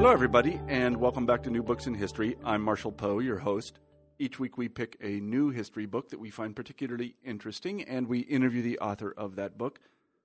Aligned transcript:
Hello, 0.00 0.12
everybody, 0.12 0.58
and 0.66 0.96
welcome 0.96 1.26
back 1.26 1.42
to 1.42 1.50
New 1.50 1.62
Books 1.62 1.86
in 1.86 1.92
History. 1.92 2.34
I'm 2.42 2.62
Marshall 2.62 2.90
Poe, 2.90 3.18
your 3.18 3.36
host. 3.36 3.80
Each 4.18 4.40
week, 4.40 4.56
we 4.56 4.66
pick 4.66 4.96
a 5.02 5.20
new 5.20 5.50
history 5.50 5.84
book 5.84 6.08
that 6.08 6.18
we 6.18 6.30
find 6.30 6.56
particularly 6.56 7.16
interesting, 7.22 7.82
and 7.82 8.06
we 8.06 8.20
interview 8.20 8.62
the 8.62 8.78
author 8.78 9.12
of 9.14 9.36
that 9.36 9.58
book. 9.58 9.78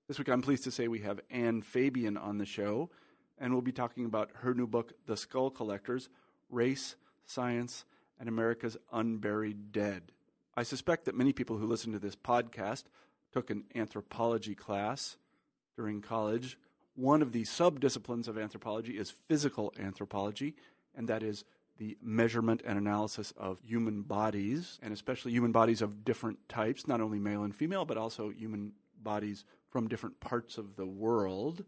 This 0.07 0.17
week, 0.17 0.30
I'm 0.30 0.41
pleased 0.41 0.63
to 0.63 0.71
say 0.71 0.88
we 0.88 1.02
have 1.02 1.20
Ann 1.30 1.61
Fabian 1.61 2.16
on 2.16 2.38
the 2.38 2.45
show, 2.45 2.89
and 3.38 3.52
we'll 3.52 3.61
be 3.61 3.73
talking 3.73 4.05
about 4.05 4.31
her 4.35 4.53
new 4.53 4.66
book, 4.66 4.93
The 5.07 5.17
Skull 5.17 5.49
Collectors 5.49 6.07
Race, 6.49 6.95
Science, 7.26 7.84
and 8.17 8.30
America's 8.30 8.77
Unburied 8.94 9.73
Dead. 9.73 10.13
I 10.55 10.63
suspect 10.63 11.03
that 11.03 11.17
many 11.17 11.34
people 11.34 11.57
who 11.57 11.67
listen 11.67 11.91
to 11.91 11.99
this 11.99 12.16
podcast 12.16 12.84
took 13.34 13.49
an 13.49 13.66
anthropology 13.76 14.55
class 14.55 15.17
during 15.76 15.99
college. 15.99 16.57
One 16.95 17.22
of 17.22 17.34
the 17.34 17.44
subdisciplines 17.44 18.27
of 18.27 18.38
anthropology 18.38 18.98
is 18.98 19.12
physical 19.12 19.73
anthropology, 19.77 20.55
and 20.95 21.09
that 21.09 21.23
is 21.23 21.44
the 21.77 21.98
measurement 22.02 22.62
and 22.66 22.77
analysis 22.77 23.34
of 23.36 23.59
human 23.59 24.02
bodies, 24.02 24.80
and 24.81 24.94
especially 24.94 25.34
human 25.34 25.52
bodies 25.52 25.81
of 25.81 26.05
different 26.05 26.48
types, 26.48 26.88
not 26.88 27.02
only 27.02 27.20
male 27.20 27.44
and 27.44 27.53
female, 27.53 27.84
but 27.84 27.98
also 27.98 28.30
human 28.30 28.72
bodies 29.03 29.44
from 29.67 29.89
different 29.89 30.22
parts 30.22 30.58
of 30.58 30.77
the 30.77 30.86
world, 30.86 31.66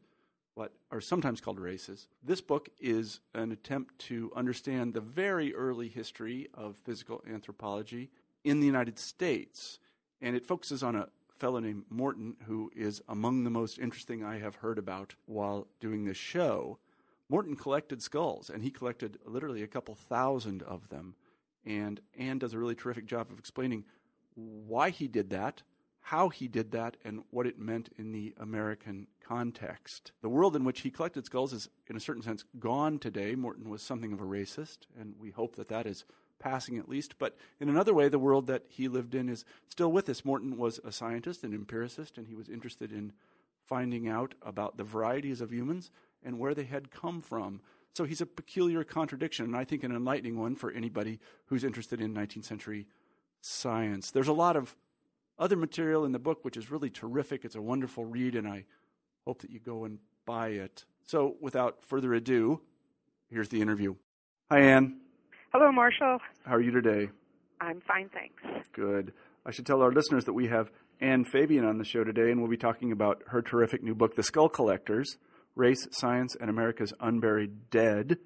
what 0.53 0.71
are 0.91 1.01
sometimes 1.01 1.41
called 1.41 1.59
races. 1.59 2.07
This 2.23 2.39
book 2.39 2.69
is 2.79 3.19
an 3.35 3.51
attempt 3.51 3.99
to 3.99 4.31
understand 4.33 4.93
the 4.93 5.01
very 5.01 5.53
early 5.53 5.89
history 5.89 6.47
of 6.53 6.77
physical 6.77 7.21
anthropology 7.29 8.09
in 8.45 8.61
the 8.61 8.65
United 8.65 8.97
States, 8.97 9.77
and 10.21 10.37
it 10.37 10.45
focuses 10.45 10.81
on 10.83 10.95
a 10.95 11.09
fellow 11.37 11.59
named 11.59 11.83
Morton, 11.89 12.35
who 12.45 12.71
is 12.75 13.01
among 13.07 13.43
the 13.43 13.49
most 13.49 13.79
interesting 13.79 14.23
I 14.23 14.39
have 14.39 14.55
heard 14.55 14.77
about 14.77 15.15
while 15.25 15.67
doing 15.79 16.05
this 16.05 16.17
show. 16.17 16.79
Morton 17.29 17.55
collected 17.55 18.01
skulls, 18.01 18.49
and 18.49 18.63
he 18.63 18.71
collected 18.71 19.19
literally 19.25 19.63
a 19.63 19.67
couple 19.67 19.95
thousand 19.95 20.63
of 20.63 20.89
them. 20.89 21.15
And 21.65 21.99
Ann 22.17 22.39
does 22.39 22.53
a 22.53 22.59
really 22.59 22.75
terrific 22.75 23.05
job 23.05 23.31
of 23.31 23.39
explaining 23.39 23.85
why 24.35 24.89
he 24.89 25.07
did 25.07 25.29
that, 25.31 25.63
how 25.99 26.29
he 26.29 26.47
did 26.47 26.71
that, 26.71 26.95
and 27.03 27.23
what 27.31 27.47
it 27.47 27.59
meant 27.59 27.89
in 27.97 28.13
the 28.13 28.33
American 28.39 29.07
context. 29.21 30.13
The 30.21 30.29
world 30.29 30.55
in 30.55 30.63
which 30.63 30.81
he 30.81 30.89
collected 30.89 31.25
skulls 31.25 31.51
is, 31.51 31.69
in 31.87 31.97
a 31.97 31.99
certain 31.99 32.23
sense, 32.23 32.45
gone 32.59 32.97
today. 32.97 33.35
Morton 33.35 33.69
was 33.69 33.81
something 33.81 34.13
of 34.13 34.21
a 34.21 34.25
racist, 34.25 34.79
and 34.97 35.15
we 35.19 35.31
hope 35.31 35.57
that 35.57 35.67
that 35.67 35.85
is 35.85 36.05
passing 36.39 36.77
at 36.77 36.89
least. 36.89 37.15
But 37.19 37.37
in 37.59 37.69
another 37.69 37.93
way, 37.93 38.09
the 38.09 38.19
world 38.19 38.47
that 38.47 38.63
he 38.67 38.87
lived 38.87 39.15
in 39.15 39.29
is 39.29 39.45
still 39.69 39.91
with 39.91 40.09
us. 40.09 40.25
Morton 40.25 40.57
was 40.57 40.79
a 40.83 40.91
scientist, 40.91 41.43
an 41.43 41.53
empiricist, 41.53 42.17
and 42.17 42.27
he 42.27 42.35
was 42.35 42.49
interested 42.49 42.91
in 42.91 43.13
finding 43.65 44.07
out 44.07 44.33
about 44.41 44.77
the 44.77 44.83
varieties 44.83 45.41
of 45.41 45.51
humans 45.51 45.91
and 46.23 46.39
where 46.39 46.53
they 46.53 46.63
had 46.63 46.91
come 46.91 47.21
from. 47.21 47.61
So 47.93 48.03
he's 48.03 48.21
a 48.21 48.25
peculiar 48.25 48.83
contradiction, 48.83 49.45
and 49.45 49.55
I 49.55 49.63
think 49.63 49.83
an 49.83 49.91
enlightening 49.91 50.37
one 50.37 50.55
for 50.55 50.71
anybody 50.71 51.19
who's 51.45 51.63
interested 51.63 51.99
in 51.99 52.13
19th 52.13 52.45
century 52.45 52.87
science. 53.41 54.11
There's 54.11 54.27
a 54.27 54.33
lot 54.33 54.55
of 54.55 54.75
other 55.39 55.55
material 55.55 56.05
in 56.05 56.11
the 56.11 56.19
book 56.19 56.43
which 56.43 56.57
is 56.57 56.71
really 56.71 56.89
terrific. 56.89 57.43
It's 57.45 57.55
a 57.55 57.61
wonderful 57.61 58.05
read, 58.05 58.35
and 58.35 58.47
I 58.47 58.65
hope 59.25 59.41
that 59.41 59.51
you 59.51 59.59
go 59.59 59.85
and 59.85 59.99
buy 60.25 60.49
it. 60.49 60.85
So 61.05 61.37
without 61.41 61.83
further 61.83 62.13
ado, 62.13 62.61
here's 63.29 63.49
the 63.49 63.61
interview. 63.61 63.95
Hi, 64.51 64.59
Ann. 64.59 64.99
Hello, 65.59 65.71
Marshall. 65.71 66.19
How 66.45 66.53
are 66.53 66.61
you 66.61 66.69
today? 66.69 67.09
I'm 67.59 67.81
fine, 67.81 68.11
thanks. 68.13 68.43
Good. 68.73 69.11
I 69.43 69.49
should 69.49 69.65
tell 69.65 69.81
our 69.81 69.91
listeners 69.91 70.25
that 70.25 70.33
we 70.33 70.49
have 70.49 70.69
Ann 71.01 71.25
Fabian 71.25 71.65
on 71.65 71.79
the 71.79 71.83
show 71.83 72.03
today, 72.03 72.29
and 72.29 72.39
we'll 72.39 72.47
be 72.51 72.57
talking 72.57 72.91
about 72.91 73.23
her 73.29 73.41
terrific 73.41 73.81
new 73.81 73.95
book, 73.95 74.15
The 74.15 74.21
Skull 74.21 74.49
Collectors 74.49 75.17
Race, 75.55 75.87
Science, 75.89 76.35
and 76.39 76.51
America's 76.51 76.93
Unburied 76.99 77.71
Dead. 77.71 78.19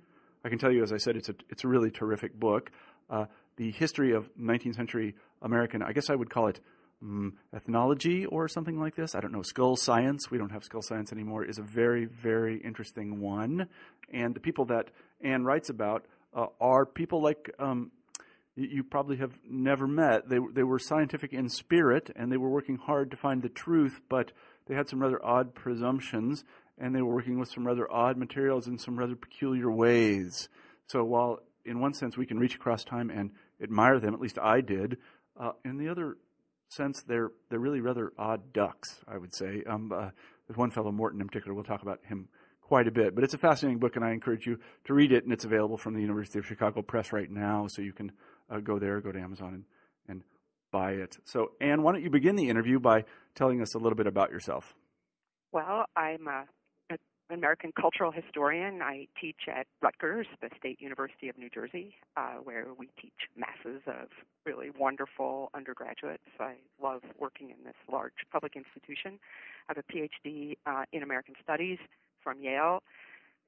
I 0.44 0.50
can 0.50 0.58
tell 0.58 0.74
you, 0.74 0.84
as 0.84 0.92
I 0.92 0.98
said, 0.98 1.16
it's 1.16 1.30
a, 1.30 1.36
it's 1.50 1.64
a 1.64 1.70
really 1.70 1.90
terrific 1.90 2.38
book. 2.38 2.70
Uh, 3.10 3.28
the 3.56 3.72
history 3.72 4.12
of 4.12 4.30
19th 4.36 4.76
century 4.76 5.16
American, 5.42 5.82
I 5.82 5.94
guess 5.94 6.10
I 6.10 6.16
would 6.16 6.30
call 6.30 6.48
it 6.48 6.60
um, 7.02 7.36
ethnology 7.56 8.26
or 8.26 8.50
something 8.50 8.78
like 8.78 8.96
this. 8.96 9.16
I 9.16 9.22
don't 9.22 9.32
know. 9.32 9.42
Skull 9.42 9.78
science, 9.78 10.30
we 10.30 10.38
don't 10.38 10.52
have 10.52 10.66
skull 10.66 10.82
science 10.82 11.14
anymore, 11.14 11.46
is 11.46 11.60
a 11.60 11.64
very, 11.64 12.04
very 12.04 12.58
interesting 12.58 13.22
one. 13.22 13.70
And 14.12 14.36
the 14.36 14.42
people 14.42 14.66
that 14.66 14.90
Ann 15.22 15.46
writes 15.46 15.70
about 15.70 16.06
uh, 16.34 16.48
are 16.60 16.86
people 16.86 17.22
like 17.22 17.54
um, 17.60 17.92
you, 18.56 18.84
probably 18.84 19.18
have 19.18 19.34
never 19.50 19.88
met. 19.88 20.30
They 20.30 20.40
they 20.54 20.64
were 20.64 20.80
scientific 20.80 21.34
in 21.34 21.50
spirit, 21.50 22.10
and 22.16 22.32
they 22.32 22.38
were 22.38 22.50
working 22.50 22.78
hard 22.78 23.12
to 23.12 23.18
find 23.18 23.42
the 23.42 23.50
truth, 23.50 24.02
but 24.10 24.32
they 24.68 24.76
had 24.76 24.90
some 24.90 25.02
rather 25.02 25.24
odd 25.26 25.56
presumptions, 25.56 26.44
and 26.78 26.96
they 26.96 27.02
were 27.02 27.14
working 27.14 27.40
with 27.40 27.50
some 27.50 27.66
rather 27.66 27.92
odd 27.92 28.18
materials 28.18 28.68
in 28.68 28.78
some 28.78 28.98
rather 28.98 29.16
peculiar 29.16 29.72
ways. 29.72 30.50
So 30.88 31.04
while 31.04 31.40
in 31.66 31.80
one 31.80 31.94
sense 31.94 32.18
we 32.18 32.26
can 32.26 32.40
reach 32.40 32.56
across 32.56 32.84
time 32.84 33.10
and 33.10 33.32
admire 33.62 34.00
them, 34.00 34.14
at 34.14 34.20
least 34.20 34.40
I 34.40 34.62
did, 34.62 34.98
uh, 35.40 35.52
in 35.64 35.78
the 35.78 35.90
other 35.90 36.18
sense 36.70 37.04
they're 37.04 37.32
they're 37.50 37.60
really 37.60 37.82
rather 37.82 38.12
odd 38.18 38.54
ducks, 38.54 39.00
I 39.08 39.18
would 39.18 39.34
say. 39.34 39.64
Um, 39.66 39.92
uh, 39.92 40.10
there's 40.48 40.58
one 40.58 40.72
fellow 40.72 40.92
Morton 40.92 41.22
in 41.22 41.28
particular. 41.28 41.54
We'll 41.54 41.64
talk 41.64 41.82
about 41.82 42.00
him 42.04 42.28
quite 42.72 42.88
a 42.88 42.92
bit. 42.92 43.14
But 43.14 43.26
it's 43.26 43.34
a 43.34 43.38
fascinating 43.38 43.80
book, 43.80 43.98
and 43.98 44.06
I 44.06 44.12
encourage 44.12 44.48
you 44.48 44.58
to 44.86 44.94
read 44.94 45.12
it. 45.12 45.26
And 45.26 45.34
it's 45.34 45.44
available 45.44 45.76
from 45.76 45.94
the 45.94 46.00
University 46.00 46.40
of 46.40 46.46
Chicago 46.46 46.82
Press 46.82 47.12
right 47.12 47.30
now, 47.30 47.68
so 47.68 47.82
you 47.82 47.92
can 47.92 48.14
uh, 48.50 48.60
go 48.60 48.80
there, 48.80 49.02
go 49.02 49.12
to 49.12 49.20
Amazon, 49.20 49.54
and, 49.54 49.66
and 50.08 50.24
buy 50.72 50.92
it. 50.92 51.18
So, 51.26 51.52
Ann, 51.60 51.84
why 51.84 51.92
don't 51.92 52.02
you 52.02 52.10
begin 52.10 52.38
the 52.38 52.48
interview 52.48 52.80
by 52.80 53.04
telling 53.36 53.62
us 53.62 53.76
a 53.76 53.78
little 53.78 53.98
bit 53.98 54.08
about 54.08 54.32
yourself? 54.32 54.74
Well, 55.52 55.84
I'm 55.98 56.30
a, 56.30 56.46
an 56.90 56.98
American 57.30 57.74
cultural 57.78 58.10
historian. 58.10 58.82
I 58.82 59.08
teach 59.20 59.50
at 59.54 59.68
Rutgers, 59.82 60.28
the 60.42 60.48
State 60.58 60.80
University 60.80 61.28
of 61.28 61.38
New 61.38 61.50
Jersey, 61.50 61.94
uh, 62.16 62.36
where 62.42 62.68
we 62.78 62.88
teach 63.02 63.12
masses 63.36 63.82
of 63.86 64.08
really 64.46 64.70
wonderful 64.80 65.50
undergraduates. 65.54 66.24
I 66.40 66.54
love 66.82 67.02
working 67.20 67.50
in 67.50 67.66
this 67.66 67.76
large 67.92 68.14
public 68.32 68.56
institution. 68.56 69.20
I 69.68 69.74
have 69.76 69.84
a 69.84 69.92
PhD 69.92 70.56
uh, 70.66 70.86
in 70.94 71.04
American 71.04 71.36
Studies 71.44 71.80
from 72.24 72.42
Yale. 72.42 72.84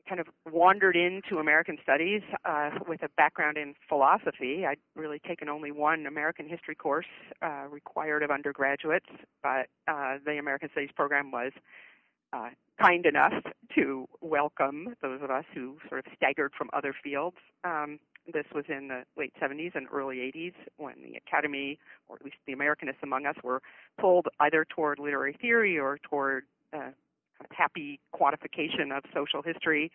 Kind 0.07 0.19
of 0.19 0.27
wandered 0.51 0.97
into 0.97 1.39
American 1.39 1.77
Studies 1.81 2.21
uh, 2.43 2.71
with 2.87 3.03
a 3.03 3.09
background 3.15 3.57
in 3.57 3.73
philosophy. 3.87 4.65
I'd 4.65 4.79
really 4.95 5.19
taken 5.19 5.47
only 5.47 5.71
one 5.71 6.05
American 6.05 6.47
history 6.47 6.75
course 6.75 7.05
uh, 7.41 7.67
required 7.69 8.21
of 8.21 8.29
undergraduates, 8.29 9.05
but 9.41 9.67
uh, 9.87 10.17
the 10.25 10.37
American 10.37 10.69
Studies 10.71 10.89
program 10.93 11.31
was 11.31 11.53
uh, 12.33 12.49
kind 12.81 13.05
enough 13.05 13.33
to 13.75 14.07
welcome 14.21 14.95
those 15.01 15.21
of 15.21 15.31
us 15.31 15.45
who 15.53 15.77
sort 15.87 16.05
of 16.05 16.11
staggered 16.15 16.51
from 16.57 16.69
other 16.73 16.93
fields. 17.03 17.37
Um, 17.63 17.99
this 18.31 18.45
was 18.53 18.65
in 18.69 18.87
the 18.87 19.03
late 19.17 19.33
70s 19.41 19.75
and 19.75 19.87
early 19.91 20.17
80s 20.17 20.53
when 20.77 20.95
the 21.03 21.15
Academy, 21.15 21.77
or 22.07 22.15
at 22.15 22.23
least 22.23 22.37
the 22.47 22.53
Americanists 22.53 23.03
among 23.03 23.25
us, 23.25 23.35
were 23.43 23.61
pulled 23.99 24.27
either 24.39 24.65
toward 24.65 24.99
literary 24.99 25.33
theory 25.39 25.77
or 25.77 25.99
toward 26.09 26.45
uh, 26.73 26.91
happy 27.51 27.99
quantification 28.13 28.95
of 28.95 29.03
social 29.13 29.41
history. 29.41 29.91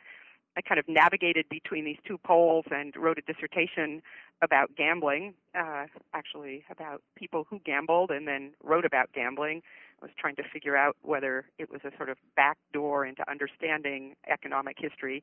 I 0.56 0.60
kind 0.60 0.78
of 0.80 0.88
navigated 0.88 1.48
between 1.48 1.84
these 1.84 1.98
two 2.04 2.18
poles 2.18 2.64
and 2.70 2.94
wrote 2.96 3.18
a 3.18 3.32
dissertation 3.32 4.02
about 4.42 4.74
gambling, 4.76 5.34
uh, 5.54 5.86
actually 6.14 6.64
about 6.70 7.00
people 7.16 7.46
who 7.48 7.60
gambled, 7.64 8.10
and 8.10 8.26
then 8.26 8.52
wrote 8.64 8.84
about 8.84 9.12
gambling. 9.12 9.62
I 10.02 10.06
was 10.06 10.10
trying 10.18 10.36
to 10.36 10.42
figure 10.42 10.76
out 10.76 10.96
whether 11.02 11.46
it 11.58 11.70
was 11.70 11.80
a 11.84 11.96
sort 11.96 12.08
of 12.08 12.18
back 12.36 12.58
door 12.72 13.06
into 13.06 13.28
understanding 13.30 14.16
economic 14.28 14.76
history. 14.80 15.22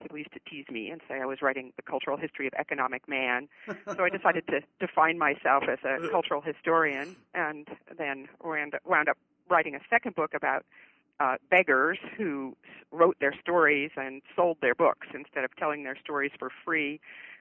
People 0.00 0.18
used 0.18 0.32
to 0.32 0.40
tease 0.50 0.66
me 0.70 0.88
and 0.90 1.00
say 1.08 1.20
I 1.20 1.26
was 1.26 1.40
writing 1.40 1.72
the 1.76 1.82
cultural 1.82 2.16
history 2.16 2.46
of 2.46 2.54
economic 2.58 3.08
man. 3.08 3.48
so 3.66 4.04
I 4.04 4.08
decided 4.08 4.46
to 4.48 4.60
define 4.80 5.18
myself 5.18 5.64
as 5.68 5.78
a 5.84 6.08
cultural 6.08 6.40
historian, 6.40 7.16
and 7.34 7.68
then 7.96 8.28
wound 8.42 9.08
up 9.08 9.18
writing 9.48 9.74
a 9.74 9.80
second 9.90 10.14
book 10.14 10.32
about 10.34 10.64
uh, 11.20 11.36
beggars 11.50 11.98
who 12.16 12.56
wrote 12.90 13.16
their 13.20 13.34
stories 13.40 13.90
and 13.96 14.22
sold 14.36 14.58
their 14.60 14.74
books 14.74 15.08
instead 15.14 15.44
of 15.44 15.54
telling 15.56 15.84
their 15.84 15.96
stories 15.96 16.32
for 16.38 16.50
free. 16.64 17.00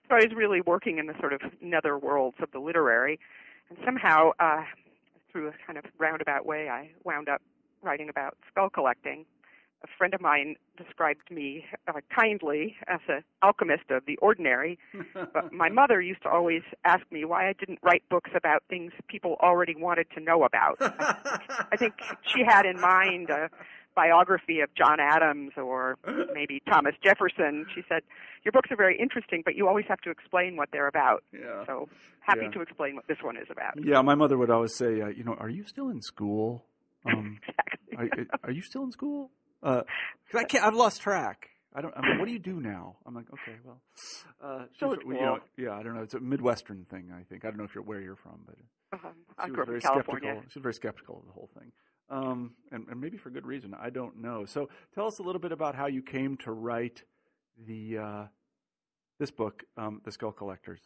So 0.09 0.15
I 0.15 0.19
was 0.19 0.33
really 0.35 0.61
working 0.61 0.97
in 0.97 1.07
the 1.07 1.15
sort 1.19 1.33
of 1.33 1.41
nether 1.61 1.97
worlds 1.97 2.37
of 2.41 2.51
the 2.51 2.59
literary, 2.59 3.19
and 3.69 3.77
somehow, 3.85 4.31
uh, 4.39 4.63
through 5.31 5.47
a 5.47 5.53
kind 5.65 5.77
of 5.77 5.85
roundabout 5.97 6.45
way, 6.45 6.69
I 6.69 6.91
wound 7.03 7.29
up 7.29 7.41
writing 7.81 8.09
about 8.09 8.37
skull 8.51 8.69
collecting 8.69 9.25
a 9.83 9.87
friend 9.97 10.13
of 10.13 10.21
mine 10.21 10.55
described 10.77 11.29
me 11.29 11.65
uh, 11.87 11.93
kindly 12.13 12.75
as 12.87 12.99
an 13.07 13.23
alchemist 13.41 13.89
of 13.89 14.05
the 14.05 14.15
ordinary, 14.17 14.79
but 15.33 15.51
my 15.51 15.69
mother 15.69 16.01
used 16.01 16.23
to 16.23 16.29
always 16.29 16.61
ask 16.85 17.03
me 17.11 17.25
why 17.25 17.49
I 17.49 17.53
didn't 17.53 17.79
write 17.83 18.03
books 18.09 18.31
about 18.35 18.63
things 18.69 18.93
people 19.07 19.35
already 19.41 19.75
wanted 19.75 20.07
to 20.15 20.21
know 20.21 20.43
about. 20.43 20.77
I 20.79 21.75
think 21.77 21.93
she 22.33 22.43
had 22.47 22.65
in 22.65 22.79
mind 22.79 23.29
a 23.29 23.49
biography 23.95 24.61
of 24.61 24.73
John 24.73 24.99
Adams 24.99 25.51
or 25.57 25.97
maybe 26.33 26.61
Thomas 26.67 26.95
Jefferson. 27.03 27.65
She 27.75 27.83
said, 27.87 28.01
"Your 28.43 28.51
books 28.51 28.71
are 28.71 28.75
very 28.75 28.97
interesting, 28.97 29.43
but 29.45 29.55
you 29.55 29.67
always 29.67 29.85
have 29.87 30.01
to 30.01 30.09
explain 30.09 30.55
what 30.55 30.69
they're 30.71 30.87
about." 30.87 31.23
Yeah. 31.31 31.65
So 31.67 31.89
happy 32.21 32.45
Yeah. 32.45 32.51
to 32.51 32.61
explain 32.61 32.95
what 32.95 33.05
this 33.07 33.21
one 33.21 33.37
is 33.37 33.47
about. 33.51 33.73
Yeah, 33.83 34.01
my 34.01 34.15
mother 34.15 34.37
would 34.37 34.49
always 34.49 34.73
say, 34.75 35.01
uh, 35.01 35.07
you 35.09 35.23
know, 35.23 35.33
are 35.35 35.49
you 35.49 35.63
still 35.65 35.89
in 35.89 36.01
school? 36.01 36.65
Um, 37.05 37.39
exactly. 37.47 37.97
are, 37.97 38.39
are 38.45 38.51
you 38.51 38.61
still 38.61 38.83
in 38.83 38.91
school? 38.91 39.29
Uh 39.63 39.81
'cause 40.29 40.41
I 40.41 40.43
can't, 40.43 40.63
I've 40.63 40.75
lost 40.75 41.01
track. 41.01 41.49
I 41.75 41.81
don't. 41.81 41.95
I 41.97 42.01
mean, 42.01 42.19
what 42.19 42.25
do 42.25 42.31
you 42.31 42.39
do 42.39 42.59
now? 42.61 42.97
I'm 43.05 43.15
like, 43.15 43.25
okay, 43.33 43.57
well, 43.63 43.81
uh, 44.43 44.65
So 44.77 44.89
she's- 44.89 44.97
it's 44.99 45.05
you 45.07 45.13
know, 45.13 45.39
yeah, 45.57 45.71
I 45.71 45.81
don't 45.81 45.95
know. 45.95 46.03
It's 46.03 46.13
a 46.13 46.19
Midwestern 46.19 46.85
thing, 46.85 47.11
I 47.11 47.23
think. 47.23 47.45
I 47.45 47.47
don't 47.47 47.57
know 47.57 47.63
if 47.63 47.73
you're 47.73 47.83
where 47.83 47.99
you're 47.99 48.15
from, 48.15 48.43
but 48.45 48.55
Um, 49.03 49.15
I 49.39 49.45
she 49.47 49.51
grew 49.53 49.57
was 49.57 49.63
up 49.63 49.67
in 49.67 49.71
very 49.71 49.81
California. 49.81 50.29
skeptical. 50.29 50.49
She 50.51 50.59
was 50.59 50.63
very 50.63 50.73
skeptical 50.75 51.19
of 51.19 51.25
the 51.25 51.31
whole 51.31 51.49
thing, 51.57 51.71
um, 52.09 52.55
and, 52.71 52.87
and 52.89 53.01
maybe 53.01 53.17
for 53.17 53.31
good 53.31 53.47
reason. 53.47 53.73
I 53.73 53.89
don't 53.89 54.17
know. 54.17 54.45
So, 54.45 54.69
tell 54.93 55.07
us 55.07 55.17
a 55.17 55.23
little 55.23 55.41
bit 55.41 55.51
about 55.51 55.73
how 55.73 55.87
you 55.87 56.03
came 56.03 56.37
to 56.37 56.51
write 56.51 57.03
the 57.57 57.97
uh, 57.97 58.27
this 59.17 59.31
book, 59.31 59.63
um, 59.77 60.01
"The 60.03 60.11
Skull 60.11 60.31
Collectors." 60.31 60.81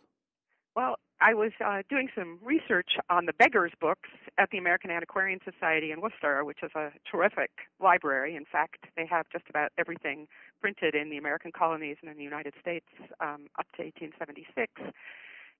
Well, 0.74 0.96
I 1.20 1.34
was 1.34 1.52
uh, 1.66 1.82
doing 1.90 2.10
some 2.16 2.38
research 2.44 2.92
on 3.10 3.26
the 3.26 3.34
Beggars 3.34 3.72
books 3.82 4.10
at 4.38 4.50
the 4.52 4.60
American 4.60 4.92
Antiquarian 4.92 5.40
Society 5.44 5.92
in 5.92 6.00
Worcester, 6.00 6.44
which 6.46 6.60
is 6.62 6.70
a 6.76 6.92
terrific 7.10 7.50
library. 7.82 8.36
In 8.36 8.46
fact, 8.46 8.86
they 8.96 9.08
have 9.08 9.26
just 9.32 9.46
about 9.50 9.72
everything 9.80 10.28
printed 10.62 10.94
in 10.94 11.10
the 11.10 11.18
American 11.18 11.52
colonies 11.52 11.98
and 12.02 12.12
in 12.12 12.18
the 12.18 12.24
United 12.24 12.54
States 12.62 12.86
um, 13.20 13.48
up 13.58 13.66
to 13.78 13.84
1876. 13.84 14.72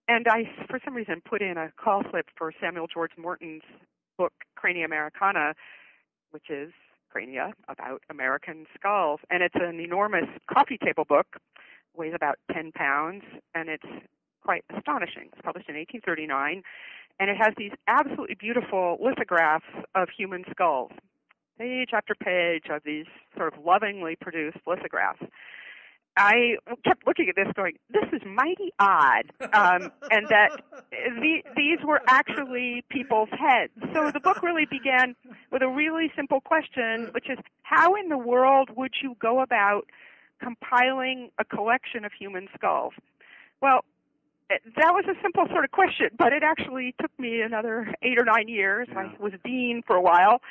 And 0.08 0.28
I, 0.28 0.50
for 0.70 0.80
some 0.86 0.94
reason, 0.94 1.22
put 1.28 1.42
in 1.42 1.58
a 1.58 1.72
call 1.76 2.04
slip 2.12 2.28
for 2.38 2.54
Samuel 2.62 2.88
George 2.88 3.12
Morton's 3.18 3.64
book 4.18 4.34
Crania 4.56 4.86
Americana, 4.86 5.56
which 6.32 6.50
is 6.50 6.72
crania 7.10 7.54
about 7.68 8.04
American 8.12 8.68
skulls. 8.76 9.22
And 9.32 9.42
it's 9.42 9.56
an 9.56 9.80
enormous 9.80 10.30
coffee 10.54 10.78
table 10.78 11.04
book, 11.04 11.38
weighs 11.96 12.14
about 12.16 12.38
10 12.54 12.74
pounds, 12.74 13.24
and 13.56 13.70
it's 13.70 13.86
quite 14.48 14.64
astonishing. 14.78 15.28
It's 15.34 15.42
published 15.44 15.68
in 15.68 15.76
1839, 15.76 16.64
and 17.20 17.30
it 17.30 17.36
has 17.36 17.54
these 17.58 17.74
absolutely 17.86 18.36
beautiful 18.40 18.98
lithographs 19.04 19.68
of 19.94 20.08
human 20.18 20.46
skulls, 20.50 20.92
page 21.60 21.90
after 21.94 22.16
page 22.16 22.72
of 22.72 22.82
these 22.86 23.08
sort 23.36 23.54
of 23.54 23.66
lovingly 23.66 24.16
produced 24.16 24.60
lithographs. 24.66 25.20
I 26.16 26.56
kept 26.86 27.06
looking 27.06 27.28
at 27.28 27.36
this, 27.36 27.52
going, 27.56 27.78
"This 27.90 28.08
is 28.14 28.22
mighty 28.26 28.72
odd," 28.80 29.26
um, 29.52 29.92
and 30.12 30.26
that 30.30 30.62
the, 30.92 31.44
these 31.58 31.80
were 31.84 32.02
actually 32.08 32.86
people's 32.90 33.30
heads. 33.38 33.74
So 33.94 34.12
the 34.12 34.22
book 34.22 34.42
really 34.42 34.66
began 34.66 35.14
with 35.52 35.62
a 35.62 35.68
really 35.68 36.10
simple 36.16 36.40
question, 36.40 37.10
which 37.12 37.30
is, 37.30 37.38
how 37.64 37.96
in 37.96 38.08
the 38.08 38.18
world 38.18 38.70
would 38.78 38.94
you 39.04 39.18
go 39.20 39.42
about 39.42 39.88
compiling 40.42 41.32
a 41.38 41.44
collection 41.44 42.06
of 42.06 42.14
human 42.18 42.48
skulls? 42.56 42.94
Well, 43.62 43.84
that 44.50 44.94
was 44.94 45.06
a 45.10 45.22
simple 45.22 45.46
sort 45.52 45.66
of 45.66 45.72
question, 45.72 46.10
but 46.18 46.32
it 46.32 46.44
actually 46.44 46.96
took 47.02 47.12
me 47.20 47.42
another 47.42 47.94
eight 48.02 48.18
or 48.18 48.26
nine 48.26 48.48
years. 48.48 48.88
Yeah. 48.92 49.00
I 49.00 49.22
was 49.22 49.34
dean 49.44 49.84
for 49.86 49.96
a 49.96 50.02
while, 50.02 50.42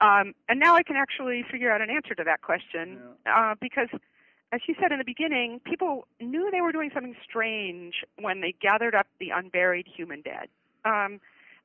um, 0.00 0.34
and 0.48 0.60
now 0.60 0.76
I 0.76 0.82
can 0.82 0.96
actually 0.96 1.44
figure 1.50 1.72
out 1.72 1.80
an 1.80 1.90
answer 1.90 2.14
to 2.14 2.24
that 2.24 2.42
question 2.42 2.98
uh, 3.24 3.54
because, 3.60 3.88
as 4.52 4.60
you 4.68 4.74
said 4.80 4.92
in 4.92 4.98
the 4.98 5.04
beginning, 5.04 5.60
people 5.64 6.06
knew 6.20 6.50
they 6.50 6.60
were 6.60 6.72
doing 6.72 6.90
something 6.92 7.16
strange 7.28 7.94
when 8.20 8.40
they 8.42 8.54
gathered 8.60 8.94
up 8.94 9.06
the 9.18 9.30
unburied 9.30 9.86
human 9.86 10.20
dead. 10.20 10.48
Um, 10.84 11.20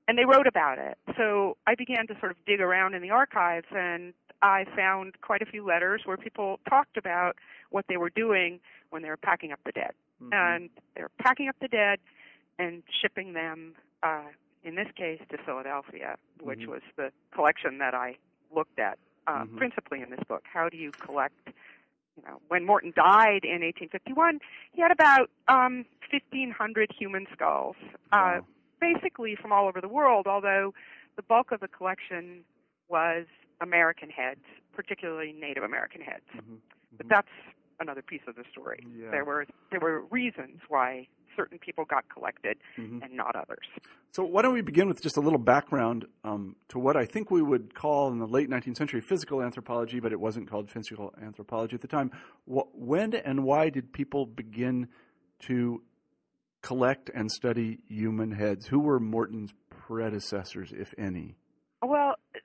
and 0.08 0.18
they 0.18 0.26
wrote 0.26 0.48
about 0.48 0.80
it. 0.80 0.98
So 1.16 1.58
I 1.68 1.76
began 1.76 2.08
to 2.08 2.16
sort 2.20 2.32
of 2.32 2.38
dig 2.46 2.60
around 2.60 2.96
in 2.96 3.02
the 3.02 3.12
archives, 3.12 3.68
and 3.72 4.14
I 4.42 4.66
found 4.76 5.22
quite 5.22 5.42
a 5.42 5.46
few 5.46 5.66
letters 5.66 6.02
where 6.06 6.18
people 6.18 6.60
talked 6.68 6.98
about 6.98 7.36
what 7.70 7.86
they 7.88 7.98
were 7.98 8.10
doing 8.10 8.60
when 8.90 9.04
they 9.04 9.10
were 9.10 9.18
packing 9.18 9.52
up 9.52 9.60
the 9.64 9.72
dead 9.72 9.92
Mhm. 10.22 10.34
and 10.34 10.70
they're 10.96 11.10
packing 11.20 11.48
up 11.48 11.56
the 11.60 11.68
dead 11.68 12.00
and 12.60 12.84
shipping 13.02 13.34
them, 13.34 13.76
uh, 14.04 14.24
in 14.64 14.76
this 14.76 14.92
case, 14.96 15.22
to 15.30 15.38
Philadelphia, 15.38 16.18
which 16.42 16.62
Mhm. 16.62 16.68
was 16.68 16.82
the 16.96 17.12
collection 17.32 17.80
that 17.80 17.94
I 17.94 18.18
looked 18.52 18.80
at 18.80 19.00
uh, 19.28 19.46
Mhm. 19.46 19.56
principally 19.58 20.02
in 20.02 20.10
this 20.10 20.24
book. 20.28 20.44
How 20.52 20.68
do 20.68 20.78
you 20.78 20.92
collect? 20.92 21.50
You 22.18 22.24
know, 22.24 22.42
when 22.50 22.66
Morton 22.66 22.92
died 22.96 23.46
in 23.46 23.64
1851, 23.64 24.40
he 24.74 24.82
had 24.82 24.92
about 24.92 25.30
um, 25.48 25.86
1,500 26.10 26.92
human 26.92 27.26
skulls, 27.32 27.76
uh, 28.12 28.42
Wow. 28.42 28.48
basically 28.80 29.36
from 29.36 29.52
all 29.54 29.68
over 29.68 29.80
the 29.80 29.88
world. 29.88 30.28
Although 30.28 30.74
the 31.16 31.22
bulk 31.24 31.52
of 31.52 31.60
the 31.62 31.68
collection 31.68 32.44
was 32.90 33.28
American 33.62 34.10
heads, 34.10 34.44
particularly 34.74 35.32
Native 35.34 35.64
American 35.64 36.02
heads. 36.02 36.26
Mhm. 36.36 36.60
But 36.98 37.06
Mhm. 37.06 37.10
that's 37.10 37.32
another 37.82 38.02
piece 38.02 38.22
of 38.28 38.36
the 38.36 38.44
story. 38.52 38.86
Yeah. 38.96 39.12
There 39.12 39.26
were 39.26 39.46
there 39.72 39.80
were 39.80 40.02
reasons 40.12 40.60
why 40.70 41.08
certain 41.36 41.58
people 41.60 41.86
got 41.86 42.04
collected 42.10 42.58
Mhm. 42.78 43.02
and 43.04 43.14
not 43.14 43.36
others. 43.36 43.66
So 44.12 44.24
why 44.26 44.42
don't 44.42 44.54
we 44.54 44.62
begin 44.62 44.88
with 44.90 45.02
just 45.02 45.16
a 45.16 45.22
little 45.22 45.40
background 45.40 46.06
um, 46.26 46.58
to 46.68 46.78
what 46.78 46.98
I 46.98 47.06
think 47.06 47.32
we 47.32 47.42
would 47.42 47.74
call 47.74 48.12
in 48.12 48.20
the 48.20 48.28
late 48.28 48.50
19th 48.50 48.76
century 48.78 49.00
physical 49.00 49.42
anthropology, 49.42 50.02
but 50.02 50.12
it 50.12 50.20
wasn't 50.20 50.50
called 50.50 50.70
physical 50.70 51.14
anthropology 51.22 51.76
at 51.76 51.82
the 51.82 51.88
time. 51.88 52.12
Wh- 52.46 52.68
when 52.76 53.14
and 53.16 53.46
why 53.46 53.70
did 53.70 53.94
people 53.94 54.26
begin 54.26 54.90
to 55.48 55.82
collect 56.62 57.10
and 57.16 57.32
study 57.32 57.80
human 57.88 58.32
heads? 58.34 58.68
Who 58.68 58.80
were 58.80 59.00
Morton's 59.00 59.54
predecessors, 59.70 60.74
if 60.74 60.94
any? 60.98 61.38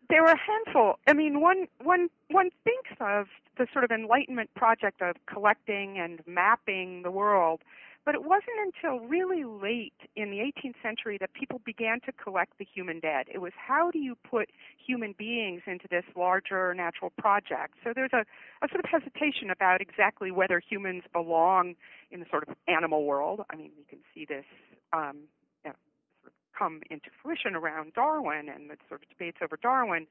There 0.09 0.23
were 0.23 0.33
a 0.33 0.39
handful. 0.39 0.99
I 1.07 1.13
mean, 1.13 1.41
one 1.41 1.67
one 1.83 2.09
one 2.31 2.51
thinks 2.65 2.91
of 3.01 3.27
the 3.59 3.67
sort 3.73 3.85
of 3.85 3.91
Enlightenment 3.91 4.51
project 4.55 5.03
of 5.03 5.17
collecting 5.27 5.99
and 5.99 6.21
mapping 6.27 7.03
the 7.03 7.11
world, 7.11 7.63
but 8.05 8.15
it 8.15 8.23
wasn't 8.23 8.57
until 8.63 9.01
really 9.01 9.43
late 9.45 9.99
in 10.15 10.31
the 10.31 10.39
18th 10.39 10.77
century 10.81 11.19
that 11.21 11.33
people 11.33 11.61
began 11.67 11.99
to 12.07 12.13
collect 12.13 12.53
the 12.59 12.65
human 12.65 13.01
dead. 13.01 13.27
It 13.33 13.39
was 13.39 13.53
how 13.57 13.91
do 13.91 13.99
you 13.99 14.17
put 14.31 14.51
human 14.79 15.13
beings 15.19 15.63
into 15.67 15.89
this 15.91 16.05
larger 16.15 16.73
natural 16.73 17.11
project? 17.19 17.75
So 17.83 17.93
there's 17.93 18.13
a, 18.13 18.25
a 18.63 18.69
sort 18.71 18.85
of 18.85 18.89
hesitation 18.89 19.51
about 19.51 19.81
exactly 19.81 20.31
whether 20.31 20.61
humans 20.61 21.03
belong 21.13 21.75
in 22.13 22.21
the 22.21 22.27
sort 22.31 22.49
of 22.49 22.55
animal 22.69 23.05
world. 23.05 23.41
I 23.51 23.57
mean, 23.57 23.73
we 23.77 23.85
can 23.85 23.99
see 24.15 24.25
this 24.25 24.45
um, 24.93 25.27
you 25.65 25.71
know, 25.71 25.77
sort 26.23 26.33
of 26.33 26.46
come 26.57 26.81
into 26.91 27.11
fruition 27.23 27.55
around 27.55 27.95
Darwin 27.95 28.49
and 28.49 28.71
the 28.71 28.77
sort 28.89 29.03
of 29.03 29.09
debates 29.09 29.39
over 29.43 29.59
Darwin. 29.61 30.07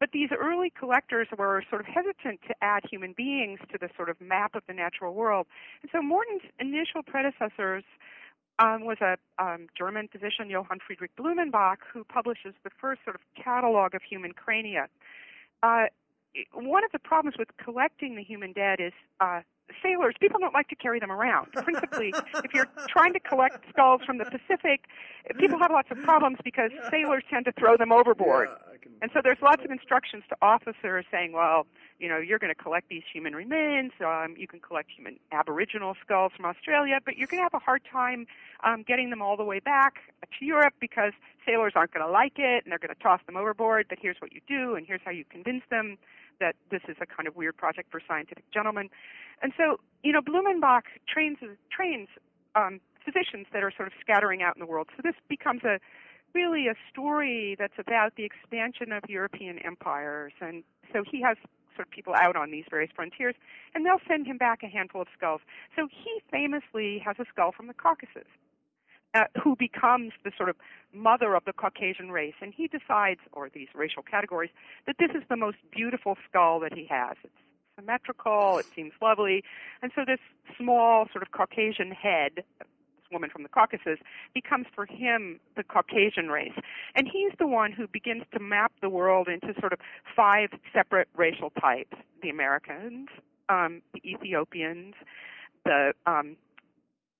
But 0.00 0.10
these 0.12 0.30
early 0.36 0.70
collectors 0.70 1.28
were 1.36 1.62
sort 1.70 1.80
of 1.80 1.86
hesitant 1.86 2.40
to 2.48 2.54
add 2.62 2.82
human 2.90 3.14
beings 3.16 3.60
to 3.70 3.78
the 3.78 3.88
sort 3.96 4.08
of 4.08 4.20
map 4.20 4.54
of 4.54 4.62
the 4.66 4.74
natural 4.74 5.14
world. 5.14 5.46
And 5.82 5.90
so 5.92 6.02
Morton's 6.02 6.42
initial 6.58 7.02
predecessors 7.06 7.84
um, 8.58 8.84
was 8.84 8.98
a 9.00 9.16
um, 9.38 9.68
German 9.76 10.08
physician, 10.08 10.50
Johann 10.50 10.78
Friedrich 10.84 11.14
Blumenbach, 11.16 11.78
who 11.92 12.04
publishes 12.04 12.54
the 12.64 12.70
first 12.80 13.02
sort 13.04 13.16
of 13.16 13.22
catalog 13.42 13.94
of 13.94 14.02
human 14.02 14.32
crania. 14.32 14.88
Uh, 15.62 15.86
one 16.52 16.84
of 16.84 16.90
the 16.92 16.98
problems 16.98 17.36
with 17.38 17.48
collecting 17.62 18.16
the 18.16 18.22
human 18.22 18.52
dead 18.52 18.80
is 18.80 18.92
uh, 19.20 19.40
sailors, 19.82 20.14
people 20.20 20.40
don't 20.40 20.54
like 20.54 20.68
to 20.68 20.76
carry 20.76 21.00
them 21.00 21.10
around. 21.10 21.52
Principally, 21.52 22.12
if 22.42 22.52
you're 22.54 22.68
trying 22.88 23.12
to 23.12 23.20
collect 23.20 23.64
skulls 23.70 24.02
from 24.04 24.18
the 24.18 24.24
Pacific, 24.24 24.86
people 25.38 25.58
have 25.58 25.70
lots 25.70 25.90
of 25.90 25.98
problems 26.02 26.38
because 26.44 26.70
sailors 26.90 27.22
tend 27.30 27.44
to 27.46 27.52
throw 27.52 27.76
them 27.76 27.92
overboard. 27.92 28.48
Yeah, 28.50 28.76
can... 28.84 28.92
And 29.02 29.10
so 29.12 29.20
there's 29.22 29.40
lots 29.42 29.64
of 29.64 29.70
instructions 29.70 30.22
to 30.28 30.36
officers 30.42 31.04
saying, 31.10 31.32
well, 31.32 31.66
you 31.98 32.08
know, 32.08 32.18
you're 32.18 32.38
going 32.38 32.54
to 32.54 32.60
collect 32.60 32.88
these 32.88 33.02
human 33.10 33.34
remains. 33.34 33.92
Um, 34.00 34.34
you 34.36 34.46
can 34.46 34.60
collect 34.60 34.90
human 34.90 35.18
Aboriginal 35.32 35.94
skulls 36.04 36.32
from 36.36 36.44
Australia, 36.44 36.98
but 37.04 37.16
you're 37.16 37.28
going 37.28 37.40
to 37.40 37.44
have 37.44 37.54
a 37.54 37.64
hard 37.64 37.82
time 37.90 38.26
um, 38.62 38.84
getting 38.86 39.10
them 39.10 39.22
all 39.22 39.36
the 39.36 39.44
way 39.44 39.60
back 39.60 39.94
to 40.38 40.44
Europe 40.44 40.74
because 40.80 41.12
sailors 41.46 41.72
aren't 41.76 41.92
going 41.92 42.04
to 42.04 42.10
like 42.10 42.38
it 42.38 42.64
and 42.64 42.72
they're 42.72 42.78
going 42.78 42.94
to 42.94 43.02
toss 43.02 43.20
them 43.26 43.36
overboard. 43.36 43.86
But 43.88 43.98
here's 44.00 44.16
what 44.20 44.32
you 44.32 44.40
do, 44.46 44.74
and 44.74 44.86
here's 44.86 45.00
how 45.04 45.12
you 45.12 45.24
convince 45.24 45.62
them 45.70 45.96
that 46.40 46.56
this 46.70 46.82
is 46.88 46.96
a 47.00 47.06
kind 47.06 47.26
of 47.26 47.36
weird 47.36 47.56
project 47.56 47.90
for 47.90 48.00
scientific 48.06 48.44
gentlemen. 48.52 48.88
And 49.42 49.52
so, 49.56 49.78
you 50.02 50.12
know, 50.12 50.20
Blumenbach 50.20 50.82
trains 51.08 51.38
trains 51.70 52.08
um, 52.54 52.80
physicians 53.04 53.46
that 53.52 53.62
are 53.62 53.72
sort 53.76 53.88
of 53.88 53.94
scattering 54.00 54.42
out 54.42 54.56
in 54.56 54.60
the 54.60 54.66
world. 54.66 54.88
So 54.96 55.02
this 55.02 55.14
becomes 55.28 55.62
a 55.64 55.78
really 56.34 56.66
a 56.66 56.74
story 56.90 57.56
that's 57.58 57.78
about 57.78 58.16
the 58.16 58.24
expansion 58.24 58.92
of 58.92 59.02
European 59.08 59.58
empires. 59.60 60.32
And 60.40 60.64
so 60.92 61.04
he 61.08 61.20
has 61.22 61.36
sort 61.76 61.86
of 61.86 61.90
people 61.90 62.14
out 62.14 62.36
on 62.36 62.50
these 62.50 62.64
various 62.70 62.90
frontiers, 62.94 63.34
and 63.74 63.84
they'll 63.84 64.02
send 64.08 64.26
him 64.26 64.38
back 64.38 64.62
a 64.62 64.68
handful 64.68 65.02
of 65.02 65.08
skulls. 65.16 65.40
So 65.76 65.88
he 65.90 66.22
famously 66.30 67.02
has 67.04 67.16
a 67.18 67.24
skull 67.28 67.52
from 67.52 67.66
the 67.66 67.74
Caucasus. 67.74 68.28
Uh, 69.14 69.26
who 69.40 69.54
becomes 69.54 70.12
the 70.24 70.32
sort 70.36 70.48
of 70.48 70.56
mother 70.92 71.36
of 71.36 71.44
the 71.44 71.52
Caucasian 71.52 72.10
race, 72.10 72.34
and 72.40 72.52
he 72.52 72.66
decides, 72.66 73.20
or 73.32 73.48
these 73.48 73.68
racial 73.72 74.02
categories, 74.02 74.50
that 74.86 74.96
this 74.98 75.10
is 75.14 75.22
the 75.28 75.36
most 75.36 75.58
beautiful 75.70 76.16
skull 76.28 76.58
that 76.58 76.74
he 76.74 76.84
has. 76.86 77.16
It's 77.22 77.32
symmetrical, 77.76 78.58
it 78.58 78.66
seems 78.74 78.92
lovely, 79.00 79.44
and 79.82 79.92
so 79.94 80.02
this 80.04 80.18
small 80.58 81.06
sort 81.12 81.22
of 81.22 81.30
Caucasian 81.30 81.92
head 81.92 82.42
this 83.04 83.12
woman 83.12 83.30
from 83.30 83.42
the 83.44 83.48
Caucasus 83.48 83.98
becomes 84.34 84.66
for 84.74 84.86
him 84.86 85.38
the 85.56 85.62
Caucasian 85.62 86.28
race. 86.28 86.58
And 86.94 87.06
he's 87.06 87.32
the 87.38 87.46
one 87.46 87.70
who 87.70 87.86
begins 87.86 88.24
to 88.32 88.40
map 88.40 88.72
the 88.80 88.88
world 88.88 89.28
into 89.28 89.58
sort 89.60 89.72
of 89.72 89.78
five 90.16 90.48
separate 90.72 91.08
racial 91.14 91.50
types 91.50 91.96
the 92.22 92.30
Americans, 92.30 93.08
um, 93.48 93.82
the 93.92 94.00
Ethiopians, 94.08 94.94
the 95.64 95.92
um, 96.06 96.36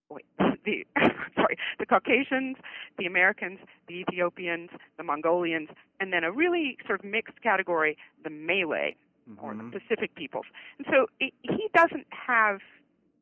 wait, 0.08 0.24
the 0.64 0.86
sorry, 1.34 1.56
the 1.78 1.86
Caucasians, 1.86 2.56
the 2.98 3.06
Americans, 3.06 3.58
the 3.88 3.94
Ethiopians, 4.00 4.70
the 4.96 5.02
Mongolians, 5.04 5.68
and 6.00 6.12
then 6.12 6.24
a 6.24 6.32
really 6.32 6.76
sort 6.86 7.00
of 7.00 7.04
mixed 7.04 7.40
category, 7.42 7.96
the 8.22 8.30
Malay. 8.30 8.94
or 9.40 9.54
Mhm. 9.54 9.72
the 9.72 9.80
Pacific 9.80 10.14
peoples. 10.14 10.44
And 10.76 10.86
so 10.90 11.06
it, 11.18 11.32
he 11.40 11.70
doesn't 11.74 12.06
have 12.10 12.60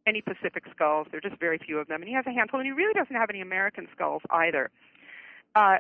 any 0.05 0.21
Pacific 0.21 0.65
skulls. 0.75 1.07
There 1.13 1.19
are 1.19 1.21
just 1.21 1.39
very 1.39 1.59
few 1.59 1.79
of 1.79 1.87
them, 1.87 2.03
and 2.03 2.09
he 2.09 2.15
has 2.15 2.27
a 2.27 2.33
handful. 2.33 2.59
And 2.59 2.67
he 2.67 2.73
really 2.73 2.93
doesn't 2.93 3.15
have 3.15 3.31
any 3.31 3.41
American 3.41 3.87
skulls 3.95 4.23
either. 4.31 4.69
Uh, 5.55 5.79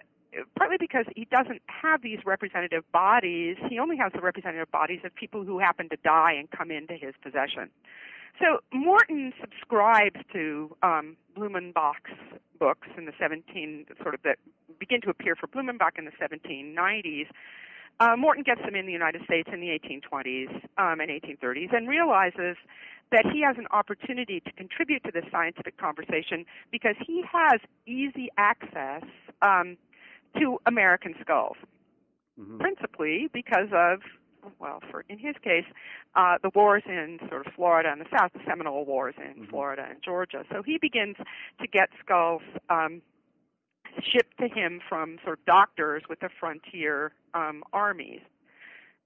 partly 0.57 0.77
because 0.79 1.07
he 1.17 1.25
doesn't 1.25 1.61
have 1.67 2.03
these 2.03 2.21
representative 2.25 2.85
bodies. 2.93 3.57
He 3.69 3.81
only 3.81 3.97
has 3.97 4.13
the 4.13 4.21
representative 4.21 4.71
bodies 4.71 5.01
of 5.05 5.13
people 5.15 5.43
who 5.45 5.59
happen 5.59 5.89
to 5.89 5.97
die 6.05 6.33
and 6.33 6.49
come 6.51 6.71
into 6.71 6.95
his 6.95 7.15
possession. 7.21 7.69
So 8.39 8.59
Morton 8.73 9.33
subscribes 9.41 10.21
to 10.33 10.75
um, 10.83 11.17
Blumenbach's 11.37 12.17
books 12.59 12.89
in 12.97 13.05
the 13.07 13.13
17 13.19 13.87
sort 14.03 14.15
of 14.15 14.23
that 14.23 14.39
begin 14.79 15.01
to 15.03 15.11
appear 15.11 15.37
for 15.37 15.47
Blumenbach 15.47 15.99
in 15.99 16.05
the 16.05 16.13
1790s. 16.21 17.27
Uh, 18.01 18.17
Morton 18.17 18.43
gets 18.43 18.61
them 18.63 18.75
in 18.75 18.87
the 18.87 18.93
United 18.93 19.23
States 19.25 19.49
in 19.53 19.61
the 19.61 19.69
1820s 19.69 20.49
um, 20.79 21.01
and 21.01 21.11
1830s 21.11 21.75
and 21.77 21.89
realizes 21.89 22.57
that 23.11 23.27
he 23.33 23.43
has 23.43 23.57
an 23.59 23.67
opportunity 23.71 24.41
to 24.41 24.51
contribute 24.53 25.05
to 25.05 25.11
this 25.13 25.25
scientific 25.31 25.77
conversation 25.77 26.47
because 26.71 26.97
he 27.07 27.23
has 27.31 27.61
easy 27.87 28.29
access 28.39 29.03
um, 29.43 29.77
to 30.39 30.59
American 30.67 31.15
skulls, 31.21 31.57
Mhm. 32.41 32.59
principally 32.59 33.29
because 33.33 33.69
of, 33.73 34.01
well, 34.59 34.81
for 34.91 35.05
in 35.09 35.19
his 35.19 35.35
case, 35.43 35.65
uh, 36.15 36.39
the 36.43 36.51
wars 36.55 36.83
in 36.87 37.19
sort 37.29 37.47
of 37.47 37.53
Florida 37.55 37.91
and 37.91 38.01
the 38.01 38.07
South, 38.17 38.33
the 38.33 38.41
Seminole 38.47 38.85
Wars 38.85 39.15
in 39.19 39.45
Mhm. 39.45 39.51
Florida 39.51 39.87
and 39.89 40.03
Georgia. 40.03 40.45
So 40.51 40.63
he 40.63 40.79
begins 40.79 41.17
to 41.61 41.67
get 41.67 41.91
skulls 42.01 42.43
um, 42.69 43.03
shipped 44.03 44.39
to 44.39 44.49
him 44.49 44.81
from 44.89 45.19
sort 45.25 45.39
of 45.39 45.45
doctors 45.45 46.03
with 46.09 46.21
the 46.21 46.29
frontier 46.41 47.13
um, 47.35 47.63
armies 47.73 48.23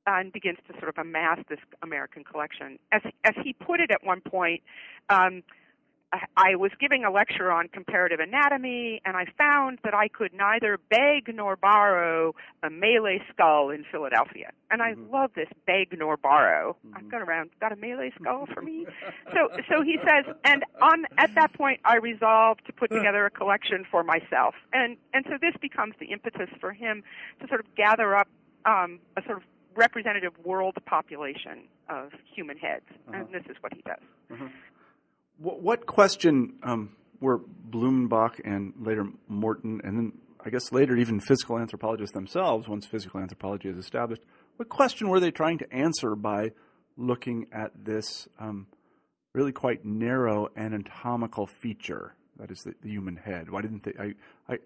and 0.07 0.33
begins 0.33 0.59
to 0.69 0.73
sort 0.75 0.88
of 0.88 0.99
amass 0.99 1.38
this 1.49 1.59
American 1.83 2.23
collection. 2.25 2.78
As 2.93 3.02
as 3.25 3.35
he 3.43 3.52
put 3.52 3.81
it 3.81 3.90
at 3.90 4.05
one 4.05 4.21
point, 4.21 4.62
um, 5.09 5.43
I, 6.12 6.25
I 6.36 6.54
was 6.56 6.70
giving 6.78 7.04
a 7.04 7.10
lecture 7.10 7.50
on 7.50 7.68
comparative 7.68 8.20
anatomy, 8.20 9.00
and 9.04 9.16
I 9.16 9.26
found 9.36 9.80
that 9.84 9.94
I 9.94 10.08
could 10.08 10.32
neither 10.32 10.78
beg 10.88 11.34
nor 11.34 11.56
borrow 11.56 12.34
a 12.62 12.70
Malay 12.70 13.18
skull 13.32 13.70
in 13.70 13.84
Philadelphia. 13.90 14.52
And 14.70 14.82
I 14.82 14.94
Mhm. 14.94 15.10
love 15.12 15.32
this 15.34 15.48
beg 15.66 15.96
nor 15.98 16.16
borrow. 16.16 16.76
Mhm. 16.86 16.96
I've 16.96 17.08
got 17.08 17.22
around 17.22 17.50
got 17.60 17.72
a 17.72 17.76
Malay 17.76 18.10
skull 18.20 18.46
for 18.46 18.62
me. 18.62 18.86
so 19.32 19.50
so 19.68 19.82
he 19.82 19.98
says, 20.06 20.25
and 20.44 20.64
on 20.80 21.06
at 21.18 21.34
that 21.34 21.52
point 21.54 21.80
I 21.84 21.96
resolved 21.96 22.64
to 22.66 22.72
put 22.72 22.90
together 22.90 23.26
a 23.26 23.30
collection 23.30 23.84
for 23.84 24.02
myself, 24.04 24.54
and 24.72 24.96
and 25.12 25.25
so 25.26 25.38
this 25.40 25.56
becomes 25.60 25.94
the 25.98 26.06
impetus 26.06 26.50
for 26.60 26.72
him 26.72 27.02
to 27.40 27.48
sort 27.48 27.60
of 27.60 27.75
gather 27.75 28.14
up 28.16 28.28
um, 28.64 29.00
a 29.16 29.22
sort 29.22 29.38
of 29.38 29.44
representative 29.76 30.32
world 30.44 30.76
population 30.86 31.68
of 31.88 32.12
human 32.25 32.56
heads, 32.58 32.86
and 33.08 33.14
Uh-huh. 33.14 33.25
this 33.32 33.44
is 33.46 33.56
what 33.62 33.72
he 33.75 33.82
does. 33.82 34.00
Uh-huh. 34.30 34.48
What, 35.38 35.87
question 35.87 36.55
um, 36.62 36.97
were 37.21 37.40
Blumenbach 37.71 38.40
and 38.45 38.73
later 38.78 39.07
Morton, 39.28 39.81
and 39.85 39.97
then 39.97 40.12
I 40.45 40.50
guess 40.50 40.73
later 40.73 40.97
even 40.97 41.21
physical 41.21 41.59
anthropologists 41.59 42.14
themselves, 42.14 42.69
once 42.69 42.87
physical 42.87 43.21
anthropology 43.21 43.69
is 43.69 43.76
established, 43.76 44.23
what 44.57 44.69
question 44.69 45.09
were 45.09 45.21
they 45.21 45.31
trying 45.31 45.59
to 45.59 45.73
answer 45.73 46.14
by 46.14 46.52
looking 46.97 47.47
at 47.52 47.73
this 47.85 48.28
um, 48.38 48.66
really 49.35 49.52
quite 49.52 49.85
narrow 49.85 50.49
anatomical 50.57 51.47
feature 51.47 52.14
that 52.38 52.50
is 52.50 52.59
the, 52.64 52.75
the 52.83 52.88
human 52.88 53.16
head? 53.16 53.50
Why 53.50 53.61
didn't 53.61 53.85
they? 53.85 53.93
I, 53.99 54.59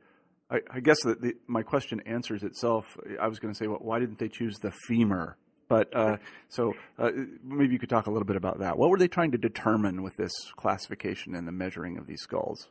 I, 0.51 0.61
I, 0.71 0.81
guess 0.81 1.01
that 1.03 1.35
my 1.47 1.63
question 1.63 2.01
answers 2.07 2.43
itself. 2.43 2.85
I 3.21 3.27
was 3.27 3.39
going 3.39 3.53
to 3.53 3.59
say, 3.59 3.67
well, 3.67 3.79
why 3.81 3.99
didn't 3.99 4.19
they 4.19 4.29
choose 4.29 4.59
the 4.59 4.73
femur? 4.87 5.37
But 5.71 5.97
uh, 5.97 6.17
so 6.49 6.75
uh, 6.99 7.13
maybe 7.45 7.73
you 7.73 7.79
could 7.79 7.89
talk 7.89 8.09
a 8.09 8.11
little 8.11 8.27
bit 8.27 8.35
about 8.35 8.59
that. 8.59 8.77
What 8.77 8.91
were 8.91 8.99
they 8.99 9.07
trying 9.07 9.31
to 9.31 9.39
determine 9.39 10.03
with 10.03 10.17
this 10.17 10.33
classification 10.57 11.37
and 11.37 11.47
the 11.47 11.53
measuring 11.53 11.97
of 11.97 12.09
these 12.09 12.21
skulls? 12.21 12.69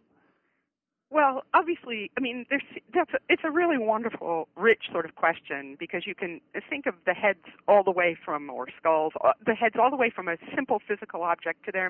Well, 1.09 1.43
obviously, 1.53 2.11
I 2.17 2.19
mean, 2.19 2.45
there's, 2.49 2.61
that's 2.93 3.11
a, 3.13 3.17
it's 3.29 3.41
a 3.45 3.51
really 3.51 3.77
wonderful, 3.77 4.49
rich 4.55 4.83
sort 4.91 5.05
of 5.05 5.15
question 5.15 5.77
because 5.79 6.05
you 6.05 6.13
can 6.13 6.41
think 6.69 6.85
of 6.87 6.93
the 7.05 7.13
heads 7.13 7.45
all 7.69 7.83
the 7.83 7.91
way 7.91 8.17
from, 8.23 8.49
or 8.49 8.67
skulls, 8.77 9.13
uh, 9.23 9.31
the 9.43 9.55
heads 9.55 9.75
all 9.81 9.89
the 9.89 9.97
way 9.97 10.11
from 10.13 10.27
a 10.27 10.35
simple 10.53 10.79
physical 10.85 11.23
object 11.23 11.65
to 11.65 11.71
their 11.71 11.89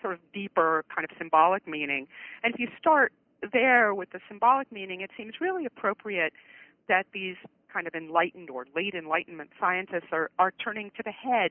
sort 0.00 0.14
of 0.14 0.20
deeper 0.32 0.86
kind 0.92 1.04
of 1.04 1.16
symbolic 1.18 1.68
meaning. 1.68 2.08
And 2.42 2.54
if 2.54 2.58
you 2.58 2.68
start 2.80 3.12
there 3.52 3.94
with 3.94 4.10
the 4.10 4.20
symbolic 4.26 4.72
meaning, 4.72 5.02
it 5.02 5.10
seems 5.18 5.34
really 5.38 5.66
appropriate 5.66 6.32
that 6.88 7.04
these 7.12 7.36
kind 7.76 7.86
of 7.86 7.94
enlightened 7.94 8.48
or 8.48 8.64
late 8.74 8.94
enlightenment 8.94 9.50
scientists 9.60 10.08
are, 10.12 10.30
are 10.38 10.52
turning 10.64 10.90
to 10.96 11.02
the 11.04 11.12
head 11.12 11.50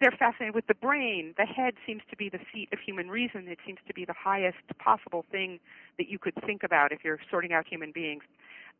they're 0.00 0.14
fascinated 0.18 0.54
with 0.54 0.66
the 0.66 0.74
brain. 0.74 1.34
The 1.38 1.46
head 1.46 1.74
seems 1.86 2.02
to 2.10 2.16
be 2.16 2.28
the 2.28 2.40
seat 2.52 2.68
of 2.72 2.78
human 2.78 3.08
reason. 3.08 3.48
It 3.48 3.58
seems 3.64 3.78
to 3.86 3.94
be 3.94 4.04
the 4.04 4.14
highest 4.14 4.58
possible 4.78 5.24
thing 5.30 5.60
that 5.96 6.08
you 6.08 6.18
could 6.18 6.34
think 6.44 6.62
about 6.62 6.92
if 6.92 7.00
you're 7.04 7.18
sorting 7.30 7.52
out 7.52 7.66
human 7.66 7.92
beings. 7.92 8.22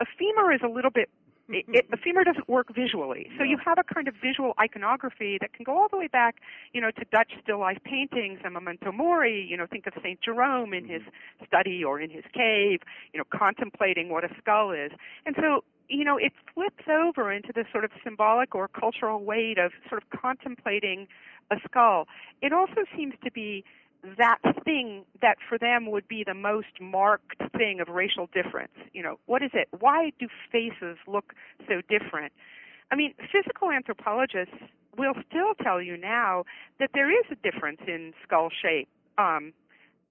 A 0.00 0.04
femur 0.18 0.52
is 0.52 0.61
a 0.62 0.68
little 0.68 0.90
bit. 0.90 1.08
It, 1.49 1.64
it, 1.66 1.87
a 1.90 1.97
femur 1.97 2.25
doesn't 2.25 2.47
work 2.47 2.75
visually, 2.75 3.30
so 3.38 3.42
you 3.42 3.56
have 3.64 3.78
a 3.78 3.94
kind 3.94 4.06
of 4.06 4.12
visual 4.23 4.52
iconography 4.61 5.38
that 5.40 5.54
can 5.54 5.64
go 5.64 5.78
all 5.78 5.88
the 5.90 5.97
way 5.97 6.06
back, 6.06 6.42
you 6.75 6.80
know, 6.82 6.90
to 6.90 7.06
Dutch 7.11 7.32
still 7.42 7.58
life 7.58 7.78
paintings 7.85 8.40
and 8.44 8.52
memento 8.52 8.92
mori. 8.92 9.47
You 9.49 9.56
know, 9.56 9.64
think 9.66 9.87
of 9.87 9.94
Saint 10.02 10.20
Jerome 10.20 10.75
in 10.75 10.87
his 10.87 11.00
mm-hmm. 11.00 11.47
study 11.47 11.82
or 11.82 12.02
in 12.02 12.11
his 12.11 12.25
cave, 12.35 12.80
you 13.14 13.18
know, 13.18 13.25
contemplating 13.32 14.11
what 14.11 14.25
a 14.25 14.28
skull 14.38 14.73
is. 14.73 14.92
And 15.25 15.35
so, 15.40 15.64
you 15.88 16.04
know, 16.04 16.16
it 16.16 16.33
flips 16.54 16.85
over 16.88 17.33
into 17.33 17.52
this 17.54 17.66
sort 17.73 17.85
of 17.85 17.90
symbolic 18.04 18.54
or 18.54 18.68
cultural 18.68 19.25
weight 19.25 19.59
of 19.59 19.73
sort 19.88 20.02
of 20.02 20.21
contemplating 20.21 21.07
a 21.50 21.57
skull. 21.64 22.07
It 22.42 22.52
also 22.52 22.85
seems 22.97 23.14
to 23.25 23.30
be 23.30 23.64
that 24.16 24.38
thing 24.64 25.04
that 25.21 25.38
for 25.49 25.59
them 25.59 25.90
would 25.90 26.07
be 26.07 26.23
the 26.25 26.35
most 26.35 26.80
marked 26.80 27.42
thing 27.57 27.80
of 27.80 27.88
racial 27.88 28.28
difference. 28.33 28.73
You 28.92 29.02
know, 29.02 29.18
what 29.26 29.42
is 29.42 29.50
it? 29.54 29.68
Why 29.78 30.12
do 30.18 30.28
faces 30.52 30.99
look 31.07 31.35
so 31.66 31.80
different? 31.88 32.33
I 32.90 32.97
mean, 32.97 33.14
physical 33.33 33.71
anthropologists 33.71 34.54
will 34.97 35.14
still 35.28 35.54
tell 35.62 35.80
you 35.83 35.97
now 35.97 36.45
that 36.78 36.90
there 36.95 37.11
is 37.11 37.26
a 37.30 37.37
difference 37.37 37.80
in 37.87 38.12
skull 38.25 38.50
shape. 38.50 38.88
Um, 39.16 39.52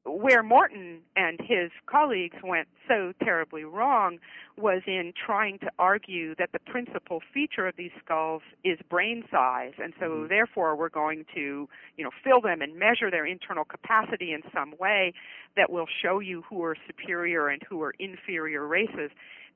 where 0.07 0.41
Morton 0.41 1.01
and 1.15 1.39
his 1.41 1.71
colleagues 1.85 2.37
went 2.43 2.67
so 2.87 3.13
terribly 3.23 3.63
wrong 3.63 4.19
was 4.57 4.81
in 4.87 5.13
trying 5.13 5.59
to 5.59 5.71
argue 5.77 6.33
that 6.35 6.51
the 6.53 6.59
principal 6.59 7.21
feature 7.33 7.67
of 7.67 7.75
these 7.75 7.91
skulls 8.03 8.41
is 8.63 8.79
brain 8.89 9.23
size, 9.29 9.73
and 9.77 9.93
so 9.99 10.25
Mhm. 10.25 10.29
therefore 10.29 10.75
we're 10.75 10.89
going 10.89 11.25
to, 11.35 11.69
you 11.97 12.03
know, 12.03 12.11
fill 12.23 12.41
them 12.41 12.61
and 12.61 12.75
measure 12.77 13.11
their 13.11 13.25
internal 13.25 13.65
capacity 13.65 14.33
in 14.33 14.43
some 14.51 14.75
way 14.79 15.13
that 15.55 15.69
will 15.69 15.87
show 15.87 16.19
you 16.19 16.41
who 16.43 16.63
are 16.63 16.75
superior 16.87 17.47
and 17.49 17.61
who 17.63 17.81
are 17.81 17.93
inferior 17.99 18.65
races. 18.65 19.11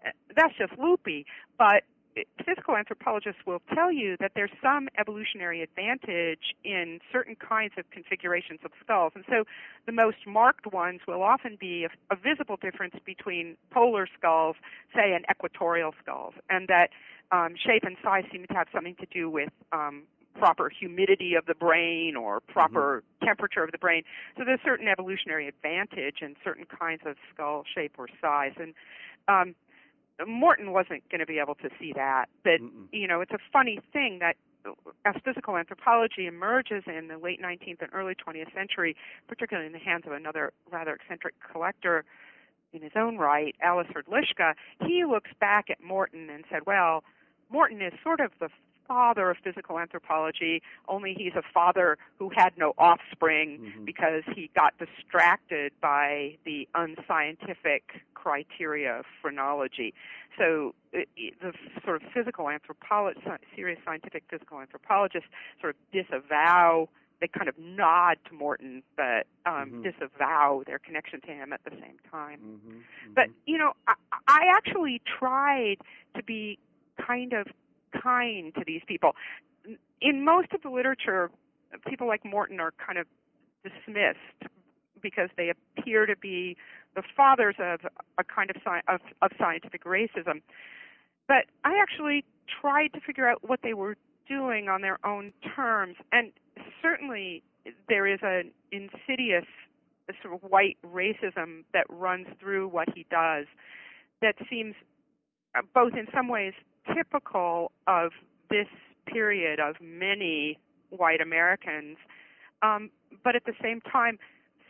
Uh, 0.05 0.11
That's 0.35 0.55
just 0.55 0.77
loopy, 0.77 1.25
but 1.57 1.83
physical 2.45 2.75
anthropologists 2.75 3.41
will 3.45 3.61
tell 3.73 3.91
you 3.91 4.17
that 4.19 4.31
there's 4.35 4.51
some 4.61 4.89
evolutionary 4.99 5.61
advantage 5.61 6.55
in 6.63 6.99
certain 7.11 7.35
kinds 7.35 7.73
of 7.77 7.89
configurations 7.91 8.59
of 8.65 8.71
skulls. 8.83 9.13
And 9.15 9.23
so 9.29 9.43
the 9.85 9.91
most 9.91 10.17
marked 10.27 10.71
ones 10.71 11.01
will 11.07 11.23
often 11.23 11.57
be 11.59 11.85
a, 11.85 12.13
a 12.13 12.15
visible 12.15 12.57
difference 12.57 12.95
between 13.05 13.55
polar 13.71 14.07
skulls, 14.17 14.55
say, 14.93 15.13
and 15.13 15.25
equatorial 15.29 15.93
skulls, 16.01 16.33
and 16.49 16.67
that 16.67 16.89
um, 17.31 17.55
shape 17.55 17.83
and 17.83 17.95
size 18.03 18.25
seem 18.31 18.45
to 18.47 18.53
have 18.53 18.67
something 18.73 18.95
to 18.95 19.05
do 19.05 19.29
with 19.29 19.49
um, 19.71 20.03
proper 20.37 20.69
humidity 20.69 21.35
of 21.35 21.45
the 21.45 21.55
brain 21.55 22.15
or 22.15 22.39
proper 22.39 23.03
temperature 23.23 23.63
of 23.63 23.71
the 23.71 23.77
brain. 23.77 24.03
So 24.37 24.43
there's 24.45 24.59
certain 24.63 24.87
evolutionary 24.87 25.47
advantage 25.47 26.17
in 26.21 26.35
certain 26.43 26.65
kinds 26.65 27.01
of 27.05 27.15
skull 27.33 27.63
shape 27.73 27.93
or 27.97 28.07
size. 28.21 28.53
And 28.57 28.73
um, 29.27 29.55
Morton 30.27 30.71
wasn't 30.71 31.07
going 31.09 31.19
to 31.19 31.25
be 31.25 31.39
able 31.39 31.55
to 31.55 31.69
see 31.79 31.93
that. 31.93 32.25
But 32.43 32.61
Mm-mm. 32.61 32.87
you 32.91 33.07
know, 33.07 33.21
it's 33.21 33.31
a 33.31 33.39
funny 33.51 33.79
thing 33.93 34.19
that 34.19 34.35
uh, 34.65 34.71
as 35.05 35.15
physical 35.23 35.57
anthropology 35.57 36.27
emerges 36.27 36.83
in 36.87 37.07
the 37.07 37.17
late 37.17 37.41
19th 37.41 37.81
and 37.81 37.89
early 37.93 38.13
20th 38.15 38.53
century, 38.53 38.95
particularly 39.27 39.67
in 39.67 39.73
the 39.73 39.79
hands 39.79 40.03
of 40.05 40.11
another 40.13 40.53
rather 40.71 40.93
eccentric 40.93 41.35
collector 41.51 42.05
in 42.73 42.81
his 42.81 42.93
own 42.95 43.17
right, 43.17 43.55
Aleš 43.65 43.91
Hrdlička, 43.91 44.53
he 44.85 45.03
looks 45.05 45.29
back 45.39 45.69
at 45.69 45.83
Morton 45.83 46.29
and 46.29 46.45
said, 46.49 46.61
well, 46.65 47.03
Morton 47.49 47.81
is 47.81 47.93
sort 48.01 48.21
of 48.21 48.31
the 48.39 48.47
father 48.87 49.29
of 49.29 49.37
physical 49.43 49.79
anthropology, 49.79 50.61
only 50.87 51.13
he's 51.13 51.33
a 51.35 51.41
father 51.53 51.97
who 52.17 52.29
had 52.35 52.57
no 52.57 52.73
offspring 52.77 53.59
Mhm. 53.59 53.85
because 53.85 54.23
he 54.35 54.49
got 54.55 54.73
distracted 54.77 55.71
by 55.81 56.37
the 56.45 56.67
unscientific 56.75 58.01
criteria 58.13 58.99
of 58.99 59.05
phrenology. 59.21 59.93
So 60.37 60.75
it, 60.91 61.09
it- 61.15 61.39
the 61.41 61.53
sort 61.83 62.01
of 62.03 62.11
physical 62.13 62.49
anthropologist, 62.49 63.25
serious 63.55 63.79
scientific 63.85 64.23
physical 64.29 64.59
anthropologists 64.59 65.29
sort 65.59 65.75
of 65.75 65.91
disavow, 65.91 66.89
they 67.19 67.27
kind 67.27 67.47
of 67.49 67.57
nod 67.57 68.17
to 68.27 68.33
Morton, 68.33 68.83
but 68.95 69.27
um, 69.45 69.73
Mhm. 69.73 69.83
disavow 69.83 70.63
their 70.65 70.79
connection 70.79 71.21
to 71.21 71.27
him 71.27 71.53
at 71.53 71.63
the 71.63 71.71
same 71.71 71.97
time. 72.09 72.41
Mhm. 72.41 72.83
But 73.15 73.29
Mhm. 73.29 73.33
you 73.45 73.57
know, 73.57 73.73
I, 73.87 73.93
I 74.27 74.41
actually 74.55 75.01
tried 75.05 75.77
to 76.15 76.23
be 76.23 76.57
kind 76.97 77.33
of 77.33 77.47
kind 78.01 78.53
to 78.55 78.63
these 78.65 78.81
people. 78.87 79.11
in 80.01 80.25
most 80.25 80.53
of 80.53 80.61
the 80.61 80.69
literature, 80.69 81.29
people 81.87 82.07
like 82.07 82.25
Morton 82.25 82.59
are 82.59 82.73
kind 82.85 82.97
of 82.97 83.05
dismissed 83.63 84.51
because 85.01 85.29
they 85.37 85.49
appear 85.49 86.05
to 86.05 86.15
be 86.15 86.57
the 86.95 87.03
fathers 87.15 87.55
of 87.59 87.81
a 88.17 88.23
kind 88.23 88.49
of, 88.49 88.55
sci- 88.57 88.81
of, 88.87 88.99
of 89.21 89.31
scientific 89.37 89.83
racism. 89.85 90.41
But 91.27 91.45
I 91.63 91.77
actually 91.81 92.25
tried 92.61 92.89
to 92.93 92.99
figure 92.99 93.27
out 93.27 93.47
what 93.47 93.59
they 93.63 93.73
were 93.73 93.95
doing 94.27 94.67
on 94.69 94.81
their 94.81 94.97
own 95.05 95.33
terms, 95.55 95.95
and 96.11 96.31
certainly 96.81 97.43
there 97.87 98.07
is 98.07 98.19
an 98.21 98.51
insidious 98.71 99.45
sort 100.21 100.33
of 100.33 100.49
white 100.49 100.77
racism 100.85 101.63
that 101.73 101.85
runs 101.89 102.27
through 102.39 102.67
what 102.67 102.89
he 102.93 103.05
does 103.09 103.45
that 104.21 104.35
seems 104.49 104.75
both 105.73 105.93
in 105.93 106.07
some 106.13 106.27
ways 106.27 106.53
typical 106.93 107.71
of 107.87 108.11
this 108.49 108.67
period 109.05 109.59
of 109.59 109.75
many 109.81 110.57
white 110.89 111.21
Americans, 111.21 111.97
um, 112.61 112.89
but 113.23 113.35
at 113.35 113.45
the 113.45 113.53
same 113.61 113.81
time 113.81 114.19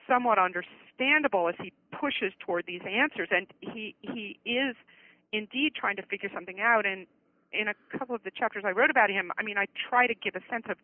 somewhat 0.08 0.38
understandable 0.38 1.48
as 1.48 1.56
he 1.62 1.72
pushes 1.92 2.34
toward 2.40 2.66
these 2.66 2.82
answers. 2.88 3.30
And 3.32 3.48
he 3.60 3.96
he 4.02 4.40
is 4.46 4.76
indeed 5.32 5.74
trying 5.76 5.96
to 5.98 6.04
figure 6.04 6.30
something 6.34 6.60
out. 6.60 6.86
And 6.86 7.08
in 7.52 7.68
a 7.68 7.98
couple 7.98 8.16
of 8.16 8.24
the 8.24 8.32
chapters 8.32 8.64
I 8.66 8.72
wrote 8.72 8.90
about 8.90 9.10
him, 9.10 9.32
I 9.38 9.44
mean, 9.44 9.58
I 9.58 9.66
try 9.90 10.08
to 10.08 10.16
give 10.16 10.36
a 10.36 10.42
sense 10.52 10.66
of 10.70 10.78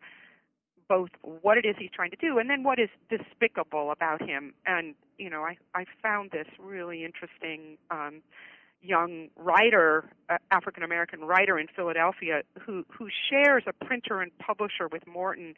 both 0.88 1.10
what 1.20 1.58
it 1.58 1.66
is 1.66 1.76
he's 1.78 1.90
trying 1.90 2.10
to 2.10 2.16
do 2.16 2.38
and 2.38 2.48
then 2.48 2.62
what 2.62 2.78
is 2.78 2.88
despicable 3.10 3.90
about 3.90 4.22
him. 4.22 4.54
And 4.66 4.94
you 5.18 5.30
know, 5.30 5.42
I 5.42 5.56
I 5.74 5.84
found 6.02 6.30
this 6.30 6.46
really 6.58 7.04
interesting. 7.04 7.78
Um, 7.90 8.22
young 8.82 9.28
writer, 9.36 10.10
uh, 10.28 10.38
African 10.50 10.82
American 10.82 11.20
writer 11.20 11.58
in 11.58 11.66
Philadelphia, 11.74 12.42
who 12.60 12.84
who 12.90 13.08
shares 13.30 13.64
a 13.66 13.72
printer 13.84 14.20
and 14.20 14.36
publisher 14.38 14.88
with 14.90 15.06
Morton, 15.06 15.54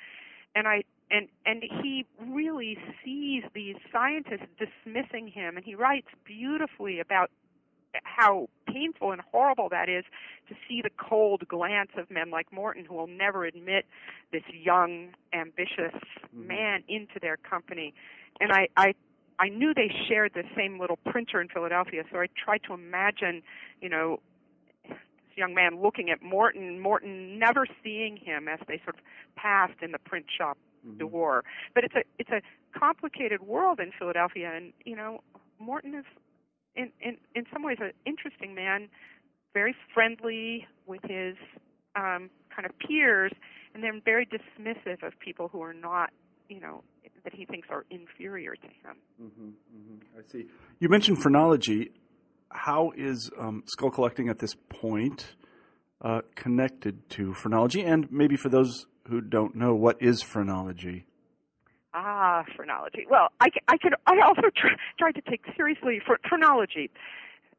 and 0.55 0.67
I 0.67 0.85
and 1.11 1.29
and 1.45 1.62
he 1.62 2.07
really 2.19 2.79
sees 3.05 3.43
these 3.55 3.77
scientists 3.93 4.47
dismissing 4.59 5.29
him, 5.29 5.57
and 5.57 5.65
he 5.65 5.75
writes 5.75 6.09
beautifully 6.25 7.00
about 7.00 7.31
how 8.05 8.49
painful 8.67 9.12
and 9.12 9.21
horrible 9.33 9.69
that 9.69 9.89
is 9.89 10.05
to 10.49 10.55
see 10.69 10.81
the 10.83 10.91
cold 10.91 11.47
glance 11.49 11.91
of 11.97 12.11
men 12.11 12.31
like 12.31 12.53
Morton 12.53 12.85
who 12.85 12.95
will 12.95 13.07
never 13.07 13.45
admit 13.45 13.85
this 14.33 14.43
young, 14.53 15.09
ambitious 15.33 15.95
mm-hmm. 15.95 16.47
man 16.47 16.85
into 16.89 17.19
their 17.21 17.37
company. 17.37 17.93
And 18.41 18.53
I, 18.53 18.69
I 18.77 18.95
I 19.40 19.49
knew 19.49 19.73
they 19.75 19.90
shared 20.06 20.32
the 20.35 20.42
same 20.54 20.78
little 20.78 20.99
printer 21.06 21.40
in 21.40 21.49
Philadelphia, 21.49 22.02
so 22.12 22.18
I 22.18 22.26
tried 22.42 22.61
to 22.68 22.75
imagine, 22.75 23.42
you 23.80 23.88
know, 23.88 24.20
this 24.87 24.99
young 25.35 25.54
man 25.54 25.80
looking 25.80 26.11
at 26.11 26.23
Morton, 26.23 26.78
Morton 26.78 27.38
never 27.38 27.66
seeing 27.82 28.18
him 28.18 28.49
as 28.49 28.59
they 28.68 28.78
sort 28.85 28.97
of 28.97 29.00
passed 29.37 29.82
in 29.82 29.92
the 29.92 29.99
print 29.99 30.26
shop 30.37 30.59
mm-hmm. 30.87 30.99
door. 30.99 31.44
But 31.75 31.85
it's 31.85 31.94
a 31.94 32.02
it's 32.18 32.30
a 32.30 32.42
complicated 32.78 33.40
world 33.40 33.80
in 33.80 33.92
Philadelphia, 33.99 34.52
and 34.54 34.75
you 34.85 34.94
know, 34.94 35.20
Morton 35.59 35.94
is 35.94 36.04
in 36.76 36.90
in 37.00 37.16
in 37.35 37.44
some 37.50 37.62
ways 37.62 37.78
an 37.80 37.92
interesting 38.04 38.54
man, 38.54 38.90
very 39.54 39.75
friendly 39.94 40.66
with 40.87 41.00
his 41.04 41.37
um, 41.97 42.28
kind 42.54 42.66
of 42.66 42.78
peers, 42.78 43.32
and 43.75 43.82
then 43.82 44.02
very 44.04 44.26
dismissive 44.26 45.02
of 45.02 45.18
people 45.18 45.49
who 45.49 45.62
are 45.62 45.75
not, 45.75 46.11
you 46.50 46.61
know, 46.61 46.82
that 47.25 47.35
he 47.35 47.45
thinks 47.45 47.69
are 47.71 47.85
inferior 47.91 48.55
to 48.55 48.67
him. 48.67 48.97
Mm-hmm, 49.23 49.49
mm-hmm. 49.49 50.19
I 50.19 50.23
see. 50.31 50.47
You 50.79 50.89
mentioned 50.89 51.23
phrenology. 51.23 51.93
How 52.50 52.93
is 52.97 53.31
um, 53.39 53.62
skull 53.67 53.91
collecting 53.91 54.29
at 54.29 54.39
this 54.39 54.55
point 54.69 55.35
uh, 56.00 56.23
connected 56.35 57.09
to 57.11 57.33
phrenology? 57.35 57.83
And 57.83 58.11
maybe 58.11 58.37
for 58.37 58.49
those 58.49 58.87
who 59.09 59.21
don't 59.21 59.55
know, 59.55 59.75
what 59.75 60.00
is 60.00 60.23
phrenology? 60.23 61.07
Ah, 61.92 62.44
phrenology. 62.57 63.05
Well, 63.11 63.31
I, 63.40 63.49
I 63.66 63.77
could. 63.77 63.94
I 64.07 64.21
also 64.25 64.49
try, 64.57 64.71
tried 64.99 65.12
to 65.16 65.23
take 65.23 65.42
seriously 65.57 66.01
phrenology. 66.29 66.90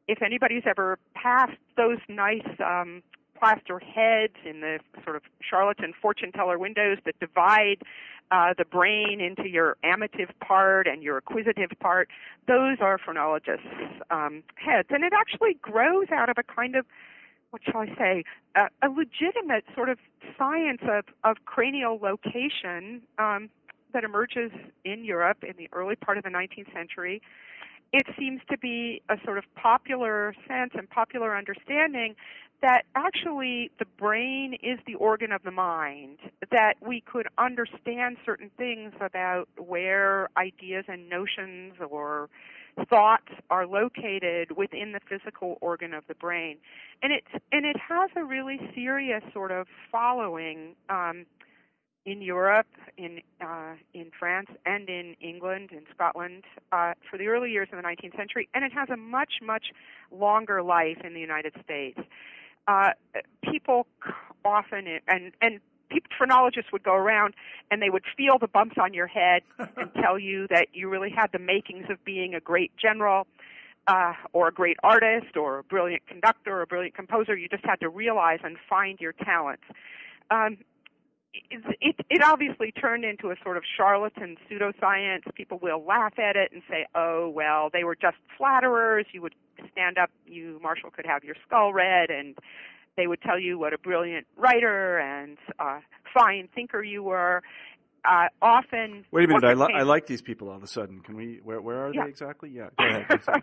If 0.08 0.22
anybody's 0.22 0.62
ever 0.66 0.98
passed 1.14 1.58
those 1.76 1.98
nice 2.08 2.46
um, 2.64 3.02
plaster 3.42 3.80
heads 3.80 4.34
in 4.48 4.60
the 4.60 4.78
sort 5.02 5.16
of 5.16 5.22
charlatan 5.40 5.92
fortune 6.00 6.30
teller 6.30 6.58
windows 6.60 6.98
that 7.04 7.18
divide 7.18 7.78
uh, 8.30 8.54
the 8.56 8.64
brain 8.64 9.20
into 9.20 9.48
your 9.48 9.76
amative 9.84 10.30
part 10.40 10.86
and 10.86 11.02
your 11.02 11.16
acquisitive 11.16 11.70
part. 11.80 12.08
Those 12.46 12.76
are 12.80 12.98
phrenologists' 12.98 13.66
um, 14.12 14.44
heads, 14.54 14.88
and 14.90 15.02
it 15.02 15.12
actually 15.12 15.54
grows 15.60 16.06
out 16.12 16.28
of 16.28 16.36
a 16.38 16.44
kind 16.44 16.76
of 16.76 16.86
what 17.50 17.62
shall 17.64 17.82
I 17.82 17.94
say, 17.98 18.24
a, 18.54 18.68
a 18.80 18.88
legitimate 18.88 19.64
sort 19.74 19.90
of 19.90 19.98
science 20.38 20.80
of, 20.84 21.04
of 21.22 21.44
cranial 21.44 21.98
location 22.00 23.02
um, 23.18 23.50
that 23.92 24.04
emerges 24.04 24.52
in 24.84 25.04
Europe 25.04 25.42
in 25.42 25.54
the 25.58 25.68
early 25.72 25.96
part 25.96 26.16
of 26.16 26.24
the 26.24 26.30
19th 26.30 26.72
century. 26.72 27.20
It 27.92 28.06
seems 28.18 28.40
to 28.50 28.56
be 28.56 29.02
a 29.10 29.16
sort 29.22 29.36
of 29.36 29.44
popular 29.54 30.34
sense 30.48 30.70
and 30.74 30.88
popular 30.88 31.36
understanding 31.36 32.14
that 32.62 32.84
actually 32.94 33.70
the 33.78 33.84
brain 33.98 34.56
is 34.62 34.78
the 34.86 34.94
organ 34.94 35.32
of 35.32 35.42
the 35.42 35.50
mind, 35.50 36.18
that 36.50 36.74
we 36.80 37.00
could 37.00 37.26
understand 37.36 38.16
certain 38.24 38.50
things 38.56 38.92
about 39.00 39.48
where 39.58 40.28
ideas 40.36 40.84
and 40.88 41.08
notions 41.08 41.74
or 41.90 42.30
thoughts 42.88 43.28
are 43.50 43.66
located 43.66 44.56
within 44.56 44.92
the 44.92 45.00
physical 45.08 45.58
organ 45.60 45.92
of 45.92 46.04
the 46.08 46.14
brain. 46.14 46.56
And 47.02 47.12
it's 47.12 47.44
and 47.50 47.66
it 47.66 47.76
has 47.76 48.10
a 48.16 48.24
really 48.24 48.60
serious 48.74 49.22
sort 49.32 49.50
of 49.50 49.66
following 49.90 50.74
um, 50.88 51.26
in 52.06 52.22
Europe, 52.22 52.66
in 52.96 53.20
uh, 53.40 53.74
in 53.92 54.10
France, 54.18 54.48
and 54.64 54.88
in 54.88 55.16
England, 55.20 55.70
in 55.72 55.82
Scotland, 55.94 56.44
uh, 56.70 56.94
for 57.10 57.18
the 57.18 57.26
early 57.26 57.50
years 57.50 57.68
of 57.72 57.76
the 57.76 57.86
19th 57.86 58.16
century, 58.16 58.48
and 58.54 58.64
it 58.64 58.72
has 58.72 58.88
a 58.88 58.96
much 58.96 59.34
much 59.42 59.66
longer 60.10 60.62
life 60.62 60.98
in 61.04 61.12
the 61.12 61.20
United 61.20 61.54
States 61.64 61.98
uh, 62.66 62.90
people 63.42 63.86
often 64.44 65.00
and 65.08 65.32
and 65.40 65.60
phrenologists 66.16 66.72
would 66.72 66.82
go 66.82 66.94
around 66.94 67.34
and 67.70 67.82
they 67.82 67.90
would 67.90 68.04
feel 68.16 68.38
the 68.38 68.46
bumps 68.46 68.76
on 68.80 68.94
your 68.94 69.06
head 69.06 69.42
and 69.58 69.90
tell 70.00 70.18
you 70.18 70.46
that 70.48 70.68
you 70.72 70.88
really 70.88 71.10
had 71.10 71.30
the 71.32 71.38
makings 71.38 71.86
of 71.90 72.02
being 72.04 72.34
a 72.34 72.40
great 72.40 72.72
general 72.76 73.26
uh, 73.86 74.12
or 74.32 74.48
a 74.48 74.52
great 74.52 74.76
artist 74.82 75.36
or 75.36 75.58
a 75.58 75.64
brilliant 75.64 76.06
conductor 76.06 76.58
or 76.58 76.62
a 76.62 76.66
brilliant 76.66 76.94
composer. 76.94 77.36
You 77.36 77.48
just 77.48 77.64
had 77.64 77.80
to 77.80 77.88
realize 77.88 78.38
and 78.42 78.56
find 78.68 79.00
your 79.00 79.12
talents. 79.12 79.64
Um, 80.30 80.58
it, 81.34 81.96
it 82.10 82.22
obviously 82.22 82.72
turned 82.72 83.04
into 83.04 83.30
a 83.30 83.36
sort 83.42 83.56
of 83.56 83.62
charlatan 83.76 84.36
pseudoscience. 84.50 85.22
People 85.34 85.58
will 85.62 85.82
laugh 85.84 86.18
at 86.18 86.36
it 86.36 86.52
and 86.52 86.62
say, 86.68 86.86
"Oh, 86.94 87.28
well, 87.28 87.70
they 87.72 87.84
were 87.84 87.96
just 87.96 88.16
flatterers. 88.36 89.06
You 89.12 89.22
would 89.22 89.34
stand 89.72 89.98
up, 89.98 90.10
you 90.26 90.60
Marshall 90.62 90.90
could 90.90 91.06
have 91.06 91.24
your 91.24 91.36
skull 91.46 91.72
read, 91.72 92.10
and 92.10 92.36
they 92.96 93.06
would 93.06 93.22
tell 93.22 93.38
you 93.38 93.58
what 93.58 93.72
a 93.72 93.78
brilliant 93.78 94.26
writer 94.36 94.98
and 94.98 95.38
uh, 95.58 95.80
fine 96.12 96.48
thinker 96.54 96.82
you 96.82 97.02
were." 97.02 97.42
Uh, 98.04 98.26
often. 98.42 99.04
Wait 99.12 99.26
a 99.26 99.28
minute, 99.28 99.44
I, 99.44 99.54
li- 99.54 99.74
I 99.76 99.82
like 99.82 100.08
these 100.08 100.20
people 100.20 100.48
all 100.48 100.56
of 100.56 100.62
a 100.64 100.66
sudden. 100.66 101.02
Can 101.02 101.14
we? 101.14 101.40
Where, 101.44 101.60
where 101.60 101.86
are 101.86 101.94
yeah. 101.94 102.02
they 102.02 102.10
exactly? 102.10 102.50
Yeah, 102.50 102.70
go 102.76 102.84
ahead. 102.84 103.06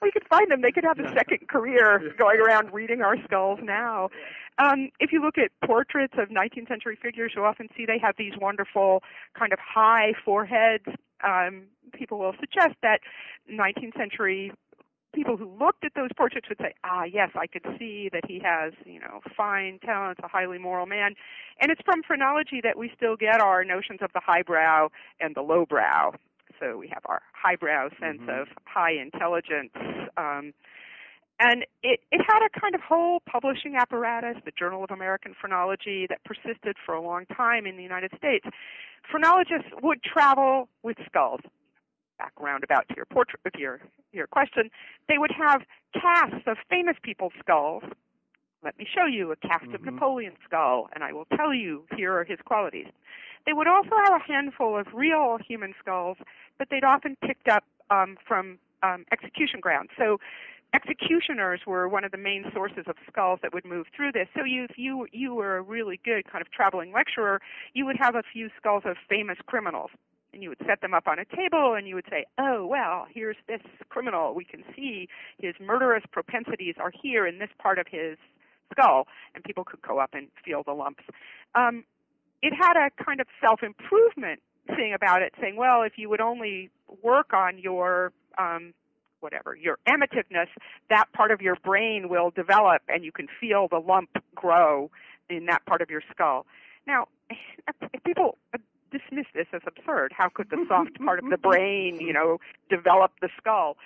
we 0.00 0.12
could 0.12 0.26
find 0.28 0.48
them. 0.48 0.62
They 0.62 0.70
could 0.70 0.84
have 0.84 1.00
a 1.00 1.12
second 1.12 1.48
career 1.48 2.14
going 2.18 2.40
around 2.40 2.72
reading 2.72 3.02
our 3.02 3.16
skulls 3.24 3.58
now. 3.62 4.10
Um, 4.58 4.90
if 5.00 5.12
you 5.12 5.20
look 5.20 5.36
at 5.38 5.50
portraits 5.66 6.14
of 6.18 6.28
19th 6.28 6.68
century 6.68 6.98
figures, 7.00 7.32
you'll 7.34 7.44
often 7.44 7.68
see 7.76 7.84
they 7.84 7.98
have 7.98 8.14
these 8.16 8.32
wonderful 8.40 9.02
kind 9.38 9.52
of 9.52 9.58
high 9.58 10.12
foreheads. 10.24 10.84
Um, 11.22 11.64
people 11.92 12.18
will 12.18 12.34
suggest 12.40 12.76
that 12.82 13.00
19th 13.50 13.96
century 13.96 14.52
people 15.16 15.36
who 15.36 15.50
looked 15.58 15.84
at 15.84 15.92
those 15.96 16.10
portraits 16.16 16.48
would 16.48 16.58
say, 16.58 16.74
ah, 16.84 17.04
yes, 17.04 17.30
I 17.34 17.46
could 17.46 17.64
see 17.78 18.10
that 18.12 18.24
he 18.28 18.38
has, 18.44 18.74
you 18.84 19.00
know, 19.00 19.20
fine 19.34 19.78
talents, 19.84 20.20
a 20.22 20.28
highly 20.28 20.58
moral 20.58 20.86
man. 20.86 21.14
And 21.60 21.72
it's 21.72 21.80
from 21.84 22.02
phrenology 22.06 22.60
that 22.62 22.76
we 22.76 22.92
still 22.94 23.16
get 23.16 23.40
our 23.40 23.64
notions 23.64 24.00
of 24.02 24.10
the 24.12 24.20
highbrow 24.24 24.88
and 25.18 25.34
the 25.34 25.40
lowbrow. 25.40 26.12
So 26.60 26.76
we 26.76 26.88
have 26.88 27.02
our 27.06 27.22
highbrow 27.32 27.88
sense 27.98 28.20
mm-hmm. 28.20 28.42
of 28.42 28.48
high 28.64 28.92
intelligence. 28.92 29.72
Um, 30.16 30.52
and 31.38 31.64
it, 31.82 32.00
it 32.10 32.20
had 32.26 32.40
a 32.44 32.60
kind 32.60 32.74
of 32.74 32.80
whole 32.80 33.20
publishing 33.30 33.76
apparatus, 33.76 34.36
the 34.44 34.52
Journal 34.58 34.84
of 34.84 34.90
American 34.90 35.34
Phrenology, 35.38 36.06
that 36.08 36.24
persisted 36.24 36.76
for 36.84 36.94
a 36.94 37.02
long 37.02 37.26
time 37.26 37.66
in 37.66 37.76
the 37.76 37.82
United 37.82 38.12
States. 38.16 38.46
Phrenologists 39.10 39.68
would 39.82 40.02
travel 40.02 40.68
with 40.82 40.96
skulls. 41.06 41.40
Back 42.18 42.32
roundabout 42.40 42.88
to 42.88 42.94
your 42.96 43.04
portrait, 43.04 43.40
to 43.52 43.60
your 43.60 43.80
your 44.10 44.26
question, 44.26 44.70
they 45.06 45.18
would 45.18 45.32
have 45.32 45.60
casts 45.92 46.46
of 46.46 46.56
famous 46.70 46.96
people's 47.02 47.34
skulls. 47.38 47.82
Let 48.64 48.78
me 48.78 48.86
show 48.92 49.04
you 49.04 49.32
a 49.32 49.36
cast 49.36 49.66
mm-hmm. 49.66 49.74
of 49.74 49.84
Napoleon's 49.84 50.38
skull, 50.42 50.88
and 50.94 51.04
I 51.04 51.12
will 51.12 51.26
tell 51.36 51.52
you 51.52 51.84
here 51.94 52.16
are 52.16 52.24
his 52.24 52.38
qualities. 52.46 52.86
They 53.44 53.52
would 53.52 53.68
also 53.68 53.90
have 54.04 54.18
a 54.18 54.32
handful 54.32 54.78
of 54.78 54.86
real 54.94 55.36
human 55.46 55.74
skulls 55.78 56.16
that 56.58 56.68
they'd 56.70 56.84
often 56.84 57.16
picked 57.22 57.48
up 57.48 57.64
um, 57.90 58.16
from 58.26 58.58
um, 58.82 59.04
execution 59.12 59.60
grounds. 59.60 59.90
So 59.98 60.18
executioners 60.76 61.60
were 61.66 61.88
one 61.88 62.04
of 62.04 62.12
the 62.12 62.18
main 62.18 62.44
sources 62.52 62.84
of 62.86 62.96
skulls 63.08 63.38
that 63.42 63.54
would 63.54 63.64
move 63.64 63.86
through 63.96 64.12
this. 64.12 64.28
So 64.36 64.44
you, 64.44 64.64
if 64.64 64.76
you 64.76 65.06
you 65.10 65.34
were 65.34 65.56
a 65.56 65.62
really 65.62 65.98
good 66.04 66.30
kind 66.30 66.42
of 66.42 66.50
traveling 66.50 66.92
lecturer, 66.92 67.40
you 67.72 67.86
would 67.86 67.96
have 67.98 68.14
a 68.14 68.22
few 68.32 68.50
skulls 68.58 68.82
of 68.84 68.96
famous 69.08 69.38
criminals, 69.46 69.90
and 70.32 70.42
you 70.42 70.50
would 70.50 70.60
set 70.66 70.82
them 70.82 70.92
up 70.92 71.08
on 71.08 71.18
a 71.18 71.24
table, 71.24 71.74
and 71.74 71.88
you 71.88 71.94
would 71.94 72.06
say, 72.10 72.26
"Oh 72.38 72.66
well, 72.66 73.06
here's 73.12 73.36
this 73.48 73.62
criminal. 73.88 74.34
We 74.34 74.44
can 74.44 74.62
see 74.74 75.08
his 75.38 75.54
murderous 75.60 76.04
propensities 76.12 76.74
are 76.78 76.92
here 77.02 77.26
in 77.26 77.38
this 77.38 77.50
part 77.58 77.78
of 77.78 77.86
his 77.90 78.18
skull," 78.70 79.08
and 79.34 79.42
people 79.42 79.64
could 79.64 79.80
go 79.80 79.98
up 79.98 80.10
and 80.12 80.28
feel 80.44 80.62
the 80.62 80.72
lumps. 80.72 81.04
Um, 81.54 81.84
it 82.42 82.52
had 82.52 82.76
a 82.76 82.90
kind 83.02 83.20
of 83.20 83.26
self 83.40 83.62
improvement 83.62 84.40
thing 84.66 84.92
about 84.92 85.22
it, 85.22 85.32
saying, 85.40 85.56
"Well, 85.56 85.82
if 85.82 85.96
you 85.96 86.10
would 86.10 86.20
only 86.20 86.70
work 87.02 87.32
on 87.32 87.58
your 87.58 88.12
um, 88.36 88.74
whatever, 89.20 89.56
your 89.56 89.78
amativeness, 89.88 90.48
that 90.90 91.06
part 91.12 91.30
of 91.30 91.40
your 91.40 91.56
brain 91.56 92.08
will 92.08 92.30
develop 92.30 92.82
and 92.88 93.04
you 93.04 93.12
can 93.12 93.26
feel 93.40 93.68
the 93.68 93.78
lump 93.78 94.10
grow 94.34 94.90
in 95.28 95.46
that 95.46 95.64
part 95.66 95.82
of 95.82 95.90
your 95.90 96.02
skull. 96.10 96.46
Now, 96.86 97.08
people 98.04 98.38
dismiss 98.90 99.26
this 99.34 99.46
as 99.52 99.62
absurd. 99.66 100.12
How 100.16 100.28
could 100.28 100.50
the 100.50 100.64
soft 100.68 100.98
part 101.04 101.18
of 101.18 101.30
the 101.30 101.36
brain, 101.42 101.98
you 102.00 102.12
know, 102.12 102.38
develop 102.70 103.12
the 103.20 103.28
skull? 103.38 103.76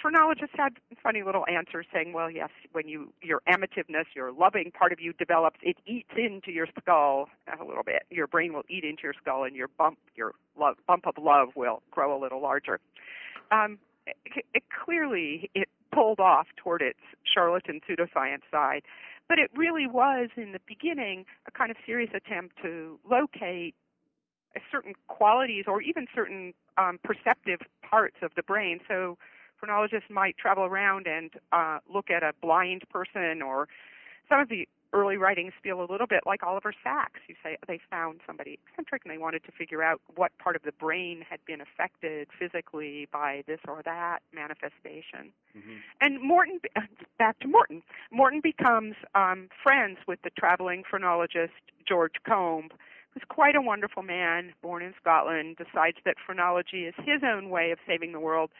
phrenologists 0.00 0.54
had 0.56 0.72
funny 1.02 1.22
little 1.22 1.44
answers 1.46 1.86
saying, 1.92 2.12
well, 2.12 2.30
yes, 2.30 2.50
when 2.72 2.88
you 2.88 3.12
your 3.22 3.42
amativeness, 3.48 4.06
your 4.14 4.32
loving 4.32 4.72
part 4.72 4.92
of 4.92 5.00
you 5.00 5.12
develops, 5.12 5.58
it 5.62 5.76
eats 5.86 6.10
into 6.16 6.50
your 6.50 6.66
skull 6.80 7.28
a 7.60 7.64
little 7.64 7.84
bit. 7.84 8.02
Your 8.10 8.26
brain 8.26 8.52
will 8.52 8.64
eat 8.68 8.84
into 8.84 9.02
your 9.04 9.14
skull, 9.20 9.44
and 9.44 9.54
your 9.54 9.68
bump, 9.68 9.98
your 10.16 10.32
love, 10.58 10.76
bump 10.86 11.06
of 11.06 11.14
love, 11.22 11.50
will 11.54 11.82
grow 11.90 12.16
a 12.16 12.20
little 12.20 12.40
larger. 12.40 12.80
Um, 13.50 13.78
it, 14.06 14.62
clearly 14.84 15.50
it 15.54 15.68
pulled 15.92 16.20
off 16.20 16.46
toward 16.56 16.82
its 16.82 16.98
charlatan 17.24 17.80
pseudoscience 17.88 18.42
side, 18.50 18.82
but 19.28 19.38
it 19.38 19.50
really 19.54 19.86
was 19.86 20.30
in 20.36 20.52
the 20.52 20.60
beginning 20.66 21.24
a 21.46 21.50
kind 21.50 21.70
of 21.70 21.76
serious 21.84 22.10
attempt 22.14 22.56
to 22.62 22.98
locate 23.08 23.74
certain 24.70 24.94
qualities 25.08 25.64
or 25.66 25.80
even 25.80 26.06
certain 26.14 26.52
um, 26.76 26.98
perceptive 27.02 27.60
parts 27.82 28.16
of 28.22 28.32
the 28.36 28.42
brain. 28.42 28.80
So 28.88 29.16
phrenologists 29.58 30.10
might 30.10 30.36
travel 30.36 30.64
around 30.64 31.06
and 31.06 31.30
uh, 31.52 31.78
look 31.92 32.10
at 32.10 32.22
a 32.22 32.32
blind 32.42 32.82
person 32.90 33.42
or 33.42 33.68
some 34.28 34.40
of 34.40 34.48
the 34.48 34.68
early 34.92 35.16
writings 35.16 35.52
feel 35.62 35.80
a 35.80 35.88
little 35.90 36.06
bit 36.06 36.20
like 36.26 36.42
Oliver 36.42 36.72
Sacks. 36.82 37.20
You 37.28 37.34
say 37.42 37.56
they 37.66 37.80
found 37.90 38.20
somebody 38.26 38.58
eccentric 38.68 39.02
and 39.04 39.12
they 39.12 39.18
wanted 39.18 39.44
to 39.44 39.52
figure 39.52 39.82
out 39.82 40.00
what 40.14 40.36
part 40.38 40.56
of 40.56 40.62
the 40.62 40.72
brain 40.72 41.24
had 41.28 41.40
been 41.46 41.60
affected 41.60 42.28
physically 42.38 43.08
by 43.12 43.42
this 43.46 43.60
or 43.66 43.82
that 43.84 44.20
manifestation. 44.32 45.32
Mm-hmm. 45.56 45.76
And 46.00 46.22
Morton, 46.22 46.60
back 47.18 47.38
to 47.40 47.48
Morton. 47.48 47.82
Morton 48.10 48.40
becomes 48.42 48.94
um, 49.14 49.48
friends 49.62 49.98
with 50.06 50.20
the 50.22 50.30
traveling 50.30 50.82
phrenologist 50.88 51.52
George 51.86 52.14
Combe, 52.26 52.68
who's 53.12 53.24
quite 53.28 53.56
a 53.56 53.62
wonderful 53.62 54.02
man, 54.02 54.52
born 54.62 54.82
in 54.82 54.94
Scotland, 55.00 55.56
decides 55.56 55.98
that 56.04 56.16
phrenology 56.24 56.84
is 56.84 56.94
his 56.98 57.22
own 57.24 57.50
way 57.50 57.70
of 57.70 57.78
saving 57.86 58.12
the 58.12 58.20
world. 58.20 58.50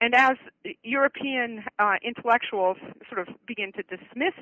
And 0.00 0.14
as 0.14 0.36
European 0.82 1.64
uh, 1.78 1.94
intellectuals 2.02 2.76
sort 3.08 3.26
of 3.26 3.34
begin 3.46 3.72
to 3.72 3.82
dismiss 3.82 4.34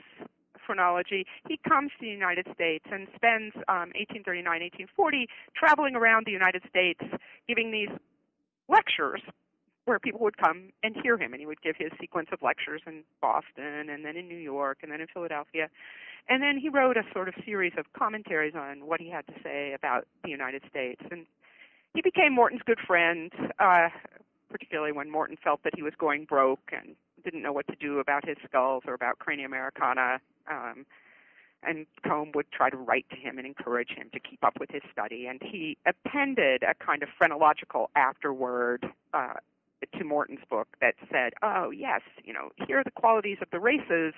phrenology, 0.65 1.27
he 1.49 1.59
comes 1.69 1.91
to 1.99 2.07
the 2.07 2.13
United 2.13 2.47
States 2.55 2.85
and 2.91 3.07
spends 3.15 3.55
um, 3.69 3.93
1839, 3.97 4.45
1840 4.89 5.29
traveling 5.57 5.95
around 5.95 6.27
the 6.27 6.33
United 6.33 6.63
States 6.69 7.01
giving 7.49 7.71
these 7.71 7.91
lectures 8.69 9.21
where 9.85 9.99
people 9.99 10.21
would 10.21 10.37
come 10.37 10.71
and 10.83 10.95
hear 11.03 11.19
him 11.19 11.33
and 11.33 11.41
he 11.41 11.47
would 11.47 11.63
give 11.63 11.75
his 11.77 11.91
sequence 12.01 12.29
of 12.33 12.43
lectures 12.43 12.83
in 12.87 13.03
Boston 13.21 13.91
and 13.91 14.05
then 14.05 14.17
in 14.17 14.29
New 14.29 14.39
York 14.39 14.79
and 14.83 14.93
then 14.93 15.01
in 15.01 15.09
Philadelphia. 15.13 15.69
And 16.29 16.43
then 16.43 16.59
he 16.59 16.69
wrote 16.69 16.97
a 16.97 17.03
sort 17.13 17.29
of 17.29 17.35
series 17.45 17.73
of 17.77 17.87
commentaries 17.93 18.55
on 18.55 18.87
what 18.87 19.01
he 19.01 19.11
had 19.11 19.27
to 19.27 19.33
say 19.43 19.73
about 19.73 20.07
the 20.23 20.31
United 20.31 20.63
States 20.69 21.03
and 21.11 21.27
he 21.95 22.03
became 22.03 22.33
Morton's 22.33 22.63
good 22.65 22.79
friend, 22.87 23.33
uh, 23.59 23.89
particularly 24.49 24.93
when 24.93 25.11
Morton 25.11 25.37
felt 25.43 25.63
that 25.65 25.75
he 25.75 25.83
was 25.83 25.93
going 25.99 26.25
broke 26.25 26.71
and 26.73 26.95
didn't 27.25 27.43
know 27.43 27.53
what 27.53 27.67
to 27.69 27.77
do 27.77 27.99
about 27.99 28.27
his 28.27 28.37
skulls 28.47 28.85
or 28.87 28.95
about 28.95 29.19
Crania 29.19 29.47
Americana. 29.47 30.21
Um, 30.49 30.87
and 31.63 31.87
Combe 32.07 32.33
would 32.35 32.51
try 32.53 32.71
to 32.71 32.77
write 32.77 33.07
to 33.11 33.17
him 33.17 33.37
and 33.37 33.47
encourage 33.47 33.91
him 33.91 34.09
to 34.15 34.21
keep 34.21 34.43
up 34.43 34.59
with 34.59 34.71
his 34.71 34.83
study. 34.91 35.27
And 35.27 35.41
he 35.43 35.77
appended 35.87 36.63
a 36.63 36.75
kind 36.83 37.03
of 37.03 37.11
phrenological 37.19 37.91
afterword 37.95 38.87
uh, 39.13 39.35
to 39.99 40.05
Morton's 40.05 40.41
book 40.49 40.69
that 40.81 40.95
said, 41.11 41.33
"Oh 41.43 41.71
yes, 41.71 42.01
you 42.25 42.33
know, 42.33 42.51
here 42.67 42.79
are 42.79 42.85
the 42.85 42.91
qualities 42.91 43.39
of 43.43 43.49
the 43.51 43.61
races 43.61 44.15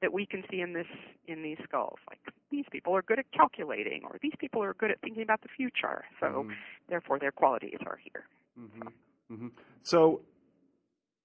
that 0.00 0.12
we 0.12 0.24
can 0.26 0.42
see 0.50 0.60
in 0.60 0.72
this 0.72 0.86
in 1.26 1.42
these 1.42 1.58
skulls. 1.64 1.98
Like 2.08 2.20
these 2.50 2.64
people 2.70 2.96
are 2.96 3.02
good 3.02 3.18
at 3.18 3.30
calculating, 3.32 4.02
or 4.04 4.16
these 4.22 4.34
people 4.38 4.62
are 4.62 4.74
good 4.74 4.90
at 4.90 5.00
thinking 5.00 5.22
about 5.22 5.42
the 5.42 5.48
future. 5.48 6.04
So 6.20 6.26
mm-hmm. 6.26 6.50
therefore, 6.88 7.18
their 7.18 7.32
qualities 7.32 7.78
are 7.86 7.98
here." 8.02 8.24
Mm-hmm. 8.58 9.34
Mm-hmm. 9.34 9.48
So 9.82 10.22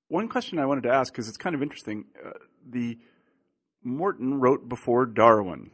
one 0.07 0.27
question 0.27 0.59
I 0.59 0.65
wanted 0.65 0.83
to 0.83 0.91
ask 0.91 1.11
because 1.11 1.27
it's 1.27 1.37
kind 1.37 1.55
of 1.55 1.61
interesting. 1.61 2.05
Uh, 2.23 2.31
the 2.67 2.97
Morton 3.85 4.39
wrote 4.39 4.67
before 4.67 5.05
Darwin. 5.05 5.69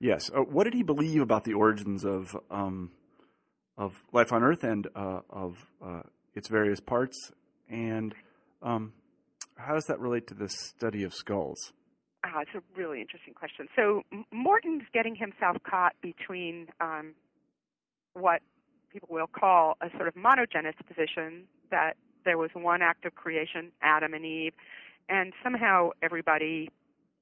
Yes. 0.00 0.30
Uh, 0.34 0.40
what 0.40 0.64
did 0.64 0.74
he 0.74 0.82
believe 0.82 1.22
about 1.22 1.44
the 1.44 1.54
origins 1.54 2.04
of 2.04 2.36
um, 2.50 2.90
of 3.78 4.02
life 4.12 4.32
on 4.32 4.42
Earth 4.42 4.64
and 4.64 4.86
uh, 4.94 5.20
of 5.30 5.56
uh, 5.84 6.02
its 6.34 6.48
various 6.48 6.80
parts, 6.80 7.32
and 7.68 8.14
um, 8.62 8.92
how 9.56 9.74
does 9.74 9.84
that 9.86 10.00
relate 10.00 10.26
to 10.28 10.34
the 10.34 10.48
study 10.48 11.04
of 11.04 11.14
skulls? 11.14 11.72
Ah, 12.24 12.40
it's 12.40 12.50
a 12.54 12.62
really 12.78 13.00
interesting 13.00 13.34
question. 13.34 13.68
So 13.76 14.02
Morton's 14.32 14.84
getting 14.92 15.14
himself 15.14 15.56
caught 15.68 15.94
between 16.00 16.68
um, 16.80 17.14
what 18.14 18.40
people 18.92 19.08
will 19.10 19.26
call 19.26 19.76
a 19.80 19.90
sort 19.96 20.08
of 20.08 20.14
monogenist 20.14 20.86
position 20.86 21.44
that 21.70 21.94
there 22.24 22.38
was 22.38 22.50
one 22.54 22.80
act 22.80 23.04
of 23.04 23.14
creation, 23.14 23.70
Adam 23.82 24.14
and 24.14 24.24
Eve, 24.24 24.54
and 25.08 25.32
somehow 25.42 25.90
everybody 26.02 26.70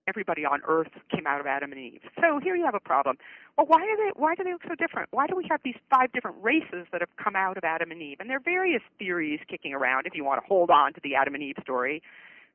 everybody 0.09 0.45
on 0.45 0.61
earth 0.67 0.91
came 1.15 1.27
out 1.27 1.41
of 1.41 1.47
Adam 1.47 1.71
and 1.71 1.81
Eve. 1.81 2.01
So 2.17 2.41
here 2.43 2.57
you 2.57 2.65
have 2.65 2.75
a 2.75 2.81
problem. 2.81 3.17
Well, 3.57 3.67
why 3.67 3.83
are 3.83 3.97
they 3.97 4.11
why 4.17 4.35
do 4.35 4.45
they 4.45 4.53
look 4.53 4.63
so 4.67 4.75
different? 4.75 5.09
Why 5.13 5.27
do 5.27 5.37
we 5.37 5.47
have 5.51 5.61
these 5.65 5.77
five 5.91 6.13
different 6.13 6.37
races 6.41 6.87
that 6.93 7.01
have 7.01 7.15
come 7.23 7.37
out 7.37 7.57
of 7.57 7.65
Adam 7.65 7.91
and 7.91 8.03
Eve? 8.03 8.19
And 8.21 8.29
there 8.29 8.39
are 8.39 8.45
various 8.45 8.83
theories 8.99 9.41
kicking 9.49 9.75
around 9.75 10.07
if 10.07 10.15
you 10.15 10.25
want 10.25 10.43
to 10.43 10.47
hold 10.47 10.71
on 10.71 10.93
to 10.95 11.01
the 11.03 11.15
Adam 11.15 11.35
and 11.35 11.43
Eve 11.43 11.57
story. 11.63 12.03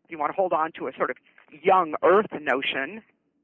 If 0.04 0.12
you 0.12 0.18
want 0.18 0.32
to 0.32 0.36
hold 0.36 0.54
on 0.54 0.72
to 0.80 0.88
a 0.88 0.92
sort 0.98 1.10
of 1.10 1.18
young 1.64 1.96
earth 2.04 2.32
notion, 2.32 3.02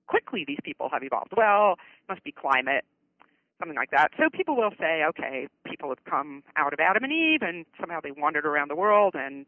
quickly 0.08 0.43
these 0.48 0.60
people 0.63 0.89
have 0.91 1.04
evolved. 1.04 1.34
Well, 1.36 1.74
it 1.74 2.10
must 2.10 2.24
be 2.24 2.32
climate, 2.32 2.86
something 3.60 3.76
like 3.76 3.91
that. 3.91 4.12
So 4.17 4.30
people 4.30 4.56
will 4.56 4.72
say, 4.80 5.04
okay, 5.10 5.48
people 5.65 5.89
have 5.89 6.04
come 6.06 6.43
out 6.56 6.74
of 6.74 6.80
Adam 6.80 7.04
and 7.04 7.12
Eve 7.12 7.41
and 7.41 7.65
somehow 7.80 8.00
they 8.02 8.12
wandered 8.12 8.46
around 8.46 8.69
the 8.69 8.76
world 8.76 9.15
and 9.15 9.46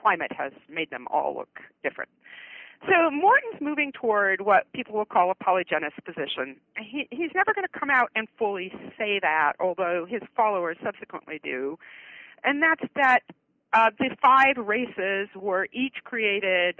climate 0.00 0.32
has 0.36 0.52
made 0.68 0.90
them 0.90 1.06
all 1.10 1.34
look 1.36 1.60
different. 1.82 2.10
So 2.86 3.10
Morton's 3.10 3.60
moving 3.60 3.90
toward 3.92 4.40
what 4.40 4.70
people 4.72 4.94
will 4.94 5.04
call 5.04 5.32
a 5.32 5.34
polygenist 5.34 6.04
position. 6.04 6.56
He, 6.76 7.08
he's 7.10 7.30
never 7.34 7.52
going 7.52 7.66
to 7.66 7.78
come 7.78 7.90
out 7.90 8.10
and 8.14 8.28
fully 8.38 8.72
say 8.96 9.18
that, 9.20 9.54
although 9.58 10.06
his 10.08 10.22
followers 10.36 10.76
subsequently 10.82 11.40
do. 11.42 11.76
And 12.44 12.62
that's 12.62 12.84
that 12.94 13.20
uh, 13.72 13.90
the 13.98 14.16
five 14.22 14.64
races 14.64 15.28
were 15.34 15.66
each 15.72 15.96
created 16.04 16.76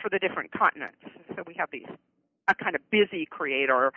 for 0.00 0.08
the 0.08 0.20
different 0.20 0.52
continents. 0.52 1.02
So 1.34 1.42
we 1.46 1.54
have 1.58 1.68
these 1.72 1.86
a 2.48 2.54
kind 2.54 2.74
of 2.74 2.82
busy 2.90 3.26
creator 3.26 3.92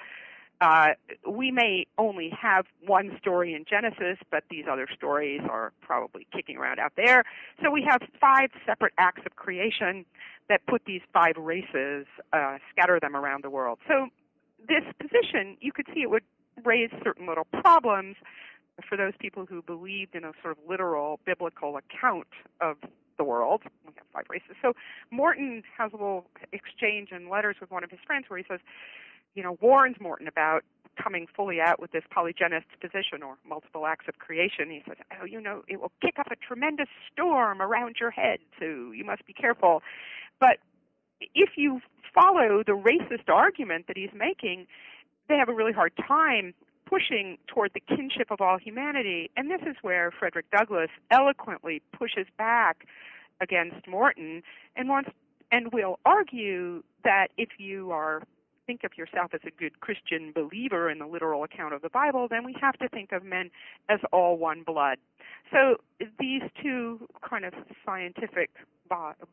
uh, 0.63 0.93
we 1.30 1.52
may 1.52 1.86
only 1.97 2.30
have 2.30 2.65
one 2.86 3.17
story 3.19 3.54
in 3.54 3.65
Genesis, 3.69 4.17
but 4.32 4.45
these 4.49 4.63
other 4.71 4.88
stories 4.95 5.41
are 5.49 5.73
probably 5.82 6.26
kicking 6.34 6.56
around 6.56 6.80
out 6.80 6.93
there. 6.95 7.23
So 7.62 7.69
we 7.69 7.86
have 7.89 8.02
five 8.21 8.49
separate 8.65 8.93
acts 8.97 9.23
of 9.26 9.36
creation 9.36 10.06
that 10.47 10.65
put 10.65 10.86
these 10.86 11.02
five 11.12 11.36
races, 11.38 12.06
uh, 12.32 12.60
scatter 12.71 12.97
them 12.99 13.13
around 13.13 13.43
the 13.43 13.49
world. 13.49 13.80
So 13.88 14.08
this 14.65 14.84
position, 15.02 15.58
you 15.60 15.73
could 15.73 15.88
see 15.93 16.02
it 16.02 16.10
would 16.10 16.23
raise 16.63 16.91
certain 17.04 17.28
little 17.28 17.45
problems 17.45 18.15
for 18.88 18.97
those 18.97 19.13
people 19.19 19.45
who 19.45 19.62
believed 19.62 20.15
in 20.15 20.23
a 20.23 20.32
sort 20.41 20.58
of 20.58 20.63
literal 20.67 21.19
biblical 21.26 21.78
account 21.78 22.28
of 22.62 22.78
the 23.17 23.23
world. 23.26 23.63
We 23.86 23.91
have 23.97 24.08
five 24.13 24.26
races. 24.30 24.56
So 24.62 24.73
Morton 25.12 25.63
has 25.78 25.91
a 25.91 25.97
little 25.97 26.26
exchange 26.54 27.10
in 27.12 27.30
letters 27.30 27.58
with 27.60 27.69
one 27.69 27.84
of 27.84 27.91
his 27.91 27.99
friends 28.08 28.26
where 28.30 28.39
he 28.39 28.45
says, 28.49 28.62
you 29.36 29.43
know, 29.43 29.58
warns 29.62 29.98
Morton 30.00 30.28
about 30.28 30.63
coming 31.02 31.28
fully 31.36 31.60
out 31.60 31.80
with 31.80 31.91
this 31.91 32.04
polygenist 32.15 32.65
position 32.80 33.24
or 33.24 33.38
multiple 33.48 33.86
acts 33.88 34.06
of 34.08 34.19
creation. 34.19 34.69
He 34.69 34.84
says, 34.88 34.98
oh, 35.19 35.26
you 35.26 35.41
know, 35.41 35.63
it 35.67 35.82
will 35.82 35.91
kick 36.02 36.19
up 36.19 36.28
a 36.32 36.36
tremendous 36.36 36.88
storm 37.12 37.62
around 37.62 37.96
your 38.00 38.12
head, 38.12 38.39
so 38.60 38.91
you 38.91 39.04
must 39.04 39.26
be 39.26 39.34
careful. 39.34 39.82
But 40.39 40.58
if 41.34 41.52
you 41.56 41.82
follow 42.13 42.63
the 42.65 42.74
racist 42.74 43.28
argument 43.28 43.88
that 43.88 43.98
he's 43.98 44.13
making, 44.13 44.67
they 45.30 45.36
have 45.36 45.50
a 45.50 45.54
really 45.54 45.74
hard 45.74 45.93
time 46.08 46.54
pushing 46.86 47.38
toward 47.48 47.72
the 47.74 47.80
kinship 47.80 48.30
of 48.30 48.41
all 48.41 48.58
humanity. 48.58 49.32
And 49.36 49.50
this 49.50 49.62
is 49.62 49.76
where 49.82 50.12
Frederick 50.12 50.46
Douglass 50.52 50.89
eloquently 51.10 51.82
pushes 51.98 52.28
back 52.38 52.86
against 53.41 53.88
Morton 53.88 54.43
and 54.76 54.89
wants 54.89 55.10
and 55.52 55.72
will 55.72 56.00
argue 56.06 56.84
that 57.04 57.28
if 57.38 57.50
you 57.58 57.91
are 57.91 58.24
think 58.65 58.84
of 58.84 58.97
yourself 58.97 59.32
as 59.34 59.41
a 59.45 59.52
good 59.52 59.80
Christian 59.80 60.32
believer 60.34 60.89
in 60.89 60.99
the 60.99 61.06
literal 61.08 61.43
account 61.43 61.73
of 61.73 61.82
the 61.82 61.89
Bible, 61.89 62.28
then 62.30 62.43
we 62.43 62.56
have 62.62 62.78
to 62.80 62.89
think 62.89 63.12
of 63.12 63.23
men 63.23 63.49
as 63.89 63.99
all 64.12 64.38
one 64.38 64.63
blood. 64.63 64.97
So 65.52 65.78
these 66.19 66.41
two 66.62 67.08
kind 67.28 67.45
of 67.45 67.54
scientific, 67.86 68.49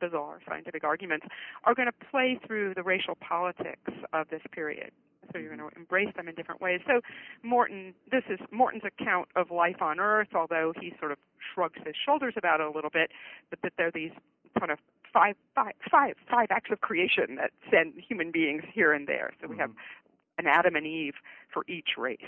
bizarre 0.00 0.40
scientific 0.48 0.84
arguments 0.84 1.26
are 1.64 1.74
going 1.74 1.88
to 1.88 2.06
play 2.10 2.38
through 2.46 2.74
the 2.74 2.82
racial 2.82 3.14
politics 3.16 3.92
of 4.12 4.28
this 4.30 4.42
period. 4.52 4.90
So 5.32 5.38
you're 5.38 5.54
going 5.54 5.60
to 5.60 5.66
mm-hmm. 5.66 5.80
embrace 5.80 6.08
them 6.16 6.28
in 6.28 6.34
different 6.34 6.60
ways. 6.60 6.80
So 6.86 7.00
Morton, 7.42 7.94
this 8.10 8.24
is 8.28 8.38
Morton's 8.50 8.82
account 8.84 9.28
of 9.36 9.50
life 9.50 9.80
on 9.80 10.00
Earth, 10.00 10.28
although 10.34 10.72
he 10.80 10.92
sort 10.98 11.12
of 11.12 11.18
shrugs 11.54 11.78
his 11.84 11.94
shoulders 12.04 12.34
about 12.36 12.60
it 12.60 12.66
a 12.66 12.70
little 12.70 12.90
bit, 12.90 13.10
but 13.48 13.60
that 13.62 13.72
there 13.76 13.88
are 13.88 13.92
these 13.92 14.12
kind 14.58 14.72
of 14.72 14.78
five, 15.12 15.34
five, 15.54 15.72
five, 15.90 16.14
five 16.30 16.46
acts 16.50 16.70
of 16.70 16.80
creation 16.80 17.36
that 17.36 17.50
send 17.70 17.94
human 18.08 18.30
beings 18.30 18.62
here 18.72 18.92
and 18.92 19.06
there. 19.06 19.32
So 19.40 19.48
we 19.48 19.56
have 19.58 19.70
mm-hmm. 19.70 20.46
an 20.46 20.46
Adam 20.46 20.76
and 20.76 20.86
Eve 20.86 21.14
for 21.52 21.64
each 21.68 21.90
race. 21.98 22.18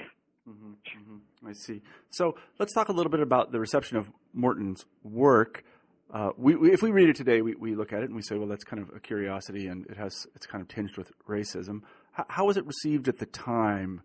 Mm-hmm, 0.48 0.72
mm-hmm. 0.72 1.48
I 1.48 1.52
see. 1.52 1.82
So 2.10 2.36
let's 2.58 2.72
talk 2.72 2.88
a 2.88 2.92
little 2.92 3.10
bit 3.10 3.20
about 3.20 3.52
the 3.52 3.60
reception 3.60 3.96
of 3.96 4.10
Morton's 4.32 4.84
work. 5.04 5.64
Uh, 6.12 6.30
we, 6.36 6.56
we, 6.56 6.72
if 6.72 6.82
we 6.82 6.90
read 6.90 7.08
it 7.08 7.16
today, 7.16 7.40
we, 7.40 7.54
we 7.54 7.74
look 7.74 7.92
at 7.92 8.02
it 8.02 8.06
and 8.06 8.16
we 8.16 8.22
say, 8.22 8.36
well, 8.36 8.48
that's 8.48 8.64
kind 8.64 8.82
of 8.82 8.94
a 8.94 9.00
curiosity, 9.00 9.66
and 9.66 9.86
it 9.86 9.96
has 9.96 10.26
it's 10.34 10.46
kind 10.46 10.60
of 10.60 10.68
tinged 10.68 10.96
with 10.98 11.10
racism. 11.26 11.82
H- 12.18 12.26
how 12.28 12.46
was 12.46 12.56
it 12.56 12.66
received 12.66 13.08
at 13.08 13.18
the 13.18 13.26
time? 13.26 14.02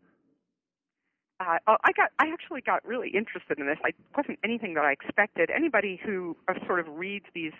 Uh, 1.39 1.57
I 1.67 1.91
got 1.91 2.11
I 2.17 2.29
actually 2.31 2.61
got 2.61 2.85
really 2.85 3.09
interested 3.09 3.59
in 3.59 3.67
this. 3.67 3.77
I 3.83 3.91
wasn't 4.15 4.39
anything 4.43 4.73
that 4.75 4.85
I 4.85 4.93
expected. 4.93 5.51
Anybody 5.55 5.99
who 6.03 6.35
uh, 6.47 6.53
sort 6.65 6.79
of 6.79 6.87
reads 6.87 7.25
these 7.35 7.51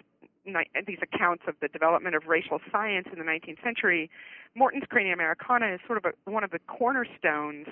these 0.86 1.00
accounts 1.02 1.44
of 1.48 1.56
the 1.62 1.68
development 1.68 2.16
of 2.16 2.28
racial 2.28 2.60
science 2.72 3.08
in 3.12 3.20
the 3.20 3.26
19th 3.26 3.64
century, 3.64 4.10
Morton's 4.56 4.86
Crania 4.90 5.14
Americana 5.14 5.74
is 5.74 5.80
sort 5.86 5.98
of 5.98 6.06
a, 6.06 6.30
one 6.30 6.44
of 6.44 6.52
the 6.52 6.60
cornerstones 6.68 7.68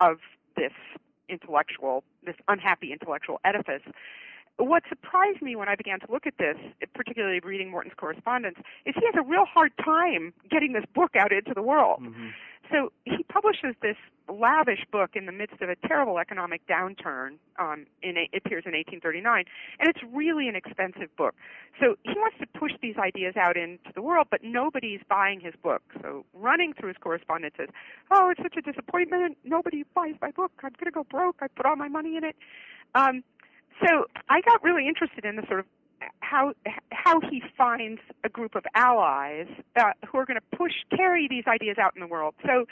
of 0.00 0.18
this 0.56 0.72
intellectual, 1.28 2.04
this 2.24 2.36
unhappy 2.48 2.92
intellectual 2.92 3.40
edifice. 3.44 3.82
What 4.56 4.82
surprised 4.88 5.40
me 5.40 5.54
when 5.54 5.68
I 5.68 5.76
began 5.76 6.00
to 6.00 6.06
look 6.10 6.26
at 6.26 6.38
this, 6.38 6.56
particularly 6.92 7.38
reading 7.40 7.70
Morton's 7.70 7.94
correspondence, 7.96 8.58
is 8.84 8.94
he 8.98 9.06
has 9.06 9.14
a 9.16 9.22
real 9.22 9.44
hard 9.44 9.72
time 9.82 10.32
getting 10.50 10.72
this 10.72 10.84
book 10.94 11.12
out 11.16 11.32
into 11.32 11.52
the 11.54 11.62
world. 11.62 12.00
Mm-hmm. 12.02 12.28
So 12.72 12.92
he 13.04 13.17
publishes 13.40 13.76
this 13.82 13.96
lavish 14.28 14.84
book 14.90 15.10
in 15.14 15.26
the 15.26 15.32
midst 15.32 15.60
of 15.62 15.68
a 15.68 15.76
terrible 15.86 16.18
economic 16.18 16.60
downturn. 16.66 17.38
Um, 17.58 17.86
in 18.02 18.16
it 18.16 18.28
appears 18.34 18.64
in 18.66 18.72
1839, 18.72 19.44
and 19.78 19.88
it's 19.88 20.00
really 20.12 20.48
an 20.48 20.56
expensive 20.56 21.14
book. 21.16 21.34
So 21.80 21.96
he 22.02 22.12
wants 22.16 22.36
to 22.40 22.46
push 22.58 22.72
these 22.82 22.96
ideas 22.98 23.36
out 23.36 23.56
into 23.56 23.90
the 23.94 24.02
world, 24.02 24.26
but 24.30 24.40
nobody's 24.42 25.00
buying 25.08 25.40
his 25.40 25.54
book. 25.62 25.82
So 26.02 26.24
running 26.34 26.72
through 26.72 26.88
his 26.88 26.98
correspondence 26.98 27.54
is, 27.58 27.68
"Oh, 28.10 28.30
it's 28.30 28.42
such 28.42 28.56
a 28.56 28.62
disappointment. 28.62 29.38
Nobody 29.44 29.84
buys 29.94 30.14
my 30.20 30.30
book. 30.30 30.52
I'm 30.62 30.70
going 30.70 30.86
to 30.86 30.90
go 30.90 31.04
broke. 31.04 31.36
I 31.40 31.48
put 31.48 31.66
all 31.66 31.76
my 31.76 31.88
money 31.88 32.16
in 32.16 32.24
it." 32.24 32.36
Um, 32.94 33.22
so 33.84 34.06
I 34.28 34.40
got 34.40 34.62
really 34.62 34.88
interested 34.88 35.24
in 35.24 35.36
the 35.36 35.46
sort 35.46 35.60
of 35.60 35.66
how 36.20 36.52
how 36.92 37.20
he 37.20 37.42
finds 37.56 38.00
a 38.24 38.28
group 38.28 38.54
of 38.54 38.64
allies 38.74 39.46
uh, 39.76 39.92
who 40.06 40.18
are 40.18 40.26
going 40.26 40.38
to 40.38 40.56
push 40.56 40.72
carry 40.94 41.28
these 41.28 41.44
ideas 41.46 41.78
out 41.78 41.92
in 41.94 42.00
the 42.00 42.06
world. 42.06 42.34
So, 42.44 42.66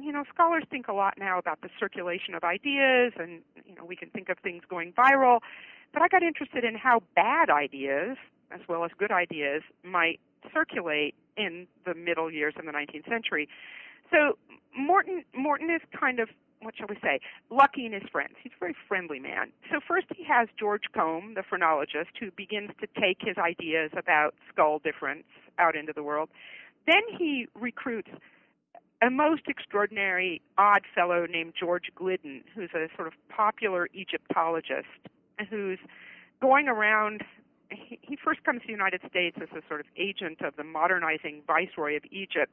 you 0.00 0.12
know, 0.12 0.24
scholars 0.32 0.64
think 0.70 0.88
a 0.88 0.92
lot 0.92 1.14
now 1.18 1.38
about 1.38 1.60
the 1.60 1.68
circulation 1.78 2.34
of 2.34 2.44
ideas, 2.44 3.12
and 3.18 3.42
you 3.66 3.74
know, 3.74 3.84
we 3.84 3.96
can 3.96 4.10
think 4.10 4.28
of 4.28 4.38
things 4.38 4.62
going 4.68 4.92
viral. 4.92 5.40
But 5.92 6.02
I 6.02 6.08
got 6.08 6.22
interested 6.22 6.64
in 6.64 6.74
how 6.74 7.02
bad 7.14 7.50
ideas, 7.50 8.16
as 8.50 8.60
well 8.68 8.84
as 8.84 8.90
good 8.98 9.12
ideas, 9.12 9.62
might 9.82 10.20
circulate 10.52 11.14
in 11.36 11.66
the 11.86 11.94
middle 11.94 12.30
years 12.30 12.54
of 12.58 12.64
the 12.64 12.72
19th 12.72 13.08
century. 13.08 13.48
So 14.10 14.36
Morton 14.76 15.24
Morton 15.34 15.70
is 15.70 15.80
kind 15.98 16.20
of 16.20 16.28
what 16.62 16.76
shall 16.76 16.86
we 16.88 16.96
say, 17.02 17.20
Lucky 17.50 17.86
in 17.86 17.92
his 17.92 18.04
friends. 18.10 18.34
He's 18.42 18.52
a 18.56 18.60
very 18.60 18.76
friendly 18.86 19.18
man. 19.18 19.50
So 19.70 19.80
first 19.86 20.06
he 20.16 20.24
has 20.24 20.48
George 20.58 20.84
Combe, 20.94 21.34
the 21.34 21.42
phrenologist, 21.42 22.10
who 22.20 22.30
begins 22.30 22.70
to 22.80 22.86
take 23.00 23.18
his 23.20 23.36
ideas 23.36 23.90
about 23.96 24.34
skull 24.48 24.78
difference 24.78 25.24
out 25.58 25.76
into 25.76 25.92
the 25.92 26.02
world. 26.02 26.28
Then 26.86 27.02
he 27.18 27.46
recruits 27.54 28.10
a 29.04 29.10
most 29.10 29.42
extraordinary 29.48 30.40
odd 30.56 30.82
fellow 30.94 31.26
named 31.26 31.54
George 31.58 31.90
Gliddon, 31.94 32.42
who's 32.54 32.70
a 32.74 32.88
sort 32.96 33.08
of 33.08 33.14
popular 33.28 33.88
Egyptologist, 33.92 34.86
who's 35.50 35.78
going 36.40 36.68
around. 36.68 37.22
He, 37.70 38.18
first 38.22 38.44
comes 38.44 38.60
to 38.60 38.66
the 38.66 38.72
United 38.72 39.00
States 39.08 39.38
as 39.40 39.48
a 39.56 39.66
sort 39.66 39.80
of 39.80 39.86
agent 39.96 40.42
of 40.42 40.56
the 40.56 40.64
modernizing 40.64 41.42
viceroy 41.46 41.96
of 41.96 42.02
Egypt 42.10 42.52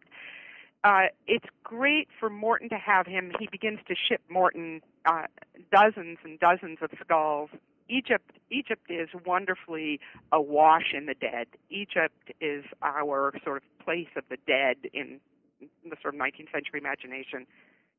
uh, 0.83 1.07
it's 1.27 1.45
great 1.63 2.07
for 2.19 2.29
Morton 2.29 2.69
to 2.69 2.77
have 2.77 3.05
him. 3.05 3.31
He 3.39 3.47
begins 3.51 3.79
to 3.87 3.95
ship 3.95 4.21
Morton 4.29 4.81
uh, 5.05 5.23
dozens 5.71 6.19
and 6.23 6.39
dozens 6.39 6.77
of 6.81 6.91
skulls. 7.03 7.49
Egypt, 7.89 8.31
Egypt 8.49 8.89
is 8.89 9.09
wonderfully 9.25 9.99
awash 10.31 10.93
in 10.93 11.07
the 11.07 11.15
dead. 11.15 11.47
Egypt 11.69 12.31
is 12.39 12.63
our 12.81 13.33
sort 13.43 13.57
of 13.57 13.85
place 13.85 14.07
of 14.15 14.23
the 14.29 14.37
dead 14.47 14.77
in 14.93 15.19
the 15.59 15.95
sort 16.01 16.15
of 16.15 16.21
19th 16.21 16.51
century 16.51 16.79
imagination. 16.79 17.45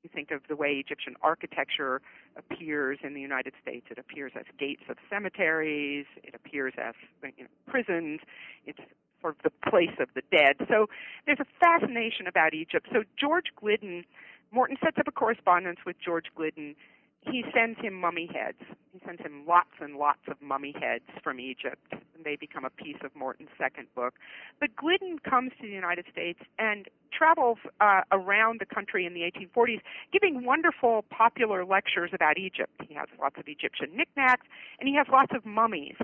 You 0.03 0.11
think 0.12 0.31
of 0.31 0.40
the 0.49 0.57
way 0.57 0.81
Egyptian 0.81 1.14
architecture 1.23 2.01
appears 2.37 2.99
in 3.03 3.12
the 3.12 3.20
United 3.20 3.53
States. 3.61 3.87
It 3.90 3.99
appears 3.99 4.33
as 4.35 4.44
gates 4.59 4.83
of 4.88 4.96
cemeteries. 5.11 6.07
It 6.25 6.35
appears 6.35 6.73
as 6.79 6.94
you 7.23 7.44
know, 7.44 7.51
prisons. 7.68 8.20
It's 8.66 8.81
sort 9.20 9.37
of 9.37 9.42
the 9.42 9.70
place 9.70 9.94
of 10.01 10.09
the 10.14 10.23
dead. 10.33 10.57
So 10.68 10.87
there's 11.27 11.40
a 11.40 11.46
fascination 11.61 12.27
about 12.27 12.55
Egypt. 12.55 12.88
So 12.92 13.05
George 13.18 13.53
Gliddon, 13.62 14.05
Morton 14.53 14.77
sets 14.83 14.96
up 14.99 15.07
a 15.07 15.12
correspondence 15.12 15.81
with 15.85 15.96
George 16.03 16.27
Gliddon. 16.37 16.75
He 17.22 17.44
sends 17.54 17.78
him 17.80 17.94
mummy 17.94 18.28
heads. 18.33 18.59
He 18.92 19.00
sends 19.04 19.20
him 19.20 19.44
lots 19.46 19.70
and 19.80 19.96
lots 19.96 20.20
of 20.28 20.40
mummy 20.40 20.74
heads 20.78 21.04
from 21.22 21.38
Egypt, 21.38 21.92
and 21.92 22.24
they 22.24 22.37
become 22.37 22.64
a 22.64 22.70
piece 22.70 22.96
of 23.04 23.14
Morton's 23.14 23.50
second 23.59 23.87
book. 23.94 24.14
But 24.59 24.70
Gliddon 24.74 25.22
comes 25.22 25.52
to 25.61 25.66
the 25.66 25.72
United 25.72 26.06
States 26.11 26.40
and 26.59 26.88
travels 27.12 27.59
uh, 27.80 28.02
around 28.11 28.61
the 28.61 28.66
country 28.66 29.04
in 29.04 29.14
the 29.14 29.20
1840s, 29.20 29.80
giving 30.12 30.44
wonderful 30.44 31.04
popular 31.11 31.64
lectures 31.64 32.11
about 32.14 32.38
Egypt. 32.38 32.72
He 32.88 32.94
has 32.94 33.09
lots 33.20 33.37
of 33.38 33.44
Egyptian 33.46 33.96
knickknacks, 33.96 34.46
and 34.80 34.88
he 34.88 34.94
has 34.96 35.06
lots 35.12 35.33
of 35.35 35.44
mummies 35.44 35.96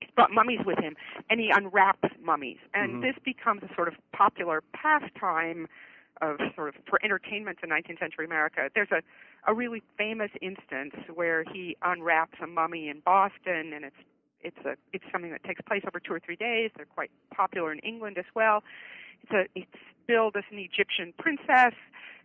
He's 0.00 0.10
brought 0.14 0.30
mummies 0.30 0.60
with 0.64 0.78
him, 0.78 0.94
and 1.28 1.40
he 1.40 1.50
unwraps 1.52 2.08
mummies. 2.22 2.58
And 2.74 2.92
mm-hmm. 2.92 3.00
this 3.02 3.16
becomes 3.24 3.62
a 3.62 3.74
sort 3.74 3.88
of 3.88 3.94
popular 4.12 4.62
pastime 4.72 5.66
of 6.20 6.38
sort 6.54 6.68
of 6.68 6.74
for 6.88 6.98
entertainment 7.04 7.58
in 7.62 7.70
19th 7.70 7.98
century 7.98 8.24
America. 8.24 8.70
There's 8.74 8.90
a 8.90 9.02
a 9.46 9.54
really 9.54 9.82
famous 9.96 10.30
instance 10.42 10.94
where 11.14 11.44
he 11.44 11.76
unwraps 11.82 12.38
a 12.42 12.46
mummy 12.46 12.88
in 12.88 13.00
Boston, 13.00 13.72
and 13.74 13.84
it's 13.84 13.96
it's 14.42 14.58
a 14.64 14.76
it's 14.92 15.04
something 15.12 15.30
that 15.30 15.44
takes 15.44 15.60
place 15.62 15.82
over 15.86 16.00
two 16.00 16.12
or 16.12 16.20
three 16.20 16.36
days. 16.36 16.70
They're 16.76 16.86
quite 16.86 17.10
popular 17.34 17.72
in 17.72 17.78
England 17.80 18.18
as 18.18 18.26
well. 18.34 18.62
It's 19.22 19.32
a 19.32 19.58
it's 19.58 19.82
billed 20.06 20.36
as 20.36 20.44
an 20.50 20.58
Egyptian 20.58 21.12
princess 21.18 21.74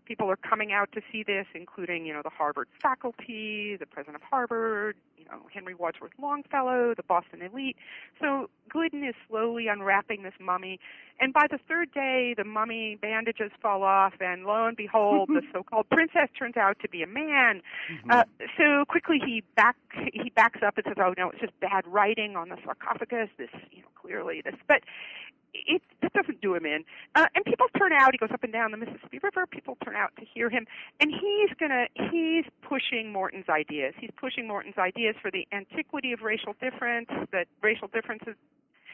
people 0.05 0.29
are 0.29 0.37
coming 0.37 0.71
out 0.71 0.91
to 0.93 1.01
see 1.11 1.23
this, 1.23 1.45
including, 1.53 2.05
you 2.05 2.13
know, 2.13 2.21
the 2.23 2.29
Harvard 2.29 2.67
faculty, 2.81 3.77
the 3.79 3.85
president 3.85 4.17
of 4.17 4.21
Harvard, 4.23 4.95
you 5.17 5.25
know, 5.25 5.39
Henry 5.53 5.73
Wadsworth 5.73 6.11
Longfellow, 6.21 6.93
the 6.95 7.03
Boston 7.03 7.41
elite. 7.41 7.77
So 8.19 8.49
Gliddon 8.69 9.07
is 9.07 9.15
slowly 9.29 9.67
unwrapping 9.67 10.23
this 10.23 10.33
mummy, 10.39 10.79
and 11.19 11.33
by 11.33 11.45
the 11.49 11.59
third 11.67 11.91
day, 11.93 12.33
the 12.35 12.43
mummy 12.43 12.97
bandages 13.01 13.51
fall 13.61 13.83
off, 13.83 14.13
and 14.19 14.45
lo 14.45 14.67
and 14.67 14.75
behold, 14.75 15.29
the 15.29 15.41
so-called 15.53 15.87
princess 15.89 16.29
turns 16.37 16.57
out 16.57 16.77
to 16.81 16.89
be 16.89 17.03
a 17.03 17.07
man. 17.07 17.61
Mm-hmm. 17.91 18.11
Uh, 18.11 18.23
so 18.57 18.85
quickly 18.87 19.19
he 19.23 19.43
back 19.55 19.75
he 20.11 20.29
backs 20.31 20.59
up 20.65 20.77
and 20.77 20.85
says, 20.87 20.97
"Oh 20.99 21.13
no, 21.17 21.29
it's 21.29 21.39
just 21.39 21.57
bad 21.59 21.85
writing 21.87 22.35
on 22.35 22.49
the 22.49 22.57
sarcophagus. 22.63 23.29
This, 23.37 23.49
you 23.71 23.81
know, 23.81 23.87
clearly 23.95 24.41
this." 24.43 24.55
But 24.67 24.81
it, 25.53 25.81
it 26.01 26.13
doesn't 26.13 26.41
do 26.41 26.55
him 26.55 26.65
in. 26.65 26.83
Uh, 27.15 27.27
and 27.35 27.45
people 27.45 27.67
turn 27.77 27.93
out. 27.93 28.11
He 28.11 28.17
goes 28.17 28.31
up 28.33 28.43
and 28.43 28.53
down 28.53 28.71
the 28.71 28.77
Mississippi 28.77 29.19
River. 29.21 29.45
People 29.47 29.77
turn 29.83 29.95
out 29.95 30.11
to 30.19 30.25
hear 30.25 30.49
him, 30.49 30.65
and 30.99 31.11
he's 31.11 31.49
gonna 31.59 31.85
he's 32.11 32.45
pushing 32.61 33.11
Morton's 33.11 33.49
ideas. 33.49 33.93
He's 33.97 34.11
pushing 34.17 34.47
Morton's 34.47 34.77
ideas 34.77 35.15
for 35.21 35.31
the 35.31 35.47
antiquity 35.51 36.13
of 36.13 36.21
racial 36.21 36.55
difference. 36.61 37.09
That 37.31 37.47
racial 37.61 37.87
differences 37.87 38.35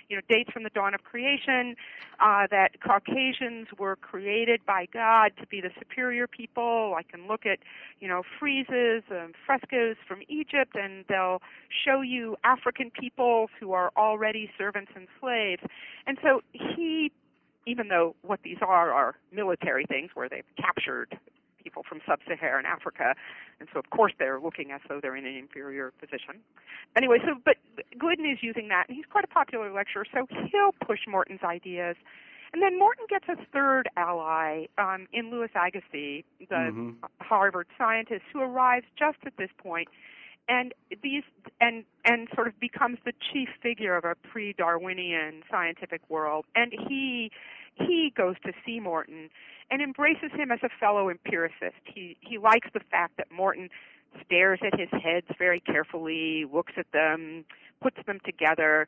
you 0.09 0.15
know, 0.15 0.21
dates 0.27 0.51
from 0.51 0.63
the 0.63 0.69
dawn 0.71 0.93
of 0.93 1.03
creation, 1.03 1.75
uh, 2.19 2.47
that 2.49 2.81
Caucasians 2.81 3.67
were 3.77 3.95
created 3.95 4.65
by 4.65 4.87
God 4.91 5.31
to 5.39 5.47
be 5.47 5.61
the 5.61 5.69
superior 5.77 6.27
people. 6.27 6.95
I 6.97 7.03
can 7.03 7.27
look 7.27 7.45
at, 7.45 7.59
you 7.99 8.07
know, 8.07 8.23
friezes 8.41 9.03
and 9.11 9.35
frescoes 9.45 9.95
from 10.07 10.21
Egypt, 10.27 10.75
and 10.75 11.05
they'll 11.07 11.41
show 11.85 12.01
you 12.01 12.35
African 12.43 12.89
peoples 12.91 13.51
who 13.59 13.71
are 13.73 13.91
already 13.95 14.49
servants 14.57 14.91
and 14.95 15.07
slaves. 15.21 15.61
And 16.07 16.17
so 16.23 16.41
he, 16.51 17.11
even 17.65 17.87
though 17.87 18.15
what 18.23 18.41
these 18.43 18.57
are 18.61 18.91
are 18.91 19.15
military 19.31 19.85
things 19.85 20.09
where 20.15 20.27
they've 20.27 20.43
captured 20.57 21.17
people 21.63 21.83
from 21.87 22.01
sub-Saharan 22.05 22.65
Africa, 22.65 23.15
and 23.59 23.69
so 23.73 23.79
of 23.79 23.89
course 23.89 24.13
they're 24.17 24.39
looking 24.39 24.71
as 24.71 24.81
though 24.87 24.99
they're 25.01 25.15
in 25.15 25.25
an 25.25 25.35
inferior 25.35 25.91
position. 25.99 26.41
Anyway, 26.95 27.17
so 27.25 27.35
but 27.43 27.57
Gliddon 27.97 28.31
is 28.31 28.39
using 28.41 28.67
that, 28.69 28.85
and 28.87 28.95
he's 28.95 29.05
quite 29.05 29.23
a 29.23 29.27
popular 29.27 29.71
lecturer, 29.71 30.05
so 30.13 30.27
he'll 30.51 30.73
push 30.85 30.99
Morton's 31.07 31.43
ideas. 31.43 31.95
And 32.51 32.63
then 32.63 32.79
Morton 32.79 33.05
gets 33.07 33.25
a 33.29 33.35
third 33.53 33.87
ally 33.95 34.65
um, 34.79 35.07
in 35.13 35.29
Louis 35.29 35.49
Agassiz, 35.53 36.23
the 36.39 36.45
mm-hmm. 36.51 36.89
Harvard 37.21 37.67
scientist, 37.77 38.23
who 38.33 38.41
arrives 38.41 38.87
just 38.97 39.19
at 39.23 39.33
this 39.37 39.51
point 39.61 39.87
and 40.49 40.73
these 41.03 41.23
and 41.61 41.85
and 42.03 42.27
sort 42.33 42.47
of 42.47 42.59
becomes 42.59 42.97
the 43.05 43.13
chief 43.31 43.49
figure 43.61 43.95
of 43.95 44.03
a 44.03 44.15
pre-Darwinian 44.15 45.43
scientific 45.49 46.01
world. 46.09 46.45
And 46.55 46.73
he 46.73 47.31
he 47.79 48.13
goes 48.15 48.35
to 48.45 48.53
see 48.65 48.79
Morton 48.79 49.29
and 49.71 49.81
embraces 49.81 50.31
him 50.33 50.51
as 50.51 50.59
a 50.63 50.69
fellow 50.79 51.09
empiricist. 51.09 51.81
He 51.83 52.17
he 52.21 52.37
likes 52.37 52.67
the 52.73 52.81
fact 52.91 53.17
that 53.17 53.31
Morton 53.31 53.69
stares 54.25 54.59
at 54.65 54.79
his 54.79 54.89
heads 54.91 55.27
very 55.37 55.59
carefully, 55.59 56.45
looks 56.51 56.73
at 56.77 56.91
them, 56.91 57.45
puts 57.81 57.97
them 58.05 58.19
together, 58.25 58.87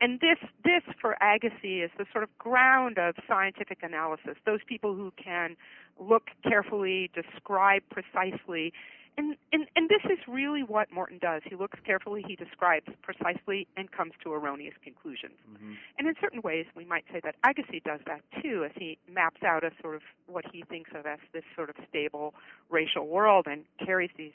and 0.00 0.20
this 0.20 0.38
this 0.64 0.82
for 1.00 1.16
Agassiz 1.20 1.84
is 1.84 1.90
the 1.98 2.06
sort 2.12 2.24
of 2.24 2.36
ground 2.38 2.98
of 2.98 3.14
scientific 3.26 3.78
analysis. 3.82 4.36
Those 4.44 4.60
people 4.66 4.94
who 4.94 5.12
can 5.22 5.56
look 5.98 6.28
carefully, 6.42 7.10
describe 7.14 7.82
precisely, 7.90 8.72
and, 9.16 9.36
and 9.52 9.66
and 9.74 9.88
this 9.88 10.04
is 10.04 10.18
really 10.28 10.62
what 10.62 10.92
Morton 10.92 11.18
does. 11.20 11.42
He 11.44 11.56
looks 11.56 11.78
carefully, 11.84 12.24
he 12.26 12.36
describes 12.36 12.86
precisely, 13.02 13.66
and 13.76 13.90
comes 13.90 14.12
to 14.22 14.32
erroneous 14.32 14.74
conclusions. 14.82 15.34
Mm-hmm. 15.50 15.72
And 15.98 16.08
in 16.08 16.14
certain 16.20 16.40
ways, 16.42 16.66
we 16.76 16.84
might 16.84 17.04
say 17.12 17.20
that 17.24 17.34
Agassiz 17.44 17.82
does 17.84 18.00
that 18.06 18.20
too, 18.42 18.64
as 18.64 18.72
he 18.76 18.98
maps 19.10 19.42
out 19.42 19.64
a 19.64 19.70
sort 19.82 19.96
of 19.96 20.02
what 20.26 20.44
he 20.52 20.62
thinks 20.68 20.90
of 20.94 21.06
as 21.06 21.18
this 21.32 21.44
sort 21.56 21.68
of 21.68 21.76
stable 21.88 22.34
racial 22.70 23.08
world 23.08 23.46
and 23.48 23.64
carries 23.84 24.10
these 24.16 24.32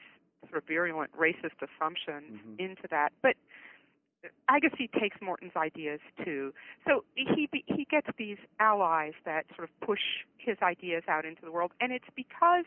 sort 0.49 0.61
of 0.61 0.67
virulent 0.67 1.11
racist 1.17 1.57
assumptions 1.61 2.39
mm-hmm. 2.39 2.55
into 2.59 2.83
that. 2.89 3.13
But 3.21 3.35
Agassiz 4.49 4.89
takes 4.99 5.17
Morton's 5.21 5.55
ideas 5.55 5.99
too. 6.23 6.53
So 6.87 7.03
he 7.15 7.49
he 7.65 7.85
gets 7.89 8.07
these 8.17 8.37
allies 8.59 9.13
that 9.25 9.45
sort 9.55 9.69
of 9.69 9.87
push 9.87 10.01
his 10.37 10.57
ideas 10.61 11.03
out 11.07 11.25
into 11.25 11.41
the 11.41 11.51
world, 11.51 11.71
and 11.81 11.91
it's 11.91 12.09
because 12.15 12.65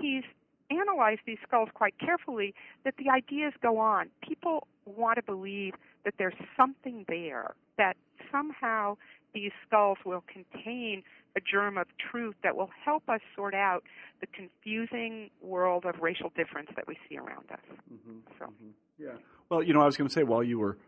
he's 0.00 0.24
analyzed 0.70 1.20
these 1.26 1.38
skulls 1.46 1.68
quite 1.74 1.94
carefully 1.98 2.54
that 2.84 2.94
the 2.96 3.10
ideas 3.10 3.52
go 3.62 3.78
on. 3.78 4.08
People 4.26 4.66
want 4.86 5.16
to 5.16 5.22
believe 5.22 5.74
that 6.04 6.14
there's 6.18 6.34
something 6.56 7.04
there, 7.08 7.54
that 7.76 7.96
somehow 8.30 8.96
these 9.34 9.52
skulls 9.66 9.98
will 10.04 10.24
contain 10.32 11.02
a 11.36 11.40
germ 11.40 11.76
of 11.76 11.86
truth 12.10 12.34
that 12.42 12.56
will 12.56 12.70
help 12.84 13.08
us 13.08 13.20
sort 13.34 13.54
out 13.54 13.82
the 14.20 14.26
confusing 14.28 15.30
world 15.42 15.84
of 15.84 16.00
racial 16.00 16.30
difference 16.36 16.70
that 16.76 16.86
we 16.86 16.96
see 17.08 17.16
around 17.16 17.50
us. 17.52 17.58
Mm-hmm. 17.92 18.18
So, 18.38 18.44
mm-hmm. 18.46 18.70
yeah. 18.98 19.16
Well, 19.50 19.62
you 19.62 19.74
know, 19.74 19.80
I 19.80 19.86
was 19.86 19.96
going 19.96 20.08
to 20.08 20.14
say 20.14 20.22
while 20.22 20.42
you 20.42 20.58
were 20.58 20.78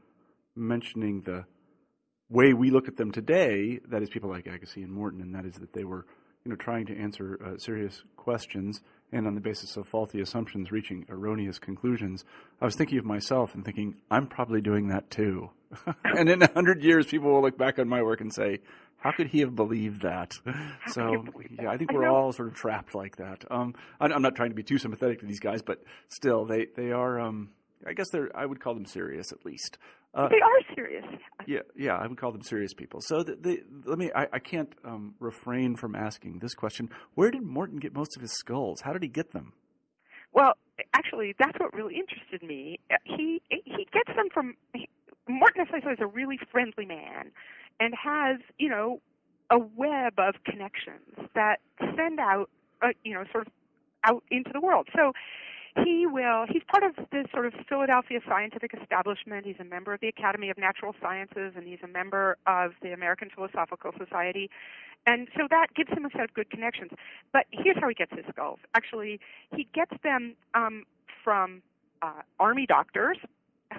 mentioning 0.54 1.22
the 1.22 1.44
way 2.30 2.52
we 2.52 2.70
look 2.70 2.88
at 2.88 2.96
them 2.96 3.10
today, 3.10 3.80
that 3.88 4.02
is 4.02 4.08
people 4.08 4.30
like 4.30 4.46
Agassiz 4.46 4.84
and 4.84 4.92
Morton, 4.92 5.20
and 5.20 5.34
that 5.34 5.44
is 5.44 5.54
that 5.54 5.72
they 5.72 5.84
were, 5.84 6.06
you 6.44 6.50
know, 6.50 6.56
trying 6.56 6.86
to 6.86 6.96
answer 6.96 7.38
uh, 7.44 7.58
serious 7.58 8.04
questions 8.16 8.82
and 9.12 9.26
on 9.26 9.34
the 9.34 9.40
basis 9.40 9.76
of 9.76 9.86
faulty 9.86 10.20
assumptions 10.20 10.72
reaching 10.72 11.06
erroneous 11.08 11.58
conclusions, 11.58 12.24
I 12.60 12.64
was 12.64 12.74
thinking 12.74 12.98
of 12.98 13.04
myself 13.04 13.54
and 13.54 13.64
thinking, 13.64 13.96
I'm 14.10 14.26
probably 14.26 14.60
doing 14.60 14.88
that 14.88 15.10
too. 15.10 15.50
and 16.04 16.28
in 16.28 16.42
a 16.42 16.52
hundred 16.52 16.82
years, 16.82 17.06
people 17.06 17.32
will 17.32 17.42
look 17.42 17.58
back 17.58 17.78
on 17.78 17.88
my 17.88 18.02
work 18.02 18.20
and 18.20 18.32
say, 18.32 18.60
how 18.98 19.12
could 19.12 19.28
he 19.28 19.40
have 19.40 19.54
believed 19.54 20.02
that? 20.02 20.34
How 20.44 20.90
so, 20.90 21.24
yeah, 21.50 21.70
I 21.70 21.76
think 21.76 21.92
we're 21.92 22.08
all 22.08 22.32
sort 22.32 22.48
of 22.48 22.54
trapped 22.54 22.94
like 22.94 23.16
that. 23.16 23.44
Um, 23.50 23.74
I'm 24.00 24.22
not 24.22 24.34
trying 24.34 24.50
to 24.50 24.56
be 24.56 24.62
too 24.62 24.78
sympathetic 24.78 25.20
to 25.20 25.26
these 25.26 25.40
guys, 25.40 25.62
but 25.62 25.82
still, 26.08 26.44
they, 26.44 26.66
they 26.76 26.92
are, 26.92 27.20
um, 27.20 27.50
I 27.86 27.92
guess 27.92 28.06
they're, 28.10 28.30
I 28.34 28.46
would 28.46 28.60
call 28.60 28.74
them 28.74 28.86
serious 28.86 29.32
at 29.32 29.44
least. 29.44 29.78
Uh, 30.14 30.28
they 30.28 30.36
are 30.36 30.74
serious. 30.74 31.04
Yeah, 31.46 31.60
yeah, 31.76 31.96
I 31.96 32.06
would 32.06 32.18
call 32.18 32.32
them 32.32 32.42
serious 32.42 32.72
people. 32.72 33.00
So 33.02 33.22
the, 33.22 33.36
the, 33.36 33.62
let 33.84 33.98
me. 33.98 34.10
I, 34.14 34.26
I 34.32 34.38
can't 34.38 34.72
um, 34.84 35.14
refrain 35.20 35.76
from 35.76 35.94
asking 35.94 36.38
this 36.38 36.54
question: 36.54 36.88
Where 37.14 37.30
did 37.30 37.42
Morton 37.42 37.78
get 37.78 37.92
most 37.92 38.16
of 38.16 38.22
his 38.22 38.32
skulls? 38.32 38.80
How 38.80 38.92
did 38.92 39.02
he 39.02 39.08
get 39.08 39.32
them? 39.32 39.52
Well, 40.32 40.54
actually, 40.94 41.34
that's 41.38 41.58
what 41.58 41.74
really 41.74 41.96
interested 41.96 42.42
me. 42.42 42.80
He 43.04 43.42
he 43.50 43.86
gets 43.92 44.16
them 44.16 44.28
from 44.32 44.54
he, 44.72 44.88
Morton, 45.28 45.62
as 45.62 45.68
I 45.72 45.80
said, 45.82 45.92
is 45.92 45.98
a 46.00 46.06
really 46.06 46.38
friendly 46.50 46.86
man, 46.86 47.30
and 47.78 47.94
has 47.94 48.38
you 48.58 48.70
know 48.70 49.02
a 49.50 49.58
web 49.58 50.14
of 50.18 50.34
connections 50.44 51.28
that 51.34 51.60
send 51.96 52.18
out, 52.18 52.50
uh, 52.82 52.88
you 53.04 53.14
know, 53.14 53.24
sort 53.32 53.46
of 53.46 53.52
out 54.04 54.22
into 54.30 54.50
the 54.52 54.60
world. 54.60 54.88
So 54.94 55.12
he 55.84 56.06
will 56.06 56.46
he's 56.48 56.62
part 56.68 56.82
of 56.82 56.96
the 57.10 57.24
sort 57.32 57.46
of 57.46 57.54
Philadelphia 57.68 58.20
scientific 58.28 58.72
establishment. 58.80 59.46
He's 59.46 59.60
a 59.60 59.64
member 59.64 59.92
of 59.94 60.00
the 60.00 60.08
Academy 60.08 60.50
of 60.50 60.58
Natural 60.58 60.94
Sciences 61.00 61.52
and 61.56 61.66
he's 61.66 61.78
a 61.82 61.88
member 61.88 62.36
of 62.46 62.72
the 62.82 62.92
American 62.92 63.30
Philosophical 63.34 63.92
Society. 63.98 64.50
And 65.06 65.28
so 65.36 65.46
that 65.50 65.68
gives 65.74 65.90
him 65.90 66.04
a 66.04 66.10
set 66.10 66.22
of 66.22 66.34
good 66.34 66.50
connections. 66.50 66.90
But 67.32 67.46
here's 67.52 67.76
how 67.80 67.88
he 67.88 67.94
gets 67.94 68.12
his 68.12 68.24
skulls. 68.30 68.58
Actually, 68.74 69.20
he 69.54 69.68
gets 69.72 69.92
them 70.02 70.34
um, 70.54 70.84
from 71.22 71.62
uh, 72.02 72.22
army 72.40 72.66
doctors 72.66 73.18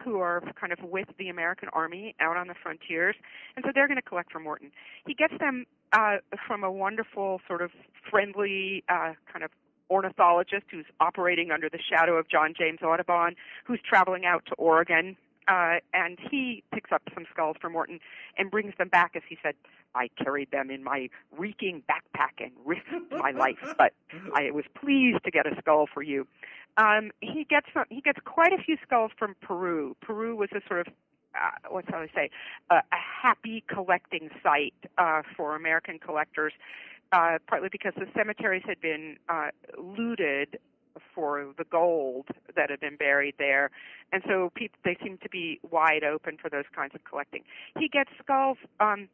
who 0.03 0.19
are 0.19 0.41
kind 0.59 0.71
of 0.71 0.79
with 0.83 1.07
the 1.17 1.29
American 1.29 1.69
Army 1.73 2.15
out 2.19 2.37
on 2.37 2.47
the 2.47 2.55
frontiers, 2.61 3.15
and 3.55 3.63
so 3.65 3.71
they're 3.73 3.87
going 3.87 3.97
to 3.97 4.01
collect 4.01 4.31
for 4.31 4.39
Morton. 4.39 4.71
He 5.05 5.13
gets 5.13 5.33
them 5.39 5.65
uh, 5.93 6.17
from 6.45 6.63
a 6.63 6.71
wonderful, 6.71 7.41
sort 7.47 7.61
of 7.61 7.71
friendly, 8.09 8.83
uh, 8.89 9.13
kind 9.31 9.43
of 9.43 9.51
ornithologist 9.89 10.65
who's 10.69 10.85
operating 10.99 11.51
under 11.51 11.69
the 11.69 11.79
shadow 11.79 12.17
of 12.17 12.27
John 12.29 12.53
James 12.57 12.79
Audubon, 12.81 13.35
who's 13.65 13.79
traveling 13.87 14.25
out 14.25 14.45
to 14.47 14.55
Oregon. 14.55 15.17
Uh, 15.47 15.79
and 15.93 16.17
he 16.29 16.61
picks 16.73 16.91
up 16.91 17.01
some 17.13 17.25
skulls 17.31 17.55
for 17.61 17.69
Morton 17.69 18.01
and 18.37 18.51
brings 18.51 18.73
them 18.77 18.89
back, 18.89 19.11
as 19.15 19.21
he 19.29 19.37
said, 19.41 19.55
I 19.95 20.09
carried 20.21 20.51
them 20.51 20.69
in 20.69 20.83
my 20.83 21.09
reeking 21.37 21.83
backpack 21.89 22.43
and 22.43 22.51
risked 22.65 23.11
my 23.11 23.31
life, 23.31 23.73
but 23.77 23.93
I 24.35 24.51
was 24.51 24.65
pleased 24.79 25.23
to 25.23 25.31
get 25.31 25.47
a 25.47 25.55
skull 25.61 25.87
for 25.91 26.03
you. 26.03 26.27
Um, 26.75 27.11
he 27.21 27.45
gets 27.49 27.67
some, 27.73 27.85
he 27.89 28.01
gets 28.01 28.19
quite 28.25 28.51
a 28.51 28.61
few 28.61 28.77
skulls 28.83 29.11
from 29.17 29.35
Peru. 29.41 29.95
Peru 30.01 30.35
was 30.35 30.49
a 30.51 30.59
sort 30.67 30.87
of 30.87 30.93
uh, 31.35 31.69
what 31.69 31.85
shall 31.89 31.99
I 31.99 32.07
say, 32.15 32.29
uh, 32.69 32.81
a 32.91 32.95
happy 32.95 33.63
collecting 33.67 34.29
site 34.41 34.73
uh, 34.97 35.21
for 35.35 35.55
American 35.55 35.99
collectors 35.99 36.53
uh, 37.11 37.37
partly 37.47 37.69
because 37.71 37.93
the 37.95 38.07
cemeteries 38.15 38.63
had 38.65 38.79
been 38.81 39.17
uh, 39.29 39.49
looted 39.77 40.59
for 41.13 41.53
the 41.57 41.63
gold 41.65 42.27
that 42.55 42.69
had 42.69 42.79
been 42.79 42.95
buried 42.95 43.35
there, 43.37 43.69
and 44.11 44.23
so 44.27 44.51
people 44.55 44.77
they 44.83 44.97
seem 45.03 45.17
to 45.21 45.29
be 45.29 45.59
wide 45.69 46.03
open 46.03 46.37
for 46.41 46.49
those 46.49 46.65
kinds 46.75 46.95
of 46.95 47.03
collecting. 47.03 47.43
He 47.77 47.87
gets 47.87 48.09
skulls 48.21 48.57
um, 48.79 49.07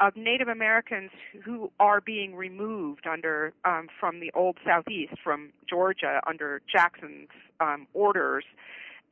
of 0.00 0.16
Native 0.16 0.48
Americans 0.48 1.10
who 1.44 1.70
are 1.78 2.00
being 2.00 2.34
removed 2.34 3.06
under 3.06 3.52
um, 3.64 3.88
from 3.98 4.20
the 4.20 4.30
old 4.34 4.58
Southeast, 4.64 5.14
from 5.22 5.52
Georgia, 5.68 6.20
under 6.26 6.60
Jackson's 6.70 7.28
um, 7.60 7.86
orders. 7.94 8.44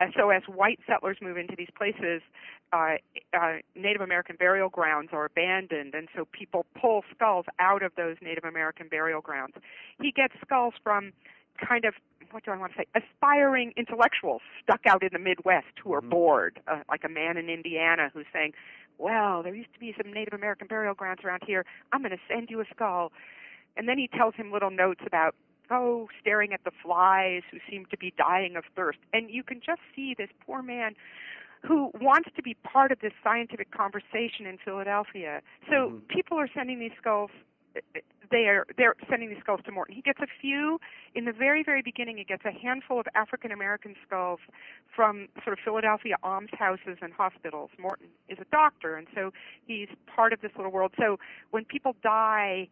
And 0.01 0.15
so, 0.17 0.31
as 0.31 0.43
white 0.49 0.81
settlers 0.87 1.19
move 1.21 1.37
into 1.37 1.55
these 1.57 1.69
places, 1.77 2.23
uh, 2.73 2.95
uh, 3.39 3.59
Native 3.75 4.01
American 4.01 4.37
burial 4.37 4.71
grounds 4.71 5.11
are 5.13 5.27
abandoned, 5.27 5.95
and 5.95 6.09
so 6.17 6.27
people 6.33 6.65
pull 6.81 7.05
skulls 7.15 7.45
out 7.59 7.83
of 7.83 7.93
those 7.97 8.17
Native 8.23 8.45
American 8.45 8.89
burial 8.89 9.21
grounds. 9.21 9.55
He 10.01 10.11
gets 10.11 10.35
skulls 10.43 10.75
from 10.83 11.13
kind 11.61 11.85
of 11.85 11.95
what 12.31 12.45
do 12.45 12.53
I 12.53 12.57
want 12.57 12.73
to 12.73 12.79
say? 12.79 12.87
Aspiring 12.95 13.73
intellectuals 13.77 14.41
stuck 14.63 14.81
out 14.87 15.03
in 15.03 15.11
the 15.13 15.19
Midwest 15.19 15.67
who 15.83 15.93
are 15.93 16.01
mm-hmm. 16.01 16.11
bored, 16.11 16.61
uh, 16.69 16.81
like 16.89 17.03
a 17.05 17.09
man 17.09 17.37
in 17.37 17.51
Indiana 17.51 18.11
who's 18.13 18.27
saying, 18.33 18.53
"Well, 18.99 19.43
there 19.43 19.55
used 19.55 19.75
to 19.75 19.81
be 19.81 19.95
some 20.01 20.13
Native 20.13 20.33
American 20.33 20.67
burial 20.67 20.95
grounds 20.95 21.21
around 21.25 21.43
here. 21.47 21.67
I'm 21.93 22.01
going 22.01 22.13
to 22.13 22.23
send 22.29 22.49
you 22.49 22.61
a 22.61 22.65
skull." 22.75 23.13
And 23.77 23.89
then 23.89 23.99
he 23.99 24.09
tells 24.09 24.35
him 24.35 24.51
little 24.53 24.71
notes 24.71 25.01
about 25.07 25.35
oh, 25.71 26.09
staring 26.21 26.53
at 26.53 26.65
the 26.65 26.73
flies 26.83 27.43
who 27.51 27.59
seem 27.71 27.87
to 27.91 27.97
be 27.97 28.13
dying 28.17 28.57
of 28.57 28.65
thirst. 28.75 28.99
And 29.13 29.31
you 29.31 29.43
can 29.43 29.61
just 29.65 29.81
see 29.95 30.15
this 30.17 30.29
poor 30.45 30.63
man 30.63 30.95
who 31.63 31.91
wants 32.01 32.31
to 32.37 32.43
be 32.43 32.55
part 32.65 32.91
of 32.91 33.01
this 33.01 33.13
scientific 33.23 33.71
conversation 33.71 34.47
in 34.47 34.59
Philadelphia. 34.65 35.43
So 35.69 35.75
mm-hmm. 35.75 35.99
people 36.09 36.39
are 36.39 36.49
sending 36.55 36.79
these 36.79 36.93
skulls. 36.99 37.31
They 38.31 38.47
are 38.47 38.67
they're 38.77 38.95
sending 39.09 39.29
these 39.29 39.39
skulls 39.41 39.61
to 39.67 39.73
Morton. 39.73 39.95
He 39.95 40.03
gets 40.03 40.19
a 40.21 40.27
few 40.41 40.81
in 41.15 41.25
the 41.25 41.33
very 41.33 41.63
very 41.63 41.83
beginning. 41.83 42.17
He 42.17 42.25
gets 42.25 42.45
a 42.45 42.51
handful 42.51 42.99
of 42.99 43.07
African 43.15 43.53
American 43.53 43.95
skulls 44.07 44.41
from 44.95 45.29
sort 45.45 45.53
of 45.53 45.59
Philadelphia 45.65 46.17
almshouses 46.25 46.99
and 47.03 47.13
hospitals. 47.13 47.71
Morton 47.79 48.07
is 48.29 48.39
a 48.41 48.45
doctor, 48.51 48.97
and 48.97 49.07
so 49.15 49.33
he's 49.67 49.89
part 50.07 50.33
of 50.33 50.41
this 50.41 50.51
little 50.57 50.73
world. 50.73 50.93
So 50.99 51.19
when 51.51 51.65
people 51.65 51.95
die, 52.03 52.69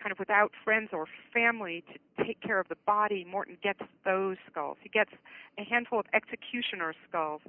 kind 0.00 0.12
of 0.12 0.18
without 0.18 0.52
friends 0.64 0.90
or 0.92 1.06
family 1.32 1.84
to 1.92 2.24
take 2.24 2.40
care 2.40 2.60
of 2.60 2.68
the 2.68 2.76
body, 2.86 3.24
Morton 3.28 3.56
gets 3.62 3.80
those 4.04 4.36
skulls. 4.50 4.76
He 4.82 4.88
gets 4.88 5.10
a 5.58 5.64
handful 5.64 6.00
of 6.00 6.06
executioner 6.12 6.94
skulls. 7.08 7.40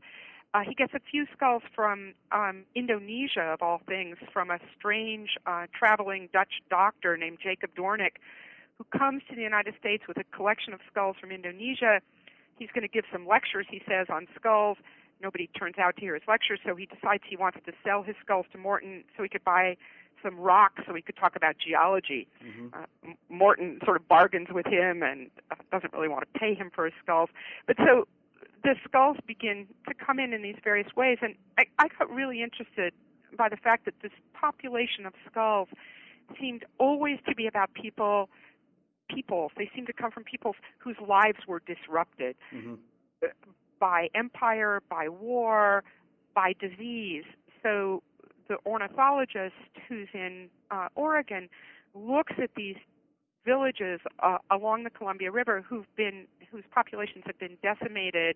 Uh, 0.53 0.61
he 0.67 0.73
gets 0.73 0.93
a 0.93 0.99
few 0.99 1.25
skulls 1.35 1.61
from 1.75 2.13
um, 2.31 2.63
Indonesia, 2.73 3.41
of 3.41 3.61
all 3.61 3.81
things, 3.85 4.17
from 4.31 4.49
a 4.49 4.59
strange 4.77 5.31
uh, 5.45 5.67
traveling 5.77 6.29
Dutch 6.31 6.61
doctor 6.69 7.17
named 7.17 7.37
Jacob 7.43 7.71
Doornik, 7.75 8.17
who 8.77 8.85
comes 8.97 9.21
to 9.29 9.35
the 9.35 9.41
United 9.41 9.73
States 9.79 10.03
with 10.07 10.17
a 10.17 10.23
collection 10.35 10.73
of 10.73 10.79
skulls 10.89 11.17
from 11.19 11.31
Indonesia. 11.31 11.99
He's 12.57 12.69
going 12.73 12.83
to 12.83 12.87
give 12.87 13.03
some 13.11 13.27
lectures, 13.27 13.65
he 13.69 13.81
says, 13.87 14.07
on 14.09 14.27
skulls. 14.35 14.77
Nobody 15.21 15.47
turns 15.57 15.77
out 15.77 15.95
to 15.95 16.01
hear 16.01 16.13
his 16.13 16.23
lectures, 16.27 16.59
so 16.65 16.75
he 16.75 16.85
decides 16.85 17.23
he 17.27 17.35
wants 17.35 17.57
to 17.65 17.73
sell 17.83 18.03
his 18.03 18.15
skulls 18.23 18.45
to 18.51 18.57
Morton 18.57 19.03
so 19.15 19.23
he 19.23 19.29
could 19.29 19.43
buy 19.43 19.75
some 20.23 20.37
rocks 20.39 20.83
so 20.87 20.93
he 20.93 21.01
could 21.01 21.17
talk 21.17 21.35
about 21.35 21.55
geology. 21.57 22.27
Mm-hmm. 22.43 22.67
Uh, 22.73 23.13
Morton 23.29 23.79
sort 23.83 23.97
of 23.97 24.07
bargains 24.07 24.47
with 24.51 24.65
him 24.65 25.03
and 25.03 25.29
uh, 25.51 25.55
doesn't 25.71 25.93
really 25.93 26.09
want 26.09 26.23
to 26.31 26.39
pay 26.39 26.53
him 26.53 26.71
for 26.73 26.85
his 26.85 26.93
skulls. 27.03 27.29
But 27.65 27.77
so 27.77 28.07
the 28.63 28.75
skulls 28.83 29.17
begin 29.25 29.67
to 29.87 29.93
come 29.93 30.19
in 30.19 30.33
in 30.33 30.41
these 30.41 30.57
various 30.63 30.87
ways, 30.95 31.17
and 31.21 31.35
I, 31.57 31.65
I 31.79 31.87
got 31.99 32.09
really 32.09 32.41
interested 32.41 32.93
by 33.37 33.49
the 33.49 33.57
fact 33.57 33.85
that 33.85 33.95
this 34.01 34.11
population 34.33 35.05
of 35.05 35.13
skulls 35.29 35.67
seemed 36.39 36.65
always 36.77 37.19
to 37.27 37.35
be 37.35 37.47
about 37.47 37.73
people 37.73 38.29
peoples. 39.09 39.51
They 39.57 39.69
seemed 39.73 39.87
to 39.87 39.93
come 39.93 40.11
from 40.11 40.25
peoples 40.25 40.55
whose 40.79 40.97
lives 41.07 41.39
were 41.47 41.61
disrupted 41.65 42.35
mm-hmm. 42.53 42.75
by 43.79 44.09
empire, 44.13 44.81
by 44.89 45.07
war, 45.07 45.85
by 46.35 46.53
disease. 46.59 47.23
So 47.63 48.03
the 48.47 48.57
ornithologist 48.65 49.53
who's 49.87 50.07
in 50.13 50.49
uh, 50.71 50.87
Oregon 50.95 51.49
looks 51.93 52.33
at 52.41 52.51
these 52.55 52.75
villages 53.45 54.01
uh, 54.19 54.37
along 54.51 54.83
the 54.83 54.89
Columbia 54.89 55.31
River 55.31 55.63
who've 55.67 55.87
been 55.95 56.25
whose 56.51 56.63
populations 56.73 57.23
have 57.25 57.39
been 57.39 57.57
decimated 57.63 58.35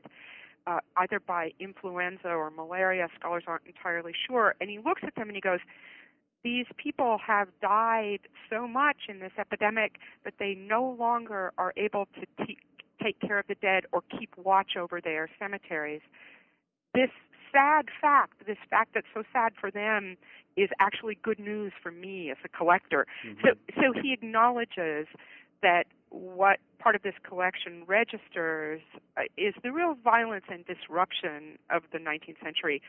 uh, 0.67 0.79
either 0.97 1.19
by 1.19 1.51
influenza 1.59 2.29
or 2.29 2.49
malaria. 2.49 3.07
Scholars 3.19 3.43
aren't 3.47 3.65
entirely 3.65 4.13
sure, 4.27 4.55
and 4.61 4.69
he 4.69 4.79
looks 4.79 5.01
at 5.05 5.13
them 5.15 5.27
and 5.27 5.35
he 5.35 5.41
goes, 5.41 5.59
"These 6.43 6.67
people 6.77 7.17
have 7.25 7.47
died 7.61 8.21
so 8.49 8.67
much 8.67 8.97
in 9.09 9.19
this 9.19 9.33
epidemic 9.37 9.97
that 10.23 10.35
they 10.39 10.55
no 10.55 10.95
longer 10.97 11.51
are 11.57 11.73
able 11.77 12.07
to 12.19 12.45
take 13.03 13.19
care 13.19 13.39
of 13.39 13.47
the 13.47 13.55
dead 13.55 13.85
or 13.91 14.01
keep 14.17 14.29
watch 14.37 14.77
over 14.77 15.01
their 15.01 15.29
cemeteries." 15.39 16.01
This 16.93 17.09
sad 17.51 17.85
fact, 17.99 18.45
this 18.45 18.57
fact 18.69 18.91
that's 18.93 19.07
so 19.13 19.23
sad 19.31 19.53
for 19.59 19.71
them, 19.71 20.17
is 20.57 20.69
actually 20.79 21.17
good 21.21 21.39
news 21.39 21.71
for 21.81 21.91
me 21.91 22.29
as 22.31 22.37
a 22.43 22.49
collector. 22.49 23.05
Mm-hmm. 23.25 23.47
So, 23.47 23.81
so 23.81 24.01
he 24.01 24.13
acknowledges 24.13 25.07
that 25.61 25.85
what 26.09 26.59
part 26.79 26.95
of 26.95 27.03
this 27.03 27.13
collection 27.23 27.83
registers 27.87 28.81
uh, 29.15 29.21
is 29.37 29.53
the 29.63 29.71
real 29.71 29.95
violence 30.03 30.45
and 30.49 30.65
disruption 30.65 31.57
of 31.69 31.83
the 31.93 31.99
19th 31.99 32.43
century. 32.43 32.81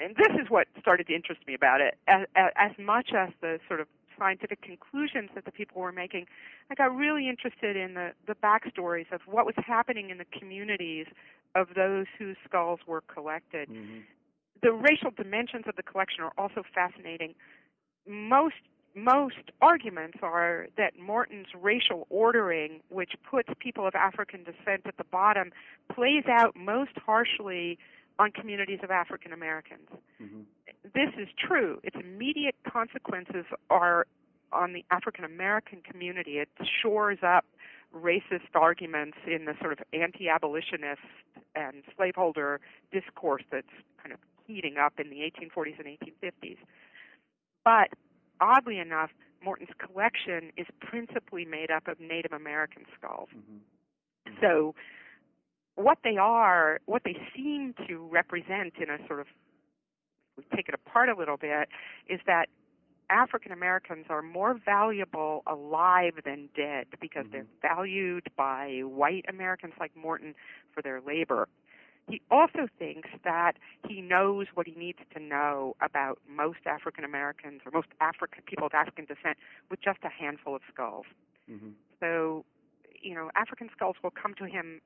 And 0.00 0.16
this 0.16 0.34
is 0.42 0.50
what 0.50 0.66
started 0.80 1.06
to 1.06 1.14
interest 1.14 1.42
me 1.46 1.54
about 1.54 1.80
it, 1.80 1.96
as, 2.08 2.26
as 2.34 2.72
much 2.78 3.10
as 3.16 3.30
the 3.40 3.60
sort 3.68 3.80
of 3.80 3.86
scientific 4.18 4.62
conclusions 4.62 5.30
that 5.34 5.44
the 5.44 5.52
people 5.52 5.80
were 5.80 5.92
making. 5.92 6.26
I 6.70 6.74
got 6.74 6.94
really 6.94 7.28
interested 7.28 7.76
in 7.76 7.94
the, 7.94 8.12
the 8.26 8.34
backstories 8.34 9.10
of 9.12 9.20
what 9.26 9.46
was 9.46 9.54
happening 9.56 10.10
in 10.10 10.18
the 10.18 10.24
communities 10.24 11.06
of 11.54 11.68
those 11.74 12.06
whose 12.18 12.36
skulls 12.44 12.80
were 12.86 13.02
collected. 13.02 13.68
Mm-hmm. 13.68 13.98
The 14.62 14.72
racial 14.72 15.10
dimensions 15.10 15.64
of 15.68 15.76
the 15.76 15.82
collection 15.82 16.24
are 16.24 16.32
also 16.38 16.62
fascinating. 16.74 17.34
Most 18.06 18.54
most 18.96 19.50
arguments 19.60 20.18
are 20.22 20.68
that 20.76 20.96
Morton's 20.98 21.48
racial 21.60 22.06
ordering, 22.10 22.80
which 22.90 23.14
puts 23.28 23.48
people 23.58 23.86
of 23.88 23.94
African 23.96 24.44
descent 24.44 24.82
at 24.86 24.96
the 24.96 25.04
bottom, 25.04 25.50
plays 25.92 26.24
out 26.28 26.54
most 26.54 26.92
harshly 27.04 27.76
on 28.18 28.30
communities 28.30 28.78
of 28.84 28.92
African 28.92 29.32
Americans. 29.32 29.88
Mm-hmm. 30.22 30.42
This 30.94 31.10
is 31.18 31.28
true. 31.36 31.80
Its 31.82 31.96
immediate 31.98 32.54
consequences 32.70 33.46
are 33.68 34.06
on 34.52 34.72
the 34.72 34.84
African 34.90 35.24
American 35.24 35.80
community. 35.82 36.38
It 36.38 36.48
shores 36.80 37.18
up 37.26 37.44
racist 37.94 38.54
arguments 38.54 39.18
in 39.26 39.44
the 39.44 39.54
sort 39.60 39.72
of 39.72 39.78
anti 39.92 40.28
abolitionist 40.28 41.00
and 41.54 41.82
slaveholder 41.96 42.60
discourse 42.92 43.42
that's 43.50 43.66
kind 44.02 44.12
of 44.12 44.18
heating 44.46 44.76
up 44.76 44.94
in 44.98 45.10
the 45.10 45.16
1840s 45.16 45.78
and 45.78 45.86
1850s. 45.86 46.58
But 47.64 47.90
oddly 48.40 48.78
enough, 48.78 49.10
Morton's 49.42 49.70
collection 49.78 50.50
is 50.56 50.66
principally 50.80 51.44
made 51.44 51.70
up 51.70 51.88
of 51.88 52.00
Native 52.00 52.32
American 52.32 52.84
skulls. 52.98 53.28
Mm-hmm. 53.30 54.30
Mm-hmm. 54.30 54.40
So, 54.40 54.74
what 55.76 55.98
they 56.04 56.16
are, 56.16 56.80
what 56.86 57.02
they 57.04 57.16
seem 57.34 57.74
to 57.88 58.08
represent 58.10 58.74
in 58.80 58.90
a 58.90 58.98
sort 59.06 59.20
of, 59.20 59.26
we 60.36 60.44
take 60.54 60.68
it 60.68 60.74
apart 60.74 61.08
a 61.08 61.16
little 61.16 61.36
bit, 61.36 61.68
is 62.08 62.20
that 62.26 62.46
African 63.10 63.52
Americans 63.52 64.06
are 64.08 64.22
more 64.22 64.54
valuable 64.64 65.42
alive 65.46 66.14
than 66.24 66.48
dead 66.56 66.86
because 67.00 67.24
mm-hmm. 67.24 67.32
they're 67.32 67.46
valued 67.74 68.28
by 68.36 68.80
white 68.84 69.24
Americans 69.28 69.74
like 69.78 69.92
Morton 69.96 70.34
for 70.72 70.82
their 70.82 71.00
labor. 71.00 71.48
He 72.08 72.20
also 72.30 72.68
thinks 72.78 73.08
that 73.24 73.52
he 73.88 74.02
knows 74.02 74.46
what 74.52 74.66
he 74.66 74.74
needs 74.74 74.98
to 75.14 75.20
know 75.20 75.74
about 75.80 76.18
most 76.28 76.58
African 76.66 77.02
Americans 77.02 77.62
or 77.64 77.72
most 77.72 77.88
African 78.00 78.42
people 78.44 78.66
of 78.66 78.74
African 78.74 79.06
descent 79.06 79.38
with 79.70 79.80
just 79.80 80.00
a 80.04 80.10
handful 80.10 80.54
of 80.54 80.60
skulls. 80.72 81.06
Mm-hmm. 81.50 81.70
So, 82.00 82.44
you 83.00 83.14
know, 83.14 83.30
African 83.34 83.70
skulls 83.74 83.96
will 84.02 84.10
come 84.10 84.34
to 84.34 84.44
him 84.44 84.82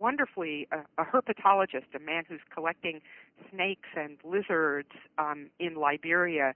wonderfully. 0.00 0.66
A, 0.72 0.78
a 1.00 1.04
herpetologist, 1.04 1.94
a 1.94 1.98
man 1.98 2.24
who's 2.26 2.40
collecting 2.52 3.00
snakes 3.50 3.88
and 3.94 4.16
lizards 4.24 4.90
um, 5.18 5.50
in 5.58 5.76
Liberia, 5.76 6.54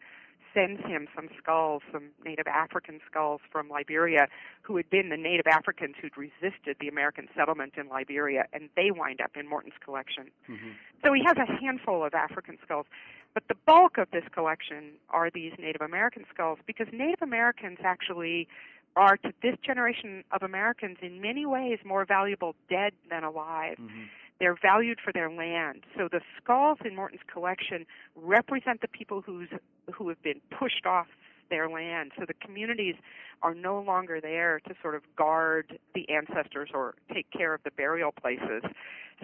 sends 0.56 0.80
him 0.82 1.06
some 1.14 1.28
skulls, 1.36 1.82
some 1.92 2.04
native 2.24 2.46
African 2.46 3.00
skulls 3.08 3.40
from 3.52 3.68
Liberia, 3.68 4.26
who 4.62 4.76
had 4.76 4.88
been 4.88 5.10
the 5.10 5.16
native 5.16 5.46
Africans 5.46 5.96
who'd 6.00 6.16
resisted 6.16 6.76
the 6.80 6.88
American 6.88 7.28
settlement 7.36 7.74
in 7.76 7.88
Liberia, 7.88 8.46
and 8.52 8.70
they 8.74 8.90
wind 8.90 9.20
up 9.20 9.32
in 9.36 9.48
Morton's 9.48 9.74
collection. 9.84 10.30
Mm-hmm. 10.48 10.70
So 11.04 11.12
he 11.12 11.22
has 11.26 11.36
a 11.36 11.60
handful 11.60 12.04
of 12.04 12.14
African 12.14 12.58
skulls. 12.64 12.86
But 13.34 13.48
the 13.48 13.54
bulk 13.66 13.98
of 13.98 14.08
this 14.12 14.24
collection 14.32 14.92
are 15.10 15.30
these 15.30 15.52
Native 15.58 15.82
American 15.82 16.24
skulls 16.32 16.58
because 16.66 16.86
Native 16.90 17.20
Americans 17.20 17.78
actually 17.84 18.48
are 18.96 19.18
to 19.18 19.32
this 19.42 19.56
generation 19.62 20.24
of 20.32 20.42
Americans 20.42 20.96
in 21.02 21.20
many 21.20 21.44
ways 21.44 21.78
more 21.84 22.06
valuable 22.06 22.54
dead 22.70 22.94
than 23.10 23.24
alive. 23.24 23.76
Mm-hmm. 23.78 24.04
They're 24.38 24.56
valued 24.60 24.98
for 25.02 25.12
their 25.12 25.30
land. 25.30 25.84
So 25.96 26.08
the 26.10 26.20
skulls 26.42 26.78
in 26.84 26.94
Morton's 26.94 27.22
collection 27.32 27.86
represent 28.14 28.80
the 28.80 28.88
people 28.88 29.22
who's 29.22 29.48
who 29.92 30.08
have 30.08 30.22
been 30.22 30.40
pushed 30.50 30.84
off 30.84 31.06
their 31.48 31.68
land. 31.68 32.12
So 32.18 32.24
the 32.26 32.34
communities 32.34 32.96
are 33.42 33.54
no 33.54 33.80
longer 33.80 34.20
there 34.20 34.60
to 34.66 34.74
sort 34.82 34.94
of 34.94 35.02
guard 35.16 35.78
the 35.94 36.08
ancestors 36.08 36.70
or 36.74 36.94
take 37.12 37.30
care 37.30 37.54
of 37.54 37.62
the 37.64 37.70
burial 37.70 38.12
places. 38.12 38.62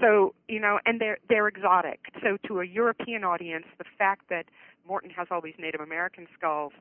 So, 0.01 0.35
you 0.49 0.61
know, 0.61 0.79
and 0.87 1.01
they're 1.01 1.19
they're 1.29 1.49
exotic. 1.49 2.01
So 2.23 2.39
to 2.49 2.61
a 2.61 2.65
European 2.65 3.25
audience, 3.25 3.67
the 3.79 3.85
fact 3.99 4.29
that 4.31 4.47
Morton 4.87 5.11
has 5.11 5.29
all 5.31 5.41
these 5.41 5.55
Native 5.59 5.81
American 5.81 6.27
skulls 6.37 6.73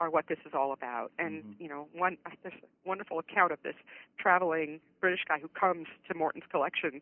are 0.00 0.10
what 0.10 0.26
this 0.28 0.38
is 0.46 0.52
all 0.54 0.72
about. 0.72 1.12
And 1.18 1.42
mm-hmm. 1.42 1.62
you 1.62 1.68
know, 1.68 1.88
one 1.94 2.16
there's 2.42 2.54
a 2.62 2.88
wonderful 2.88 3.18
account 3.18 3.52
of 3.52 3.58
this 3.62 3.76
traveling 4.18 4.80
British 5.00 5.20
guy 5.26 5.38
who 5.40 5.48
comes 5.48 5.86
to 6.08 6.14
Morton's 6.14 6.44
collection 6.50 7.00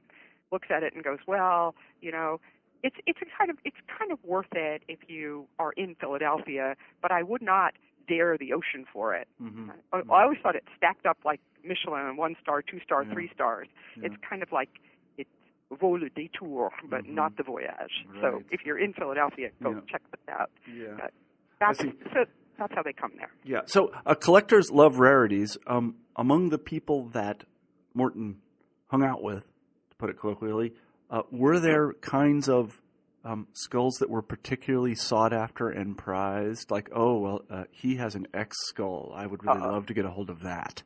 looks 0.53 0.69
at 0.71 0.83
it 0.83 0.95
and 0.95 1.05
goes, 1.05 1.19
well, 1.27 1.75
you 2.01 2.13
know, 2.13 2.41
it's 2.83 2.97
it's 3.07 3.19
a 3.21 3.27
kind 3.37 3.51
of 3.51 3.57
it's 3.65 3.77
kind 3.99 4.13
of 4.13 4.19
worth 4.25 4.53
it 4.53 4.83
if 4.89 4.99
you 5.09 5.47
are 5.59 5.73
in 5.73 5.97
Philadelphia, 6.01 6.77
but 7.03 7.11
I 7.11 7.23
would 7.23 7.43
not 7.43 7.75
dare 8.09 8.39
the 8.39 8.53
ocean 8.53 8.87
for 8.93 9.15
it. 9.15 9.29
Mm-hmm. 9.43 9.71
I, 9.93 9.99
I 9.99 10.23
always 10.23 10.39
thought 10.43 10.57
it 10.57 10.65
stacked 10.77 11.07
up 11.07 11.19
like 11.25 11.41
Michelin, 11.65 12.17
one 12.17 12.37
star, 12.43 12.63
two 12.63 12.81
star, 12.85 13.03
yeah. 13.03 13.13
three 13.13 13.31
stars. 13.35 13.69
Yeah. 13.97 14.07
It's 14.07 14.17
kind 14.29 14.43
of 14.43 14.53
like 14.53 14.71
it's 15.17 15.31
vaut 15.79 16.01
le 16.01 16.09
détour, 16.11 16.71
but 16.89 17.03
mm-hmm. 17.03 17.15
not 17.15 17.37
the 17.37 17.43
voyage. 17.43 18.07
Right. 18.09 18.21
So 18.23 18.43
if 18.51 18.61
you're 18.65 18.79
in 18.79 18.93
Philadelphia, 18.93 19.51
go 19.63 19.71
yeah. 19.71 19.81
check 19.91 20.03
this 20.11 20.35
out. 20.35 20.51
Yeah. 20.73 21.09
that's, 21.61 21.81
so 21.81 22.25
that's 22.59 22.75
how 22.75 22.83
they 22.83 22.93
come 22.93 23.13
there. 23.17 23.31
Yeah. 23.45 23.61
So 23.67 23.93
uh, 24.07 24.15
collectors 24.15 24.71
love 24.71 24.99
rarities. 24.99 25.57
Um, 25.67 25.97
among 26.17 26.49
the 26.49 26.59
people 26.59 27.09
that 27.09 27.45
Morton 27.95 28.39
hung 28.89 29.05
out 29.05 29.23
with, 29.23 29.47
put 29.99 30.11
it 30.11 30.19
colloquially. 30.19 30.73
Uh, 31.11 31.23
were 31.31 31.59
there 31.59 31.93
kinds 31.95 32.49
of 32.49 32.81
um, 33.25 33.49
skulls 33.53 33.97
that 34.01 34.09
were 34.09 34.23
particularly 34.23 34.95
sought 34.95 35.33
after 35.33 35.69
and 35.69 35.97
prized? 35.97 36.71
Like, 36.71 36.91
oh, 36.95 37.19
well, 37.19 37.43
uh, 37.51 37.65
he 37.71 37.97
has 37.97 38.15
an 38.15 38.27
X 38.33 38.57
skull. 38.67 39.13
I 39.15 39.27
would 39.27 39.45
really 39.45 39.61
uh 39.61 39.73
love 39.73 39.87
to 39.87 39.95
get 39.95 40.05
a 40.05 40.11
hold 40.11 40.31
of 40.31 40.41
that 40.41 40.83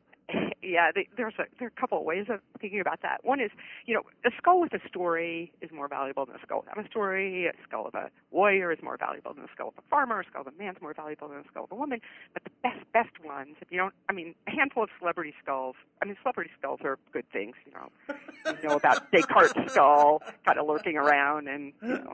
yeah, 0.73 0.89
there's 1.15 1.35
a 1.37 1.43
there 1.59 1.67
are 1.67 1.73
a 1.75 1.79
couple 1.79 1.99
of 1.99 2.03
ways 2.03 2.25
of 2.29 2.39
thinking 2.59 2.79
about 2.79 3.01
that. 3.03 3.23
One 3.23 3.39
is, 3.39 3.51
you 3.85 3.93
know, 3.93 4.01
a 4.25 4.31
skull 4.37 4.59
with 4.59 4.73
a 4.73 4.79
story 4.87 5.53
is 5.61 5.69
more 5.71 5.87
valuable 5.87 6.25
than 6.25 6.35
a 6.35 6.39
skull 6.39 6.61
without 6.61 6.83
a 6.83 6.87
story. 6.89 7.45
A 7.45 7.51
skull 7.67 7.85
of 7.85 7.93
a 7.93 8.09
warrior 8.31 8.71
is 8.71 8.79
more 8.81 8.97
valuable 8.97 9.33
than 9.35 9.43
a 9.43 9.47
skull 9.53 9.67
of 9.67 9.75
a 9.77 9.87
farmer. 9.87 10.21
A 10.21 10.25
skull 10.25 10.41
of 10.41 10.47
a 10.47 10.57
man's 10.57 10.81
more 10.81 10.93
valuable 10.95 11.27
than 11.27 11.37
a 11.37 11.47
skull 11.51 11.65
of 11.65 11.71
a 11.71 11.75
woman. 11.75 12.01
But 12.33 12.43
the 12.43 12.49
best 12.63 12.81
best 12.91 13.23
ones, 13.23 13.55
if 13.61 13.67
you 13.71 13.77
don't, 13.77 13.93
I 14.09 14.13
mean, 14.13 14.33
a 14.47 14.51
handful 14.51 14.83
of 14.83 14.89
celebrity 14.97 15.35
skulls. 15.43 15.75
I 16.01 16.05
mean, 16.05 16.17
celebrity 16.23 16.49
skulls 16.57 16.79
are 16.83 16.97
good 17.11 17.29
things. 17.31 17.55
You 17.65 17.73
know, 17.73 18.15
you 18.63 18.69
know 18.69 18.75
about 18.75 19.11
Descartes' 19.11 19.71
skull 19.71 20.23
kind 20.45 20.57
of 20.57 20.67
lurking 20.67 20.97
around, 20.97 21.47
and 21.47 21.73
you 21.83 21.89
know, 21.89 22.13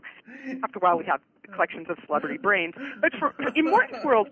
after 0.64 0.80
a 0.80 0.82
while 0.82 0.97
we 0.97 1.05
have 1.05 1.22
collections 1.52 1.88
of 1.90 1.98
celebrity 2.06 2.38
brains. 2.38 2.76
But 3.02 3.14
for, 3.18 3.36
in 3.56 3.66
Morton's 3.66 4.04
world, 4.04 4.30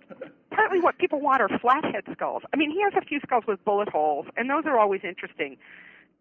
partly 0.51 0.80
what 0.80 0.97
people 0.97 1.20
want 1.20 1.41
are 1.41 1.49
flathead 1.60 2.03
skulls. 2.12 2.43
I 2.53 2.58
mean, 2.58 2.72
he 2.72 2.82
has 2.82 2.93
a 2.95 3.05
few 3.05 3.20
skulls 3.20 3.43
with 3.47 3.64
bullet 3.66 3.89
holes, 3.89 4.28
and 4.36 4.49
those 4.49 4.66
are 4.66 4.80
always 4.80 5.01
interesting 5.03 5.58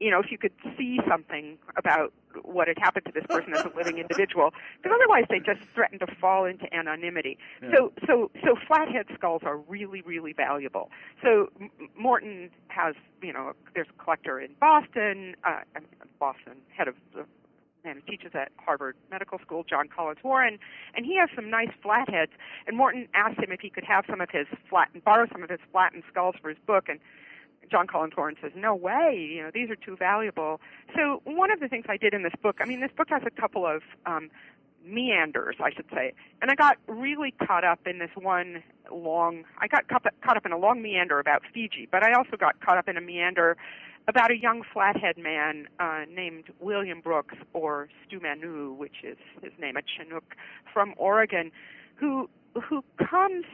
you 0.01 0.11
know, 0.11 0.21
if 0.21 0.31
you 0.31 0.39
could 0.39 0.53
see 0.77 0.99
something 1.09 1.59
about 1.77 2.13
what 2.43 2.69
had 2.69 2.79
happened 2.79 3.07
to 3.07 3.13
this 3.13 3.25
person 3.29 3.55
as 3.55 3.65
a 3.65 3.73
living 3.75 3.99
individual, 3.99 4.53
because 4.83 4.95
otherwise 4.95 5.25
they 5.31 5.39
just 5.39 5.67
threaten 5.75 5.99
to 5.99 6.07
fall 6.21 6.45
into 6.45 6.73
anonymity. 6.75 7.39
Yeah. 7.63 7.71
So, 7.75 7.93
so, 8.07 8.31
so 8.45 8.57
flathead 8.67 9.07
skulls 9.15 9.43
are 9.45 9.57
really, 9.57 10.03
really 10.03 10.35
valuable. 10.35 10.91
So 11.23 11.49
M- 11.59 11.71
Morton 11.99 12.51
has, 12.69 12.95
you 13.23 13.33
know, 13.33 13.53
there's 13.75 13.89
a 13.89 14.03
collector 14.03 14.39
in 14.39 14.51
Boston, 14.61 15.35
uh, 15.45 15.61
Boston, 16.21 16.57
head 16.77 16.89
of 16.89 16.95
the 17.15 17.25
who 17.95 18.01
teaches 18.03 18.33
at 18.35 18.53
Harvard 18.59 18.97
Medical 19.11 19.39
School, 19.39 19.65
John 19.65 19.89
Collins 19.89 20.19
Warren, 20.23 20.59
and 20.95 21.07
he 21.07 21.17
has 21.19 21.29
some 21.35 21.49
nice 21.51 21.71
flatheads. 21.83 22.33
And 22.67 22.77
Morton 22.77 23.09
asked 23.15 23.39
him 23.39 23.53
if 23.53 23.61
he 23.61 23.71
could 23.71 23.85
have 23.85 24.05
some 24.09 24.21
of 24.21 24.31
his 24.31 24.47
flattened, 24.69 25.05
borrow 25.05 25.27
some 25.31 25.43
of 25.43 25.51
his 25.51 25.61
flattened 25.73 26.03
skulls 26.11 26.35
for 26.41 26.49
his 26.49 26.59
book, 26.67 26.89
and 26.89 26.99
John 27.71 27.87
Collins 27.87 28.15
Warren 28.17 28.37
says, 28.41 28.53
"No 28.55 28.75
way! 28.75 29.29
You 29.33 29.43
know, 29.43 29.51
these 29.53 29.71
are 29.71 29.77
too 29.77 29.97
valuable." 29.97 30.61
So 30.95 31.21
one 31.25 31.51
of 31.51 31.61
the 31.61 31.69
things 31.69 31.87
I 31.89 31.97
did 31.97 32.15
in 32.15 32.23
this 32.23 32.35
book, 32.43 32.59
I 32.61 32.65
mean, 32.65 32.81
this 32.81 32.93
book 32.97 33.09
has 33.11 33.23
a 33.27 33.31
couple 33.31 33.67
of 33.67 33.83
um, 34.07 34.31
meanders, 34.87 35.57
I 35.61 35.71
should 35.75 35.87
say, 35.93 36.13
and 36.41 36.51
I 36.51 36.55
got 36.55 36.77
really 36.87 37.35
caught 37.47 37.65
up 37.65 37.81
in 37.87 37.99
this 37.99 38.11
one 38.15 38.63
long. 38.91 39.45
I 39.59 39.67
got 39.67 39.89
caught 39.89 40.37
up 40.37 40.47
in 40.47 40.53
a 40.53 40.59
long 40.59 40.81
meander 40.83 41.19
about 41.19 41.43
Fiji, 41.53 41.89
but 41.91 42.03
I 42.03 42.13
also 42.13 42.37
got 42.39 42.61
caught 42.61 42.79
up 42.79 42.89
in 42.89 42.97
a 42.97 43.01
meander 43.01 43.57
about 44.09 44.31
a 44.31 44.37
young 44.37 44.63
flathead 44.73 45.19
man 45.19 45.67
uh, 45.81 46.05
named 46.09 46.45
William 46.61 47.01
Brooks, 47.01 47.35
or 47.53 47.89
Stumanu, 48.07 48.77
which 48.77 49.03
is 49.03 49.17
his 49.43 49.53
name, 49.59 49.77
a 49.77 49.83
Chinook 49.83 50.37
from 50.73 50.95
Oregon, 50.97 51.51
who 51.97 52.29
who 52.55 52.83
comes 53.11 53.45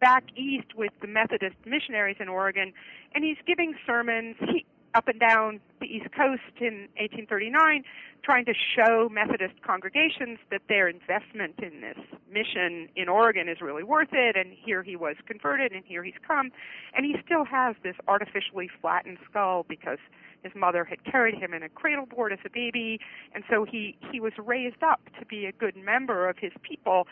back 0.00 0.24
east 0.36 0.74
with 0.76 0.92
the 1.00 1.06
Methodist 1.06 1.56
missionaries 1.64 2.16
in 2.20 2.28
Oregon, 2.28 2.72
and 3.14 3.24
he's 3.24 3.36
giving 3.46 3.74
sermons 3.86 4.36
he, 4.40 4.64
up 4.94 5.08
and 5.08 5.20
down 5.20 5.60
the 5.80 5.86
East 5.86 6.06
Coast 6.16 6.42
in 6.60 6.88
1839, 6.96 7.84
trying 8.22 8.44
to 8.46 8.54
show 8.54 9.08
Methodist 9.10 9.54
congregations 9.62 10.38
that 10.50 10.62
their 10.68 10.88
investment 10.88 11.54
in 11.58 11.80
this 11.80 11.98
mission 12.30 12.88
in 12.96 13.08
Oregon 13.08 13.48
is 13.48 13.60
really 13.60 13.82
worth 13.82 14.12
it. 14.12 14.36
And 14.36 14.52
here 14.52 14.82
he 14.82 14.96
was 14.96 15.16
converted, 15.26 15.72
and 15.72 15.84
here 15.84 16.02
he's 16.02 16.18
come, 16.26 16.50
and 16.94 17.04
he 17.04 17.16
still 17.24 17.44
has 17.44 17.76
this 17.82 17.96
artificially 18.08 18.70
flattened 18.80 19.18
skull 19.28 19.64
because 19.68 19.98
his 20.42 20.52
mother 20.54 20.84
had 20.84 21.04
carried 21.04 21.34
him 21.34 21.52
in 21.52 21.62
a 21.62 21.68
cradle 21.68 22.06
board 22.06 22.32
as 22.32 22.38
a 22.44 22.50
baby, 22.50 23.00
and 23.34 23.44
so 23.50 23.64
he 23.64 23.96
he 24.12 24.20
was 24.20 24.32
raised 24.38 24.82
up 24.82 25.00
to 25.18 25.26
be 25.26 25.46
a 25.46 25.52
good 25.52 25.76
member 25.76 26.28
of 26.28 26.38
his 26.38 26.52
people 26.62 27.06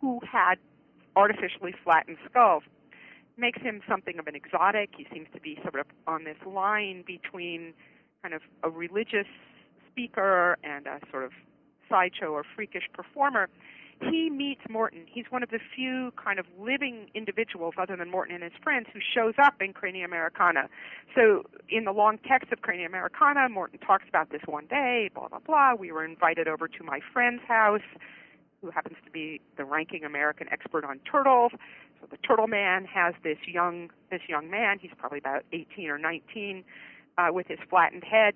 who 0.00 0.20
had 0.30 0.56
artificially 1.16 1.74
flattened 1.84 2.18
skulls. 2.28 2.62
Makes 3.38 3.62
him 3.62 3.82
something 3.88 4.18
of 4.18 4.26
an 4.26 4.34
exotic. 4.34 4.90
He 4.96 5.06
seems 5.12 5.28
to 5.34 5.40
be 5.40 5.58
sort 5.62 5.78
of 5.78 5.86
on 6.06 6.24
this 6.24 6.38
line 6.46 7.04
between 7.06 7.74
kind 8.22 8.34
of 8.34 8.42
a 8.62 8.70
religious 8.70 9.26
speaker 9.90 10.56
and 10.64 10.86
a 10.86 11.00
sort 11.10 11.24
of 11.24 11.32
sideshow 11.88 12.28
or 12.28 12.44
freakish 12.54 12.88
performer. 12.92 13.48
He 14.00 14.28
meets 14.28 14.60
Morton. 14.68 15.06
He's 15.06 15.24
one 15.30 15.42
of 15.42 15.48
the 15.48 15.58
few 15.74 16.12
kind 16.22 16.38
of 16.38 16.44
living 16.58 17.08
individuals, 17.14 17.74
other 17.78 17.96
than 17.96 18.10
Morton 18.10 18.34
and 18.34 18.44
his 18.44 18.52
friends, 18.62 18.88
who 18.92 19.00
shows 19.00 19.34
up 19.42 19.54
in 19.60 19.72
Crania 19.72 20.04
Americana. 20.04 20.68
So, 21.14 21.44
in 21.70 21.84
the 21.84 21.92
long 21.92 22.18
text 22.18 22.52
of 22.52 22.60
Crania 22.60 22.86
Americana, 22.86 23.48
Morton 23.48 23.78
talks 23.78 24.04
about 24.08 24.30
this 24.30 24.42
one 24.44 24.66
day, 24.66 25.10
blah, 25.14 25.28
blah, 25.28 25.38
blah. 25.38 25.74
We 25.78 25.92
were 25.92 26.04
invited 26.04 26.46
over 26.46 26.68
to 26.68 26.84
my 26.84 27.00
friend's 27.12 27.42
house 27.48 27.80
who 28.60 28.70
happens 28.70 28.96
to 29.04 29.10
be 29.10 29.40
the 29.56 29.64
ranking 29.64 30.04
American 30.04 30.46
expert 30.50 30.84
on 30.84 30.98
turtles. 31.10 31.52
The 32.10 32.16
turtle 32.18 32.46
man 32.46 32.84
has 32.86 33.14
this 33.22 33.38
young 33.46 33.90
this 34.10 34.22
young 34.28 34.50
man. 34.50 34.78
He's 34.80 34.92
probably 34.96 35.18
about 35.18 35.44
18 35.52 35.88
or 35.88 35.98
19, 35.98 36.64
uh, 37.18 37.28
with 37.32 37.46
his 37.48 37.58
flattened 37.68 38.04
head. 38.04 38.34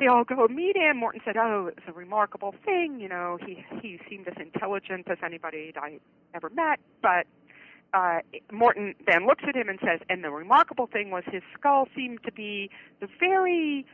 They 0.00 0.06
all 0.06 0.24
go 0.24 0.48
meet 0.48 0.76
him. 0.76 0.96
Morton 0.96 1.20
said, 1.24 1.36
"Oh, 1.36 1.66
it 1.66 1.76
was 1.76 1.84
a 1.88 1.92
remarkable 1.92 2.54
thing. 2.64 2.98
You 3.00 3.08
know, 3.08 3.38
he 3.44 3.64
he 3.80 4.00
seemed 4.08 4.26
as 4.28 4.34
intelligent 4.38 5.08
as 5.08 5.18
anybody 5.24 5.72
I 5.76 5.98
ever 6.34 6.50
met." 6.50 6.80
But 7.00 7.26
uh, 7.92 8.20
Morton 8.50 8.94
then 9.06 9.26
looks 9.26 9.44
at 9.46 9.54
him 9.54 9.68
and 9.68 9.78
says, 9.80 10.00
"And 10.08 10.24
the 10.24 10.30
remarkable 10.30 10.86
thing 10.86 11.10
was 11.10 11.22
his 11.30 11.42
skull 11.56 11.88
seemed 11.94 12.22
to 12.24 12.32
be 12.32 12.70
the 13.00 13.08
very 13.20 13.86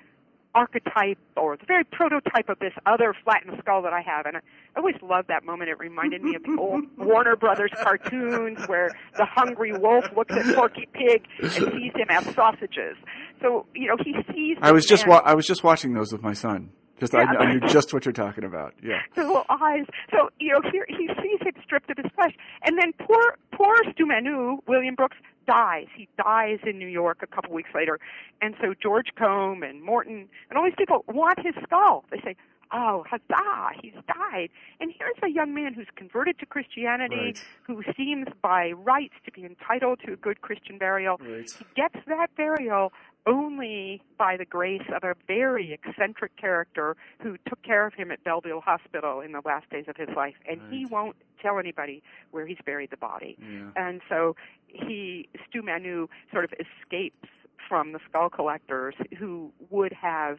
archetype 0.55 1.19
or 1.37 1.57
the 1.57 1.65
very 1.67 1.85
prototype 1.85 2.49
of 2.49 2.59
this 2.59 2.73
other 2.87 3.15
flattened 3.25 3.57
skull 3.61 3.83
that 3.83 3.93
I 3.93 4.01
have. 4.01 4.27
And 4.27 4.37
I 4.39 4.41
always 4.77 4.97
loved 5.03 5.29
that 5.29 5.45
moment. 5.45 5.71
It 5.71 5.79
reminded 5.79 6.23
me 6.23 6.35
of 6.35 6.43
the 6.43 6.57
old 6.59 6.85
Warner 6.99 7.37
Brothers 7.37 7.71
cartoons 7.83 8.67
where 8.67 8.91
the 9.17 9.25
hungry 9.25 9.73
wolf 9.77 10.05
looks 10.17 10.35
at 10.35 10.55
Porky 10.55 10.89
Pig 10.93 11.27
and 11.41 11.51
sees 11.53 11.93
him 11.95 12.09
as 12.11 12.25
sausages. 12.35 12.97
So 13.41 13.67
you 13.75 13.89
know 13.89 13.97
he 14.05 14.15
sees. 14.35 14.59
I 14.61 14.73
was 14.73 14.85
just 14.87 15.07
wa- 15.07 15.23
I 15.25 15.35
was 15.35 15.47
just 15.47 15.65
watching 15.65 15.95
those 15.95 16.13
with 16.13 16.23
my 16.23 16.35
son. 16.35 16.71
Just 17.01 17.15
yeah. 17.15 17.33
I, 17.39 17.45
I, 17.45 17.53
knew 17.55 17.61
just 17.61 17.95
what 17.95 18.05
you're 18.05 18.13
talking 18.13 18.45
about. 18.45 18.75
Yeah. 18.83 19.01
The 19.15 19.23
little 19.27 19.47
eyes. 19.49 19.87
So 20.11 20.29
you 20.39 20.53
know, 20.53 20.61
here 20.71 20.87
he 20.89 21.09
sees 21.09 21.41
it 21.41 21.57
stripped 21.65 21.91
of 21.91 21.97
his 21.97 22.13
flesh, 22.15 22.35
and 22.65 22.79
then 22.79 22.93
poor 22.93 23.39
poor 23.53 23.75
Stumanu, 23.85 24.59
William 24.69 24.95
Brooks, 24.95 25.17
dies. 25.47 25.87
He 25.97 26.09
dies 26.23 26.59
in 26.65 26.79
New 26.79 26.89
York 26.89 27.19
a 27.23 27.27
couple 27.27 27.53
weeks 27.55 27.71
later, 27.75 27.99
and 28.43 28.55
so 28.61 28.75
George 28.81 29.09
Combe 29.17 29.63
and 29.63 29.83
Morton 29.83 30.29
and 30.51 30.59
all 30.59 30.65
these 30.65 30.75
people 30.77 31.05
want 31.09 31.39
his 31.41 31.55
skull. 31.65 32.05
They 32.11 32.21
say, 32.21 32.37
"Oh, 32.71 33.05
huzzah! 33.09 33.71
He's 33.83 33.95
died." 34.07 34.51
And 34.79 34.93
here's 34.97 35.17
a 35.23 35.29
young 35.29 35.55
man 35.55 35.73
who's 35.73 35.89
converted 35.97 36.39
to 36.41 36.47
Christianity, 36.47 37.17
right. 37.17 37.45
who 37.63 37.83
seems 37.97 38.27
by 38.43 38.73
rights 38.73 39.15
to 39.25 39.33
be 39.33 39.45
entitled 39.47 40.01
to 40.05 40.13
a 40.13 40.17
good 40.17 40.43
Christian 40.43 40.77
burial. 40.77 41.19
Right. 41.19 41.51
He 41.51 41.65
gets 41.75 41.97
that 42.07 42.29
burial 42.37 42.93
only 43.27 44.03
by 44.19 44.37
the 44.37 44.45
grace 44.45 44.89
of 44.95 45.05
a 45.05 45.15
very 45.27 45.73
eccentric 45.73 46.37
character 46.37 46.97
who 47.21 47.37
took 47.49 47.63
care 47.63 47.87
of 47.87 47.95
him 47.95 48.11
at 48.11 48.23
Bellevue 48.25 48.61
Hospital 48.61 49.21
in 49.21 49.33
the 49.33 49.43
last 49.45 49.69
days 49.71 49.85
of 49.89 49.97
his 49.97 50.09
life, 50.17 50.35
and 50.49 50.61
right. 50.63 50.73
he 50.73 50.87
won't 50.87 51.17
tell 51.41 51.59
anybody 51.59 52.03
where 52.31 52.47
he's 52.47 52.59
buried 52.65 52.91
the 52.91 52.97
body. 52.97 53.37
Yeah. 53.41 53.71
And 53.77 54.01
so 54.09 54.37
he, 54.67 55.29
Stumanu, 55.49 56.09
sort 56.33 56.45
of 56.45 56.53
escapes 56.53 57.29
from 57.69 57.93
the 57.93 58.01
skull 58.09 58.31
collectors 58.31 58.95
who 59.19 59.53
would 59.71 59.93
have 59.93 60.39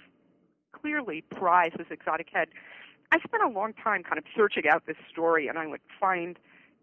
clearly 0.71 1.23
prized 1.29 1.77
this 1.77 1.87
exotic 1.89 2.27
head. 2.33 2.49
I 3.11 3.19
spent 3.19 3.43
a 3.43 3.49
long 3.49 3.73
time 3.73 4.03
kind 4.03 4.17
of 4.17 4.23
searching 4.35 4.67
out 4.67 4.85
this 4.85 4.97
story, 5.09 5.47
and 5.47 5.57
I 5.57 5.67
would 5.67 5.81
find 5.99 6.37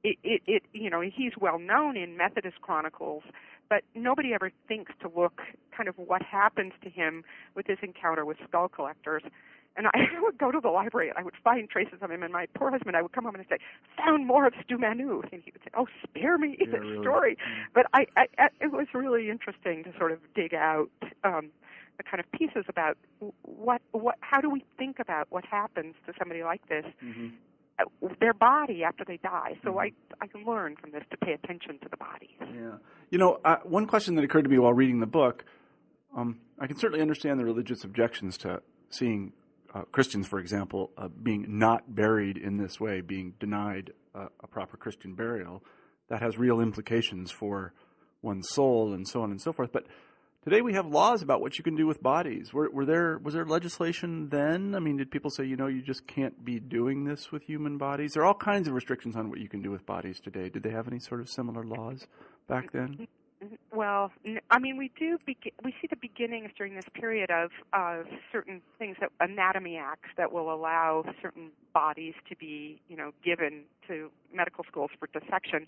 it, 0.05 0.17
it, 0.23 0.43
it 0.47 0.63
you 0.73 0.91
know, 0.91 1.01
he's 1.01 1.33
well 1.39 1.59
known 1.59 1.97
in 1.97 2.17
Methodist 2.17 2.61
chronicles 2.61 3.25
but 3.69 3.83
nobody 3.95 4.35
ever 4.35 4.51
thinks 4.67 4.93
to 5.01 5.11
look 5.15 5.43
kind 5.77 5.89
of 5.89 5.97
what 5.99 6.23
happens 6.23 6.73
to 6.83 6.91
him 6.91 7.25
with 7.55 7.67
his 7.67 7.79
encounter 7.83 8.25
with 8.25 8.39
skull 8.47 8.69
collectors. 8.69 9.23
And 9.77 9.87
I 9.95 10.21
would 10.21 10.39
go 10.39 10.51
to 10.51 10.61
the 10.61 10.71
library 10.71 11.09
and 11.09 11.19
I 11.19 11.23
would 11.23 11.37
find 11.43 11.69
traces 11.69 11.99
of 12.03 12.11
him. 12.11 12.23
And 12.23 12.33
my 12.33 12.47
poor 12.55 12.71
husband, 12.71 12.97
I 12.97 13.03
would 13.03 13.13
come 13.13 13.25
home 13.25 13.35
and 13.35 13.45
say, 13.49 13.59
"Found 14.05 14.27
more 14.27 14.47
of 14.47 14.55
Stumanu," 14.55 15.23
and 15.33 15.43
he 15.45 15.53
would 15.53 15.63
say, 15.63 15.71
"Oh, 15.75 15.87
spare 16.03 16.39
me 16.39 16.57
yeah, 16.59 16.67
the 16.71 16.81
really. 16.81 17.01
story." 17.01 17.39
But 17.75 17.87
I, 17.95 18.07
I, 18.17 18.27
I, 18.39 18.49
it 18.61 18.73
was 18.73 18.89
really 18.95 19.31
interesting 19.31 19.85
to 19.85 19.93
sort 19.97 20.13
of 20.13 20.19
dig 20.35 20.55
out 20.55 20.91
um, 21.23 21.51
the 21.99 22.05
kind 22.05 22.21
of 22.21 22.31
pieces 22.33 22.65
about 22.69 22.97
what, 23.43 23.83
what, 23.91 24.17
how 24.21 24.41
do 24.41 24.49
we 24.49 24.65
think 24.79 24.99
about 24.99 25.27
what 25.31 25.45
happens 25.45 25.95
to 26.07 26.13
somebody 26.19 26.43
like 26.43 26.67
this 26.69 26.87
mm-hmm. 27.05 27.29
Their 28.21 28.35
body 28.35 28.83
after 28.85 29.05
they 29.05 29.19
die. 29.19 29.59
So 29.63 29.71
mm-hmm. 29.71 29.79
I 29.79 29.93
I 30.21 30.27
can 30.27 30.45
learn 30.45 30.77
from 30.77 30.91
this 30.91 31.05
to 31.11 31.17
pay 31.17 31.33
attention 31.33 31.79
to 31.81 31.89
the 31.89 31.97
bodies. 31.97 32.31
Yeah, 32.41 32.79
you 33.11 33.19
know, 33.19 33.41
uh, 33.45 33.59
one 33.65 33.87
question 33.87 34.15
that 34.17 34.25
occurred 34.25 34.43
to 34.43 34.51
me 34.51 34.59
while 34.59 34.73
reading 34.73 35.01
the 35.01 35.07
book, 35.07 35.45
um, 36.17 36.41
I 36.59 36.67
can 36.67 36.77
certainly 36.77 37.01
understand 37.01 37.39
the 37.39 37.45
religious 37.45 37.85
objections 37.85 38.37
to 38.39 38.63
seeing 38.91 39.33
uh, 39.75 39.83
Christians, 39.93 40.27
for 40.27 40.39
example, 40.39 40.91
uh, 40.97 41.09
being 41.09 41.59
not 41.59 41.95
buried 41.95 42.37
in 42.37 42.57
this 42.57 42.81
way, 42.81 43.01
being 43.01 43.35
denied 43.39 43.93
a 44.15 44.49
proper 44.49 44.77
Christian 44.77 45.15
burial. 45.15 45.63
That 46.09 46.23
has 46.23 46.39
real 46.39 46.61
implications 46.61 47.31
for 47.31 47.73
one's 48.23 48.49
soul 48.49 48.93
and 48.93 49.07
so 49.07 49.23
on 49.23 49.31
and 49.31 49.41
so 49.41 49.53
forth. 49.53 49.71
But 49.73 49.87
Today 50.49 50.63
we 50.63 50.73
have 50.73 50.87
laws 50.87 51.21
about 51.21 51.43
what 51.43 51.59
you 51.59 51.63
can 51.63 51.77
do 51.77 51.87
with 51.87 52.03
bodies. 52.03 52.55
Were, 52.55 52.71
were, 52.71 52.87
there 52.87 53.19
was 53.19 53.35
there 53.35 53.45
legislation 53.45 54.31
then? 54.31 54.75
I 54.75 54.79
mean, 54.79 54.97
did 54.97 55.11
people 55.11 55.31
say 55.31 55.45
you 55.45 55.57
know 55.57 55.67
you 55.67 55.83
just 55.83 56.07
can't 56.07 56.43
be 56.43 56.59
doing 56.59 57.05
this 57.05 57.31
with 57.31 57.43
human 57.43 57.77
bodies? 57.77 58.15
There 58.15 58.23
are 58.23 58.27
all 58.27 58.33
kinds 58.33 58.67
of 58.67 58.73
restrictions 58.73 59.15
on 59.15 59.29
what 59.29 59.41
you 59.41 59.49
can 59.51 59.61
do 59.61 59.71
with 59.71 59.85
bodies 59.85 60.21
today. 60.21 60.49
Did 60.49 60.63
they 60.63 60.71
have 60.71 60.89
any 60.89 61.01
sort 61.01 61.21
of 61.21 61.29
similar 61.29 61.65
laws 61.65 62.07
back 62.47 62.73
then? 62.73 63.09
Well, 63.75 64.11
I 64.51 64.59
mean, 64.59 64.79
we 64.79 64.91
do. 64.99 65.19
Be- 65.27 65.37
we 65.63 65.75
see 65.83 65.87
the 65.91 65.97
beginnings 65.97 66.49
during 66.57 66.75
this 66.75 66.87
period 66.95 67.31
of 67.31 67.51
of 67.75 68.07
certain 68.33 68.63
things 68.79 68.97
that 69.01 69.11
anatomy 69.21 69.77
acts 69.77 70.09
that 70.17 70.33
will 70.33 70.51
allow 70.51 71.05
certain 71.21 71.51
bodies 71.75 72.15
to 72.27 72.35
be, 72.37 72.81
you 72.89 72.97
know, 72.97 73.13
given 73.23 73.65
to 73.87 74.11
medical 74.33 74.65
schools 74.65 74.93
for 74.99 75.09
dissection 75.09 75.67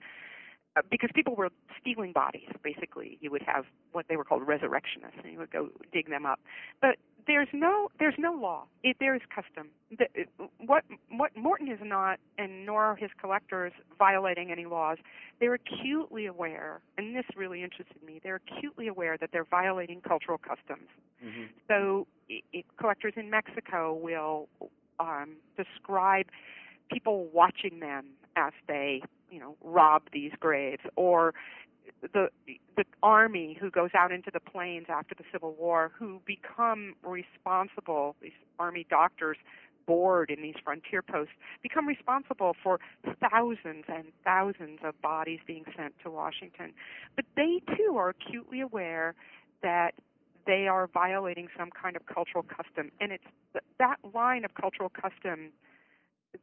uh, 0.77 0.83
because 0.91 1.11
people 1.15 1.35
were 1.35 1.51
stealing 1.81 2.13
bodies. 2.13 2.49
Basically, 2.63 3.19
you 3.21 3.31
would 3.31 3.43
have 3.43 3.65
what 3.93 4.07
they 4.09 4.17
were 4.17 4.25
called 4.25 4.47
resurrectionists, 4.47 5.19
and 5.23 5.33
you 5.33 5.39
would 5.39 5.51
go 5.51 5.69
dig 5.93 6.09
them 6.09 6.27
up. 6.27 6.41
But 6.81 6.97
there's 7.27 7.49
no 7.53 7.91
there's 7.99 8.15
no 8.19 8.33
law. 8.33 8.65
It, 8.83 8.97
there 9.01 9.15
is 9.15 9.23
custom. 9.35 9.69
The, 9.91 10.07
what 10.65 10.85
what 11.11 11.37
Morton 11.37 11.69
is 11.69 11.79
not, 11.83 12.19
and 12.39 12.67
nor 12.67 12.85
are 12.85 12.97
his 12.97 13.11
collectors 13.21 13.73
violating 13.99 14.51
any 14.51 14.67
laws. 14.67 14.99
They're 15.41 15.55
acutely 15.55 16.27
aware, 16.27 16.81
and 16.99 17.17
this 17.17 17.25
really 17.37 17.63
interested 17.63 18.03
me. 18.05 18.21
They're 18.23 18.41
acutely 18.47 18.89
aware 18.89 19.17
that 19.19 19.31
they're 19.33 19.45
violating 19.45 20.01
cultural 20.01 20.39
customs. 20.39 20.89
Mm-hmm. 21.25 21.45
So, 21.69 22.07
it, 22.29 22.45
it, 22.53 22.65
collectors 22.79 23.15
in 23.17 23.31
Mexico 23.31 23.95
will 23.95 24.49
um, 24.99 25.37
describe 25.57 26.27
people 26.91 27.29
watching 27.33 27.81
them 27.81 28.07
as 28.37 28.53
they 28.67 29.03
you 29.31 29.39
know 29.39 29.57
rob 29.63 30.03
these 30.13 30.33
graves 30.41 30.83
or 30.97 31.35
the 32.13 32.29
the 32.77 32.85
army 33.03 33.57
who 33.61 33.71
goes 33.71 33.91
out 33.95 34.13
into 34.13 34.31
the 34.33 34.41
plains 34.41 34.87
after 34.89 35.15
the 35.15 35.25
Civil 35.33 35.55
War 35.55 35.91
who 35.99 36.21
become 36.25 36.95
responsible 37.03 38.17
these 38.23 38.33
army 38.59 38.87
doctors 38.89 39.37
board 39.87 40.31
in 40.31 40.43
these 40.43 40.55
frontier 40.63 41.03
posts 41.03 41.35
become 41.63 41.87
responsible 41.89 42.55
for 42.63 42.79
thousands 43.31 43.85
and 43.89 44.05
thousands 44.25 44.79
of 44.85 45.01
bodies 45.03 45.41
being 45.47 45.65
sent 45.77 45.95
to 46.03 46.11
Washington. 46.11 46.73
But 47.17 47.25
they 47.37 47.61
too 47.77 47.97
are 47.97 48.11
acutely 48.11 48.61
aware 48.61 49.15
that 49.63 49.95
they 50.47 50.69
are 50.69 50.87
violating 50.87 51.49
some 51.59 51.71
kind 51.71 51.97
of 51.97 52.07
cultural 52.07 52.45
custom. 52.45 52.93
And 53.01 53.13
it's 53.13 53.25
that 53.79 53.97
line 54.15 54.45
of 54.45 54.55
cultural 54.55 54.91
custom 54.91 55.51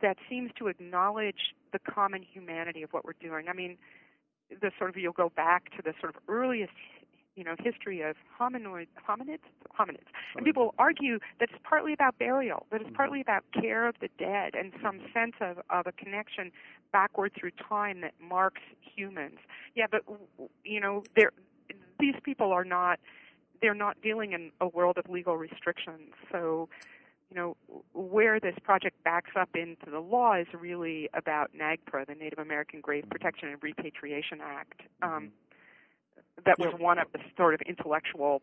that 0.01 0.17
seems 0.29 0.51
to 0.57 0.67
acknowledge 0.67 1.53
the 1.71 1.79
common 1.79 2.23
humanity 2.23 2.83
of 2.83 2.91
what 2.91 3.05
we're 3.05 3.13
doing. 3.19 3.47
I 3.49 3.53
mean, 3.53 3.77
the 4.49 4.71
sort 4.77 4.89
of 4.89 4.97
you'll 4.97 5.13
go 5.13 5.29
back 5.35 5.75
to 5.75 5.81
the 5.83 5.93
sort 5.99 6.15
of 6.15 6.21
earliest 6.27 6.71
you 7.35 7.43
know 7.43 7.55
history 7.59 8.01
of 8.01 8.15
hominoid 8.39 8.87
hominids 9.07 9.45
hominids. 9.77 10.09
And 10.35 10.43
people 10.43 10.73
argue 10.79 11.19
that 11.39 11.49
it's 11.51 11.59
partly 11.63 11.93
about 11.93 12.17
burial 12.17 12.65
that 12.71 12.81
it's 12.81 12.87
mm-hmm. 12.87 12.95
partly 12.95 13.21
about 13.21 13.43
care 13.53 13.87
of 13.87 13.95
the 14.01 14.09
dead 14.17 14.55
and 14.55 14.73
some 14.81 15.01
sense 15.13 15.35
of 15.39 15.59
of 15.69 15.85
a 15.85 15.91
connection 15.91 16.51
backward 16.91 17.33
through 17.39 17.51
time 17.51 18.01
that 18.01 18.13
marks 18.19 18.61
humans. 18.81 19.37
Yeah 19.75 19.85
but 19.89 20.01
you 20.63 20.79
know 20.79 21.03
they're 21.15 21.31
these 21.99 22.15
people 22.23 22.51
are 22.51 22.65
not 22.65 22.99
they're 23.61 23.75
not 23.75 24.01
dealing 24.01 24.33
in 24.33 24.51
a 24.61 24.67
world 24.67 24.97
of 24.97 25.09
legal 25.09 25.37
restrictions. 25.37 26.13
So 26.31 26.69
you 27.29 27.35
know, 27.35 27.57
where 27.93 28.39
this 28.39 28.55
project 28.63 29.03
backs 29.03 29.31
up 29.37 29.49
into 29.55 29.91
the 29.91 29.99
law 29.99 30.35
is 30.35 30.47
really 30.53 31.09
about 31.13 31.51
NAGPRA, 31.53 32.07
the 32.07 32.15
Native 32.15 32.39
American 32.39 32.79
Grave 32.79 33.05
Protection 33.09 33.49
and 33.49 33.61
Repatriation 33.61 34.39
Act. 34.41 34.81
Um, 35.01 35.09
mm-hmm. 35.09 36.41
that 36.45 36.57
was 36.57 36.73
one 36.79 36.99
of 36.99 37.07
the 37.11 37.19
sort 37.35 37.53
of 37.53 37.61
intellectual 37.61 38.41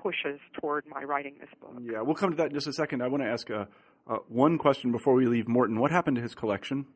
pushes 0.00 0.40
toward 0.58 0.86
my 0.86 1.02
writing 1.02 1.34
this 1.40 1.50
book. 1.60 1.74
Yeah, 1.82 2.00
we'll 2.00 2.14
come 2.14 2.30
to 2.30 2.36
that 2.36 2.48
in 2.48 2.54
just 2.54 2.66
a 2.66 2.72
second. 2.72 3.02
I 3.02 3.08
want 3.08 3.22
to 3.22 3.28
ask 3.28 3.50
uh, 3.50 3.66
uh, 4.08 4.16
one 4.28 4.56
question 4.56 4.92
before 4.92 5.14
we 5.14 5.26
leave 5.26 5.46
Morton. 5.46 5.78
What 5.78 5.90
happened 5.90 6.16
to 6.16 6.22
his 6.22 6.34
collection? 6.34 6.86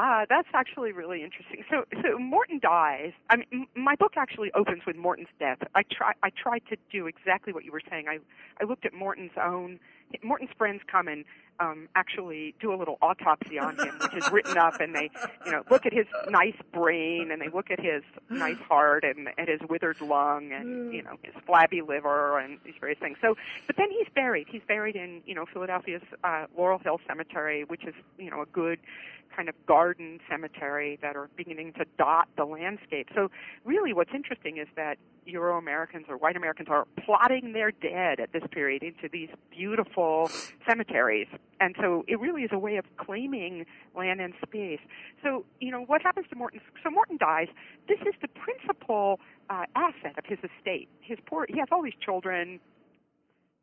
Ah, 0.00 0.24
that's 0.28 0.46
actually 0.54 0.92
really 0.92 1.24
interesting. 1.24 1.64
So, 1.68 1.84
so 2.02 2.18
Morton 2.18 2.60
dies. 2.62 3.12
I 3.30 3.36
mean, 3.36 3.66
my 3.74 3.96
book 3.96 4.12
actually 4.16 4.52
opens 4.54 4.86
with 4.86 4.96
Morton's 4.96 5.28
death. 5.40 5.58
I 5.74 5.82
try, 5.90 6.12
I 6.22 6.30
tried 6.30 6.62
to 6.70 6.76
do 6.92 7.08
exactly 7.08 7.52
what 7.52 7.64
you 7.64 7.72
were 7.72 7.82
saying. 7.90 8.06
I, 8.08 8.18
I 8.60 8.64
looked 8.64 8.86
at 8.86 8.94
Morton's 8.94 9.32
own 9.36 9.80
Morton's 10.22 10.50
friends 10.56 10.80
come 10.90 11.08
and 11.08 11.24
um, 11.60 11.88
actually 11.94 12.54
do 12.60 12.72
a 12.72 12.76
little 12.76 12.98
autopsy 13.02 13.58
on 13.58 13.76
him, 13.78 13.98
which 14.00 14.14
is 14.14 14.30
written 14.32 14.56
up, 14.56 14.80
and 14.80 14.94
they, 14.94 15.10
you 15.44 15.52
know, 15.52 15.62
look 15.70 15.86
at 15.86 15.92
his 15.92 16.06
nice 16.28 16.56
brain, 16.72 17.30
and 17.30 17.40
they 17.40 17.48
look 17.48 17.70
at 17.70 17.80
his 17.80 18.02
nice 18.30 18.58
heart, 18.68 19.04
and 19.04 19.28
at 19.38 19.48
his 19.48 19.60
withered 19.68 20.00
lung, 20.00 20.52
and 20.52 20.92
you 20.92 21.02
know, 21.02 21.16
his 21.22 21.34
flabby 21.46 21.82
liver, 21.82 22.38
and 22.38 22.58
these 22.64 22.74
various 22.80 22.98
things. 22.98 23.18
So, 23.20 23.36
but 23.66 23.76
then 23.76 23.90
he's 23.90 24.08
buried. 24.14 24.46
He's 24.50 24.62
buried 24.66 24.96
in, 24.96 25.22
you 25.26 25.34
know, 25.34 25.46
Philadelphia's 25.52 26.02
uh, 26.24 26.46
Laurel 26.56 26.78
Hill 26.78 27.00
Cemetery, 27.06 27.64
which 27.64 27.84
is, 27.84 27.94
you 28.18 28.30
know, 28.30 28.42
a 28.42 28.46
good 28.46 28.78
kind 29.34 29.48
of 29.48 29.54
garden 29.66 30.18
cemetery 30.28 30.98
that 31.02 31.14
are 31.14 31.28
beginning 31.36 31.72
to 31.74 31.84
dot 31.96 32.28
the 32.36 32.44
landscape. 32.44 33.08
So, 33.14 33.30
really, 33.64 33.92
what's 33.92 34.10
interesting 34.14 34.58
is 34.58 34.68
that 34.76 34.98
Euro 35.28 35.58
Americans 35.58 36.06
or 36.08 36.16
white 36.16 36.36
Americans 36.36 36.68
are 36.70 36.86
plotting 37.04 37.52
their 37.52 37.70
dead 37.70 38.20
at 38.20 38.32
this 38.32 38.42
period 38.50 38.82
into 38.82 39.08
these 39.10 39.28
beautiful 39.50 40.30
cemeteries. 40.66 41.28
And 41.60 41.74
so 41.80 42.04
it 42.08 42.18
really 42.20 42.42
is 42.42 42.50
a 42.52 42.58
way 42.58 42.76
of 42.76 42.84
claiming 42.96 43.66
land 43.96 44.20
and 44.20 44.34
space. 44.44 44.80
So, 45.22 45.44
you 45.60 45.70
know, 45.70 45.82
what 45.82 46.02
happens 46.02 46.26
to 46.30 46.36
Morton? 46.36 46.60
So 46.82 46.90
Morton 46.90 47.16
dies. 47.18 47.48
This 47.88 47.98
is 48.00 48.14
the 48.20 48.28
principal 48.28 49.20
uh, 49.50 49.64
asset 49.74 50.18
of 50.18 50.24
his 50.24 50.38
estate. 50.38 50.88
His 51.00 51.18
poor, 51.26 51.46
he 51.48 51.58
has 51.58 51.68
all 51.72 51.82
these 51.82 51.98
children, 52.00 52.60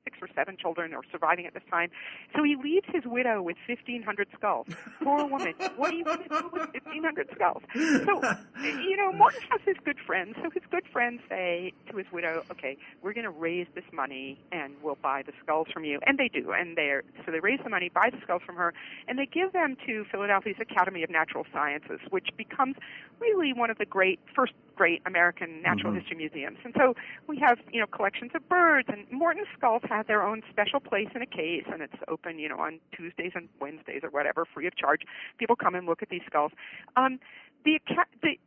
six 0.06 0.18
or 0.22 0.30
seven 0.34 0.56
children 0.56 0.94
are 0.94 1.02
surviving 1.12 1.46
at 1.46 1.54
this 1.54 1.64
time. 1.70 1.90
So 2.36 2.44
he 2.44 2.56
leaves 2.56 2.86
his 2.94 3.04
widow 3.06 3.42
with 3.42 3.58
1,500 3.68 4.28
skulls. 4.38 4.68
Poor 5.04 5.26
woman. 5.28 5.54
What 5.76 5.92
are 5.92 5.96
you 5.96 6.06
going 6.06 6.24
to 6.24 6.30
do 6.30 6.50
with 6.54 6.70
1,500 6.86 7.30
skulls? 7.34 7.64
So, 7.74 8.22
you 8.64 8.96
know, 8.96 9.12
Morton 9.12 9.42
has 9.50 9.62
his 9.66 9.76
good 9.84 9.98
friends. 10.06 10.36
So 10.42 10.50
his 10.50 10.64
good 10.72 10.86
friends 10.92 11.22
say 11.28 11.74
to 11.90 11.98
his 11.98 12.06
widow, 12.12 12.44
okay, 12.52 12.78
we're 13.02 13.14
going 13.14 13.26
to 13.26 13.32
raise 13.32 13.68
this 13.76 13.84
money 13.92 14.40
and 14.52 14.76
we'll 14.82 14.98
buy 15.02 15.24
the 15.24 15.34
skulls 15.44 15.68
from 15.74 15.84
you. 15.84 16.00
And 16.06 16.18
they 16.18 16.30
do. 16.30 16.52
And 16.52 16.78
they're, 16.78 17.04
so 17.26 17.32
they 17.32 17.40
raise 17.40 17.60
the 17.64 17.70
money, 17.70 17.90
buy 17.90 18.10
the 18.12 18.22
skulls 18.22 18.44
from 18.46 18.56
her, 18.56 18.74
and 19.08 19.18
they 19.18 19.26
give 19.26 19.54
them 19.54 19.76
to 19.88 20.06
Philadelphia's 20.12 20.58
Academy 20.60 21.04
of 21.04 21.10
Natural 21.10 21.46
Sciences, 21.52 22.00
which 22.12 22.30
becomes 22.38 22.76
really 23.20 23.54
one 23.54 23.70
of 23.70 23.78
the 23.78 23.86
great, 23.86 24.20
first 24.36 24.54
great 24.76 25.02
American 25.06 25.62
natural 25.62 25.92
mm-hmm. 25.92 26.00
history 26.00 26.18
museums. 26.18 26.58
And 26.64 26.74
so 26.78 26.94
we 27.28 27.38
have, 27.40 27.60
you 27.72 27.80
know, 27.80 27.88
collections 27.88 28.32
of 28.36 28.48
birds 28.50 28.88
and 28.92 29.06
Morton's 29.12 29.48
skulls 29.58 29.82
have 29.90 30.08
their 30.08 30.22
own 30.22 30.42
special 30.50 30.80
place 30.80 31.10
in 31.16 31.22
a 31.22 31.26
case 31.26 31.66
and 31.72 31.82
it's 31.82 31.96
open, 32.08 32.40
you 32.40 32.50
know, 32.50 32.60
on 32.60 32.80
Tuesdays 32.96 33.32
and 33.36 33.50
Wednesdays 33.60 34.02
or 34.04 34.10
whatever, 34.10 34.46
free 34.46 34.68
of 34.68 34.76
charge. 34.76 35.02
People 35.38 35.56
come 35.56 35.76
and 35.76 35.86
look 35.88 36.02
at 36.02 36.10
these 36.10 36.24
skulls. 36.28 36.52
Um, 36.96 37.20
the, 37.64 37.80
the 38.22 38.38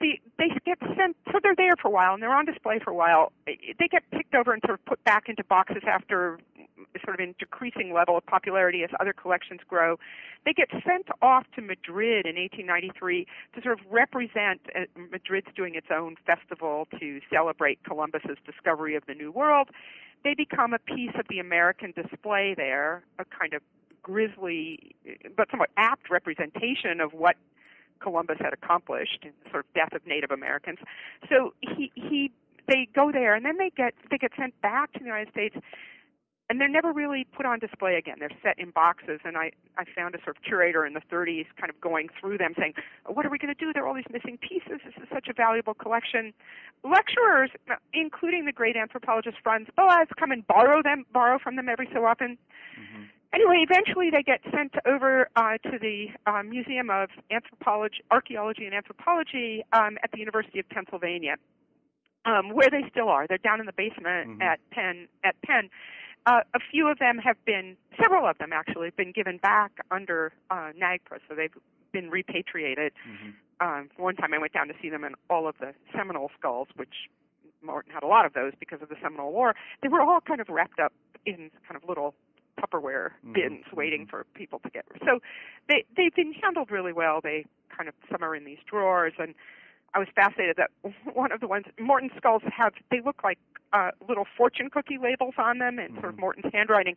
the, 0.00 0.20
they 0.38 0.48
get 0.64 0.78
sent, 0.96 1.16
so 1.26 1.40
they're 1.42 1.56
there 1.56 1.74
for 1.80 1.88
a 1.88 1.90
while 1.90 2.14
and 2.14 2.22
they're 2.22 2.34
on 2.34 2.44
display 2.44 2.78
for 2.78 2.90
a 2.90 2.94
while. 2.94 3.32
They 3.46 3.88
get 3.90 4.08
picked 4.12 4.34
over 4.34 4.52
and 4.52 4.62
sort 4.64 4.78
of 4.78 4.84
put 4.84 5.02
back 5.02 5.28
into 5.28 5.42
boxes 5.44 5.82
after 5.86 6.38
sort 7.04 7.18
of 7.18 7.20
in 7.20 7.34
decreasing 7.38 7.92
level 7.92 8.16
of 8.16 8.26
popularity 8.26 8.82
as 8.84 8.90
other 9.00 9.12
collections 9.12 9.60
grow. 9.66 9.98
They 10.44 10.52
get 10.52 10.68
sent 10.70 11.08
off 11.22 11.44
to 11.56 11.62
Madrid 11.62 12.26
in 12.26 12.36
1893 12.36 13.26
to 13.54 13.62
sort 13.62 13.80
of 13.80 13.86
represent 13.90 14.60
uh, 14.74 14.80
Madrid's 15.10 15.48
doing 15.56 15.74
its 15.74 15.88
own 15.90 16.16
festival 16.26 16.86
to 16.98 17.20
celebrate 17.32 17.82
Columbus's 17.84 18.38
discovery 18.46 18.94
of 18.94 19.04
the 19.06 19.14
New 19.14 19.30
World. 19.30 19.68
They 20.24 20.34
become 20.34 20.72
a 20.72 20.78
piece 20.78 21.12
of 21.18 21.26
the 21.28 21.38
American 21.38 21.92
display 21.92 22.54
there, 22.56 23.04
a 23.18 23.24
kind 23.24 23.54
of 23.54 23.62
grisly 24.02 24.94
but 25.36 25.50
somewhat 25.50 25.70
apt 25.76 26.10
representation 26.10 27.00
of 27.00 27.12
what 27.12 27.36
Columbus 28.00 28.38
had 28.40 28.52
accomplished 28.52 29.26
sort 29.50 29.64
of 29.66 29.72
death 29.74 29.92
of 29.92 30.06
Native 30.06 30.30
Americans. 30.30 30.78
So 31.28 31.54
he 31.60 31.90
he 31.94 32.30
they 32.66 32.88
go 32.94 33.10
there 33.10 33.34
and 33.34 33.44
then 33.44 33.56
they 33.58 33.70
get 33.70 33.94
they 34.10 34.18
get 34.18 34.32
sent 34.36 34.60
back 34.60 34.92
to 34.92 34.98
the 35.00 35.04
United 35.04 35.30
States 35.30 35.56
and 36.48 36.60
they're 36.60 36.68
never 36.68 36.92
really 36.92 37.26
put 37.36 37.44
on 37.44 37.58
display 37.58 37.96
again. 37.96 38.16
They're 38.18 38.30
set 38.42 38.58
in 38.58 38.70
boxes, 38.70 39.20
and 39.24 39.36
I, 39.36 39.52
I 39.76 39.84
found 39.94 40.14
a 40.14 40.18
sort 40.24 40.36
of 40.36 40.42
curator 40.42 40.86
in 40.86 40.94
the 40.94 41.02
30s 41.12 41.46
kind 41.58 41.68
of 41.68 41.78
going 41.80 42.08
through 42.18 42.38
them 42.38 42.54
saying, 42.58 42.72
What 43.06 43.26
are 43.26 43.30
we 43.30 43.38
going 43.38 43.54
to 43.54 43.58
do? 43.58 43.72
There 43.72 43.84
are 43.84 43.88
all 43.88 43.94
these 43.94 44.10
missing 44.10 44.38
pieces. 44.38 44.80
This 44.84 44.94
is 44.96 45.08
such 45.12 45.28
a 45.28 45.34
valuable 45.34 45.74
collection. 45.74 46.32
Lecturers, 46.84 47.50
including 47.92 48.46
the 48.46 48.52
great 48.52 48.76
anthropologist 48.76 49.36
Franz 49.42 49.68
Boas, 49.76 50.08
come 50.18 50.30
and 50.30 50.46
borrow 50.46 50.82
them, 50.82 51.04
borrow 51.12 51.38
from 51.38 51.56
them 51.56 51.68
every 51.68 51.88
so 51.92 52.06
often. 52.06 52.38
Mm-hmm. 52.80 53.02
Anyway, 53.34 53.66
eventually 53.68 54.08
they 54.10 54.22
get 54.22 54.40
sent 54.50 54.72
over 54.86 55.28
uh, 55.36 55.58
to 55.70 55.78
the 55.78 56.06
uh, 56.26 56.42
Museum 56.42 56.88
of 56.88 57.10
Anthropology, 57.30 58.02
Archaeology 58.10 58.64
and 58.64 58.74
Anthropology 58.74 59.62
um, 59.74 59.98
at 60.02 60.10
the 60.12 60.18
University 60.18 60.58
of 60.58 60.68
Pennsylvania, 60.70 61.36
um, 62.24 62.54
where 62.54 62.70
they 62.70 62.88
still 62.90 63.10
are. 63.10 63.26
They're 63.26 63.36
down 63.36 63.60
in 63.60 63.66
the 63.66 63.74
basement 63.76 64.30
mm-hmm. 64.30 64.42
at 64.42 64.60
Penn. 64.70 65.08
At 65.24 65.34
Penn, 65.42 65.68
uh, 66.28 66.40
a 66.54 66.58
few 66.70 66.90
of 66.90 66.98
them 66.98 67.18
have 67.18 67.42
been, 67.46 67.76
several 68.00 68.28
of 68.28 68.36
them 68.38 68.52
actually, 68.52 68.88
have 68.88 68.96
been 68.96 69.12
given 69.12 69.38
back 69.38 69.72
under 69.90 70.32
uh, 70.50 70.72
NAGPRA, 70.78 71.20
so 71.26 71.34
they've 71.34 71.56
been 71.92 72.10
repatriated. 72.10 72.92
Mm-hmm. 73.08 73.30
Um, 73.66 73.88
one 73.96 74.14
time 74.14 74.34
I 74.34 74.38
went 74.38 74.52
down 74.52 74.68
to 74.68 74.74
see 74.80 74.90
them, 74.90 75.04
and 75.04 75.14
all 75.30 75.48
of 75.48 75.54
the 75.58 75.72
Seminole 75.96 76.30
skulls, 76.38 76.68
which 76.76 77.08
Morton 77.62 77.92
had 77.92 78.02
a 78.02 78.06
lot 78.06 78.26
of 78.26 78.34
those 78.34 78.52
because 78.60 78.82
of 78.82 78.90
the 78.90 78.96
Seminole 79.02 79.32
War, 79.32 79.54
they 79.82 79.88
were 79.88 80.02
all 80.02 80.20
kind 80.20 80.40
of 80.40 80.48
wrapped 80.50 80.78
up 80.78 80.92
in 81.24 81.50
kind 81.66 81.82
of 81.82 81.88
little 81.88 82.14
Tupperware 82.60 83.10
mm-hmm. 83.10 83.32
bins 83.32 83.64
mm-hmm. 83.66 83.76
waiting 83.76 84.06
for 84.06 84.26
people 84.34 84.58
to 84.60 84.70
get. 84.70 84.84
So 85.00 85.20
they 85.68 85.84
they've 85.96 86.14
been 86.14 86.34
handled 86.34 86.70
really 86.70 86.92
well. 86.92 87.20
They 87.22 87.46
kind 87.74 87.88
of 87.88 87.94
some 88.10 88.22
are 88.22 88.34
in 88.36 88.44
these 88.44 88.58
drawers, 88.68 89.14
and 89.18 89.34
I 89.94 89.98
was 89.98 90.08
fascinated 90.14 90.56
that 90.56 90.70
one 91.14 91.32
of 91.32 91.40
the 91.40 91.48
ones 91.48 91.66
Morton 91.78 92.10
skulls 92.16 92.42
have 92.56 92.72
they 92.90 93.00
look 93.00 93.22
like 93.24 93.38
uh, 93.72 93.90
little 94.08 94.26
fortune 94.36 94.70
cookie 94.70 94.98
labels 94.98 95.34
on 95.38 95.58
them 95.58 95.78
and 95.78 95.90
mm-hmm. 95.90 95.96
sort 95.96 96.04
of 96.06 96.12
mm-hmm. 96.12 96.20
Morton's 96.20 96.52
handwriting. 96.52 96.96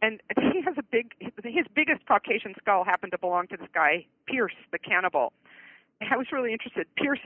And 0.00 0.20
he 0.38 0.62
has 0.62 0.74
a 0.78 0.82
big 0.82 1.12
his 1.42 1.66
biggest 1.74 2.06
Caucasian 2.06 2.54
skull 2.58 2.84
happened 2.84 3.12
to 3.12 3.18
belong 3.18 3.48
to 3.48 3.56
this 3.56 3.68
guy 3.74 4.06
Pierce 4.26 4.54
the 4.70 4.78
cannibal. 4.78 5.32
I 6.00 6.16
was 6.16 6.30
really 6.32 6.52
interested. 6.52 6.86
Pierce, 6.96 7.18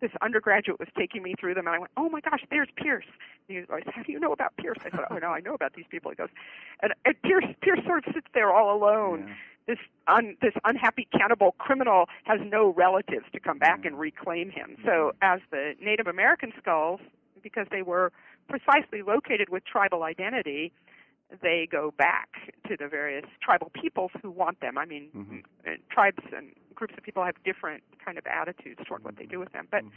this, 0.00 0.10
undergraduate, 0.20 0.78
was 0.78 0.88
taking 0.96 1.22
me 1.22 1.34
through 1.38 1.54
them, 1.54 1.66
and 1.66 1.74
I 1.74 1.78
went, 1.78 1.90
"Oh 1.96 2.08
my 2.08 2.20
gosh, 2.20 2.40
there's 2.50 2.68
Pierce." 2.76 3.04
And 3.48 3.58
he 3.58 3.64
goes, 3.64 3.80
"How 3.92 4.02
do 4.02 4.12
you 4.12 4.20
know 4.20 4.32
about 4.32 4.56
Pierce?" 4.56 4.78
I 4.84 4.90
said, 4.90 5.04
"Oh 5.10 5.18
no, 5.18 5.28
I 5.28 5.40
know 5.40 5.54
about 5.54 5.74
these 5.74 5.86
people." 5.90 6.10
He 6.10 6.16
goes, 6.16 6.28
and, 6.82 6.92
and 7.04 7.20
Pierce, 7.22 7.44
Pierce 7.60 7.80
sort 7.84 8.06
of 8.06 8.14
sits 8.14 8.26
there 8.32 8.52
all 8.52 8.76
alone. 8.76 9.26
Yeah. 9.28 9.34
This 9.64 9.78
un, 10.08 10.36
this 10.40 10.54
unhappy 10.64 11.06
cannibal 11.16 11.52
criminal 11.58 12.08
has 12.24 12.40
no 12.44 12.72
relatives 12.72 13.26
to 13.32 13.40
come 13.40 13.58
back 13.58 13.84
and 13.84 13.98
reclaim 13.98 14.50
him. 14.50 14.76
So, 14.84 15.12
as 15.22 15.40
the 15.50 15.74
Native 15.80 16.06
American 16.08 16.52
skulls, 16.58 17.00
because 17.42 17.66
they 17.70 17.82
were 17.82 18.12
precisely 18.48 19.02
located 19.02 19.48
with 19.50 19.64
tribal 19.64 20.02
identity, 20.02 20.72
they 21.42 21.68
go 21.70 21.92
back 21.96 22.28
to 22.68 22.76
the 22.76 22.88
various 22.88 23.24
tribal 23.40 23.70
peoples 23.72 24.10
who 24.20 24.30
want 24.30 24.60
them. 24.60 24.76
I 24.76 24.84
mean, 24.84 25.10
Mhm. 25.14 25.44
uh, 25.66 25.76
tribes 25.90 26.24
and 26.36 26.52
groups 26.72 26.94
of 26.96 27.02
people 27.04 27.24
have 27.24 27.34
different 27.44 27.82
kind 28.04 28.18
of 28.18 28.26
attitudes 28.26 28.80
toward 28.86 29.04
what 29.04 29.16
they 29.16 29.26
do 29.26 29.38
with 29.38 29.52
them. 29.52 29.68
But 29.70 29.84
Mhm. 29.84 29.90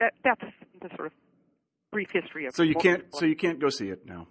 that 0.00 0.14
that's 0.24 0.44
the 0.80 0.88
sort 0.96 1.06
of 1.06 1.12
brief 1.90 2.10
history 2.12 2.46
of. 2.46 2.54
So 2.54 2.62
you 2.62 2.74
can't. 2.74 3.04
So 3.14 3.24
you 3.26 3.36
can't 3.36 3.58
go 3.58 3.68
see 3.68 3.88
it 3.88 4.06
now. 4.06 4.26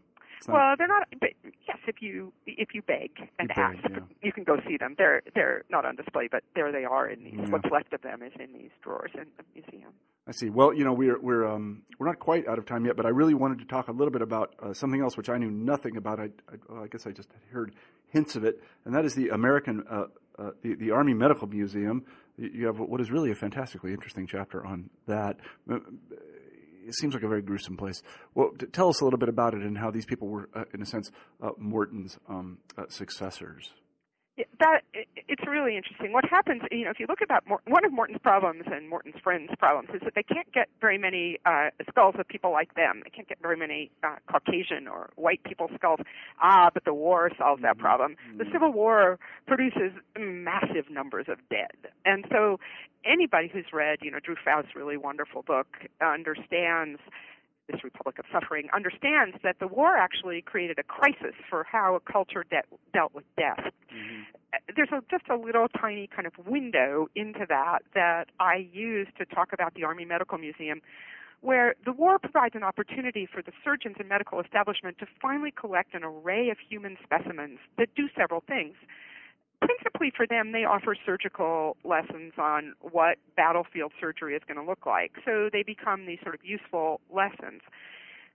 Not- 0.47 0.53
well, 0.55 0.75
they're 0.75 0.87
not. 0.87 1.07
But 1.19 1.29
yes, 1.67 1.77
if 1.85 2.01
you 2.01 2.33
if 2.47 2.73
you 2.73 2.81
beg 2.81 3.11
and 3.37 3.47
beg, 3.49 3.57
ask, 3.59 3.77
yeah. 3.87 3.99
you 4.23 4.31
can 4.31 4.43
go 4.43 4.59
see 4.67 4.75
them. 4.75 4.95
They're 4.97 5.21
they're 5.35 5.63
not 5.69 5.85
on 5.85 5.95
display, 5.95 6.27
but 6.31 6.43
there 6.55 6.71
they 6.71 6.83
are 6.83 7.07
in 7.07 7.23
these. 7.23 7.33
Yeah. 7.37 7.49
What's 7.49 7.69
left 7.71 7.93
of 7.93 8.01
them 8.01 8.23
is 8.23 8.33
in 8.39 8.51
these 8.53 8.71
drawers 8.81 9.11
in 9.13 9.27
the 9.37 9.43
museum. 9.53 9.93
I 10.27 10.31
see. 10.31 10.49
Well, 10.49 10.73
you 10.73 10.83
know, 10.83 10.93
we're 10.93 11.19
we're 11.19 11.45
um, 11.45 11.83
we're 11.99 12.07
not 12.07 12.17
quite 12.17 12.47
out 12.47 12.57
of 12.57 12.65
time 12.65 12.85
yet, 12.85 12.95
but 12.95 13.05
I 13.05 13.09
really 13.09 13.35
wanted 13.35 13.59
to 13.59 13.65
talk 13.65 13.87
a 13.87 13.91
little 13.91 14.11
bit 14.11 14.23
about 14.23 14.55
uh, 14.59 14.73
something 14.73 14.99
else 15.01 15.15
which 15.15 15.29
I 15.29 15.37
knew 15.37 15.51
nothing 15.51 15.95
about. 15.95 16.19
I, 16.19 16.23
I, 16.23 16.55
well, 16.67 16.83
I 16.83 16.87
guess 16.87 17.05
I 17.05 17.11
just 17.11 17.31
had 17.31 17.41
heard 17.51 17.75
hints 18.07 18.35
of 18.35 18.43
it, 18.43 18.63
and 18.85 18.95
that 18.95 19.05
is 19.05 19.13
the 19.13 19.29
American 19.29 19.83
uh, 19.87 20.05
uh, 20.39 20.51
the 20.61 20.75
the 20.75 20.91
Army 20.91 21.13
Medical 21.13 21.47
Museum. 21.47 22.03
You 22.37 22.65
have 22.67 22.79
what 22.79 23.01
is 23.01 23.11
really 23.11 23.31
a 23.31 23.35
fantastically 23.35 23.91
interesting 23.91 24.27
chapter 24.27 24.65
on 24.65 24.89
that. 25.07 25.37
Uh, 25.69 25.79
It 26.83 26.95
seems 26.95 27.13
like 27.13 27.23
a 27.23 27.27
very 27.27 27.43
gruesome 27.43 27.77
place. 27.77 28.01
Well, 28.33 28.51
tell 28.71 28.89
us 28.89 29.01
a 29.01 29.03
little 29.03 29.19
bit 29.19 29.29
about 29.29 29.53
it 29.53 29.61
and 29.61 29.77
how 29.77 29.91
these 29.91 30.05
people 30.05 30.27
were, 30.27 30.49
uh, 30.55 30.65
in 30.73 30.81
a 30.81 30.85
sense, 30.85 31.11
uh, 31.39 31.51
Morton's 31.59 32.17
um, 32.27 32.57
uh, 32.75 32.85
successors. 32.89 33.71
That 34.59 34.81
it's 34.93 35.43
really 35.47 35.75
interesting. 35.75 36.13
What 36.13 36.25
happens, 36.25 36.61
you 36.71 36.85
know, 36.85 36.91
if 36.91 36.99
you 36.99 37.05
look 37.07 37.21
about 37.23 37.47
Mor- 37.47 37.61
one 37.67 37.85
of 37.85 37.91
Morton's 37.91 38.19
problems 38.21 38.63
and 38.65 38.89
Morton's 38.89 39.15
friends' 39.23 39.51
problems 39.57 39.89
is 39.93 40.01
that 40.03 40.13
they 40.15 40.23
can't 40.23 40.51
get 40.53 40.69
very 40.79 40.97
many 40.97 41.39
uh, 41.45 41.69
skulls 41.89 42.15
of 42.17 42.27
people 42.27 42.51
like 42.51 42.75
them. 42.75 43.01
They 43.03 43.09
can't 43.09 43.27
get 43.27 43.39
very 43.41 43.57
many 43.57 43.91
uh, 44.03 44.15
Caucasian 44.31 44.87
or 44.87 45.09
white 45.15 45.43
people 45.43 45.69
skulls. 45.75 45.99
Ah, 46.41 46.69
but 46.73 46.85
the 46.85 46.93
war 46.93 47.29
solves 47.37 47.61
that 47.61 47.77
problem. 47.77 48.15
The 48.37 48.45
Civil 48.51 48.71
War 48.71 49.19
produces 49.47 49.91
massive 50.17 50.89
numbers 50.89 51.25
of 51.27 51.37
dead, 51.49 51.91
and 52.05 52.25
so 52.31 52.59
anybody 53.05 53.49
who's 53.51 53.65
read, 53.73 53.99
you 54.01 54.11
know, 54.11 54.19
Drew 54.19 54.35
Faust's 54.43 54.75
really 54.75 54.97
wonderful 54.97 55.41
book 55.41 55.67
understands 56.01 56.99
this 57.71 57.83
Republic 57.83 58.19
of 58.19 58.25
Suffering 58.31 58.67
understands 58.73 59.37
that 59.43 59.57
the 59.59 59.67
war 59.67 59.97
actually 59.97 60.41
created 60.41 60.79
a 60.79 60.83
crisis 60.83 61.35
for 61.49 61.63
how 61.63 61.95
a 61.95 61.99
culture 61.99 62.45
de- 62.49 62.61
dealt 62.93 63.13
with 63.13 63.25
death. 63.37 63.71
Mm-hmm. 63.93 64.21
There's 64.75 64.89
a, 64.91 65.01
just 65.09 65.29
a 65.29 65.35
little 65.35 65.67
tiny 65.69 66.07
kind 66.13 66.27
of 66.27 66.33
window 66.45 67.07
into 67.15 67.45
that 67.47 67.79
that 67.93 68.25
I 68.39 68.67
use 68.71 69.07
to 69.17 69.25
talk 69.25 69.53
about 69.53 69.73
the 69.75 69.83
Army 69.83 70.05
Medical 70.05 70.37
Museum, 70.37 70.81
where 71.39 71.75
the 71.85 71.93
war 71.93 72.19
provides 72.19 72.55
an 72.55 72.63
opportunity 72.63 73.27
for 73.31 73.41
the 73.41 73.51
surgeons 73.63 73.95
and 73.99 74.07
medical 74.07 74.39
establishment 74.39 74.97
to 74.99 75.05
finally 75.21 75.51
collect 75.51 75.95
an 75.95 76.03
array 76.03 76.49
of 76.49 76.57
human 76.69 76.97
specimens 77.03 77.59
that 77.77 77.87
do 77.95 78.09
several 78.15 78.43
things 78.47 78.75
principally 79.91 80.11
for 80.15 80.27
them, 80.27 80.51
they 80.51 80.63
offer 80.63 80.95
surgical 81.05 81.77
lessons 81.83 82.33
on 82.37 82.73
what 82.81 83.17
battlefield 83.35 83.91
surgery 83.99 84.35
is 84.35 84.41
going 84.47 84.57
to 84.57 84.63
look 84.63 84.85
like. 84.85 85.13
So 85.25 85.49
they 85.51 85.63
become 85.63 86.05
these 86.05 86.19
sort 86.23 86.35
of 86.35 86.41
useful 86.43 87.01
lessons. 87.13 87.61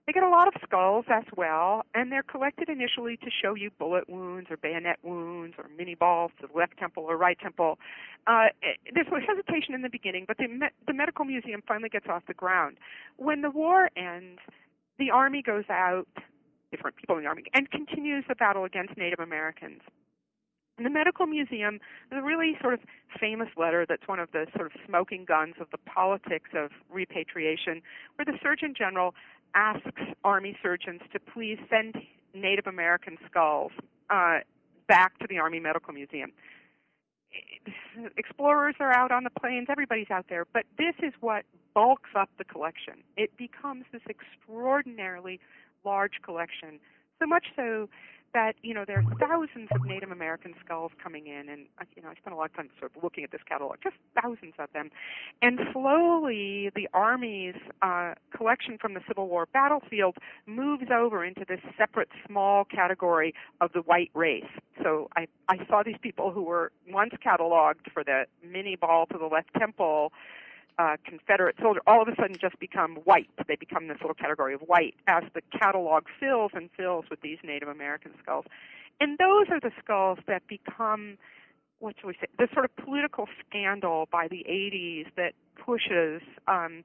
They 0.05 0.13
get 0.13 0.23
a 0.23 0.29
lot 0.29 0.47
of 0.47 0.53
skulls 0.63 1.05
as 1.09 1.25
well, 1.35 1.83
and 1.93 2.11
they're 2.11 2.23
collected 2.23 2.69
initially 2.69 3.17
to 3.17 3.29
show 3.29 3.55
you 3.55 3.71
bullet 3.77 4.09
wounds 4.09 4.47
or 4.49 4.55
bayonet 4.55 4.99
wounds 5.03 5.55
or 5.57 5.65
Minié 5.77 5.99
balls 5.99 6.31
to 6.39 6.47
the 6.47 6.57
left 6.57 6.77
temple 6.77 7.03
or 7.03 7.17
right 7.17 7.37
temple. 7.37 7.77
Uh, 8.25 8.47
there's 8.93 9.07
a 9.07 9.19
hesitation 9.19 9.73
in 9.73 9.81
the 9.81 9.89
beginning, 9.89 10.23
but 10.25 10.37
the, 10.37 10.47
me- 10.47 10.71
the 10.85 10.93
medical 10.93 11.25
museum 11.25 11.61
finally 11.67 11.89
gets 11.89 12.05
off 12.09 12.23
the 12.27 12.33
ground. 12.33 12.77
When 13.17 13.41
the 13.41 13.51
war 13.51 13.89
ends, 13.97 14.39
the 14.97 15.11
army 15.11 15.41
goes 15.41 15.65
out, 15.69 16.07
different 16.71 16.95
people 16.95 17.17
in 17.17 17.23
the 17.23 17.27
army, 17.27 17.43
and 17.53 17.69
continues 17.69 18.23
the 18.29 18.35
battle 18.35 18.63
against 18.63 18.95
Native 18.95 19.19
Americans. 19.19 19.81
In 20.77 20.83
the 20.83 20.89
medical 20.91 21.25
museum, 21.25 21.79
there's 22.09 22.21
a 22.21 22.25
really 22.25 22.55
sort 22.61 22.75
of 22.75 22.81
famous 23.19 23.49
letter 23.57 23.85
that's 23.87 24.07
one 24.07 24.19
of 24.19 24.31
the 24.31 24.45
sort 24.55 24.67
of 24.67 24.73
smoking 24.85 25.25
guns 25.25 25.55
of 25.59 25.67
the 25.71 25.79
politics 25.79 26.51
of 26.53 26.69
repatriation, 26.91 27.81
where 28.15 28.25
the 28.25 28.37
Surgeon 28.43 28.75
General 28.77 29.15
asks 29.55 30.01
Army 30.23 30.55
surgeons 30.61 31.01
to 31.13 31.19
please 31.19 31.57
send 31.67 31.95
Native 32.35 32.67
American 32.67 33.17
skulls 33.27 33.71
uh, 34.11 34.39
back 34.87 35.17
to 35.17 35.25
the 35.27 35.39
Army 35.39 35.59
Medical 35.59 35.93
Museum. 35.93 36.31
Explorers 38.15 38.75
are 38.79 38.93
out 38.93 39.11
on 39.11 39.23
the 39.23 39.31
plains, 39.31 39.67
everybody's 39.69 40.11
out 40.11 40.25
there, 40.29 40.45
but 40.53 40.63
this 40.77 40.93
is 41.01 41.13
what 41.21 41.43
bulks 41.73 42.11
up 42.15 42.29
the 42.37 42.43
collection. 42.43 43.03
It 43.17 43.35
becomes 43.35 43.85
this 43.91 44.01
extraordinarily 44.07 45.39
large 45.83 46.21
collection, 46.23 46.79
so 47.19 47.25
much 47.25 47.47
so 47.55 47.89
that 48.33 48.55
you 48.61 48.73
know 48.73 48.85
there 48.85 48.99
are 48.99 49.15
thousands 49.19 49.69
of 49.71 49.85
Native 49.85 50.11
American 50.11 50.53
skulls 50.63 50.91
coming 51.01 51.27
in, 51.27 51.49
and 51.49 51.65
uh, 51.79 51.85
you 51.95 52.01
know 52.01 52.09
I 52.09 52.15
spent 52.15 52.33
a 52.33 52.37
lot 52.37 52.49
of 52.49 52.55
time 52.55 52.69
sort 52.79 52.91
of 52.95 53.03
looking 53.03 53.23
at 53.23 53.31
this 53.31 53.41
catalog, 53.47 53.77
just 53.83 53.95
thousands 54.21 54.53
of 54.59 54.69
them, 54.73 54.89
and 55.41 55.59
slowly 55.73 56.71
the 56.75 56.87
Army's 56.93 57.55
uh, 57.81 58.13
collection 58.35 58.77
from 58.79 58.93
the 58.93 59.01
Civil 59.07 59.27
War 59.27 59.47
battlefield 59.53 60.17
moves 60.45 60.85
over 60.93 61.23
into 61.23 61.45
this 61.47 61.61
separate 61.77 62.09
small 62.27 62.65
category 62.65 63.33
of 63.61 63.71
the 63.73 63.81
white 63.81 64.11
race. 64.13 64.45
So 64.83 65.09
I 65.15 65.27
I 65.47 65.57
saw 65.67 65.83
these 65.83 65.97
people 66.01 66.31
who 66.31 66.43
were 66.43 66.71
once 66.89 67.13
cataloged 67.25 67.91
for 67.93 68.03
the 68.03 68.25
Minié 68.45 68.79
ball 68.79 69.05
to 69.07 69.17
the 69.17 69.25
left 69.27 69.53
temple 69.57 70.11
uh, 70.79 70.97
Confederate 71.05 71.55
soldier 71.61 71.81
all 71.87 72.01
of 72.01 72.07
a 72.07 72.15
sudden 72.15 72.35
just 72.39 72.59
become 72.59 72.95
white. 73.03 73.29
They 73.47 73.55
become 73.55 73.87
this 73.87 73.97
little 74.01 74.15
category 74.15 74.53
of 74.53 74.61
white 74.61 74.95
as 75.07 75.23
the 75.33 75.41
catalog 75.57 76.05
fills 76.19 76.51
and 76.53 76.69
fills 76.77 77.05
with 77.09 77.21
these 77.21 77.37
Native 77.43 77.69
American 77.69 78.11
skulls. 78.21 78.45
And 78.99 79.17
those 79.17 79.47
are 79.49 79.59
the 79.59 79.71
skulls 79.83 80.19
that 80.27 80.47
become, 80.47 81.17
what 81.79 81.95
shall 81.99 82.07
we 82.09 82.13
say, 82.13 82.27
the 82.37 82.47
sort 82.53 82.65
of 82.65 82.75
political 82.75 83.27
scandal 83.47 84.07
by 84.11 84.27
the 84.27 84.45
80s 84.49 85.07
that 85.15 85.33
pushes 85.55 86.21
um, 86.47 86.83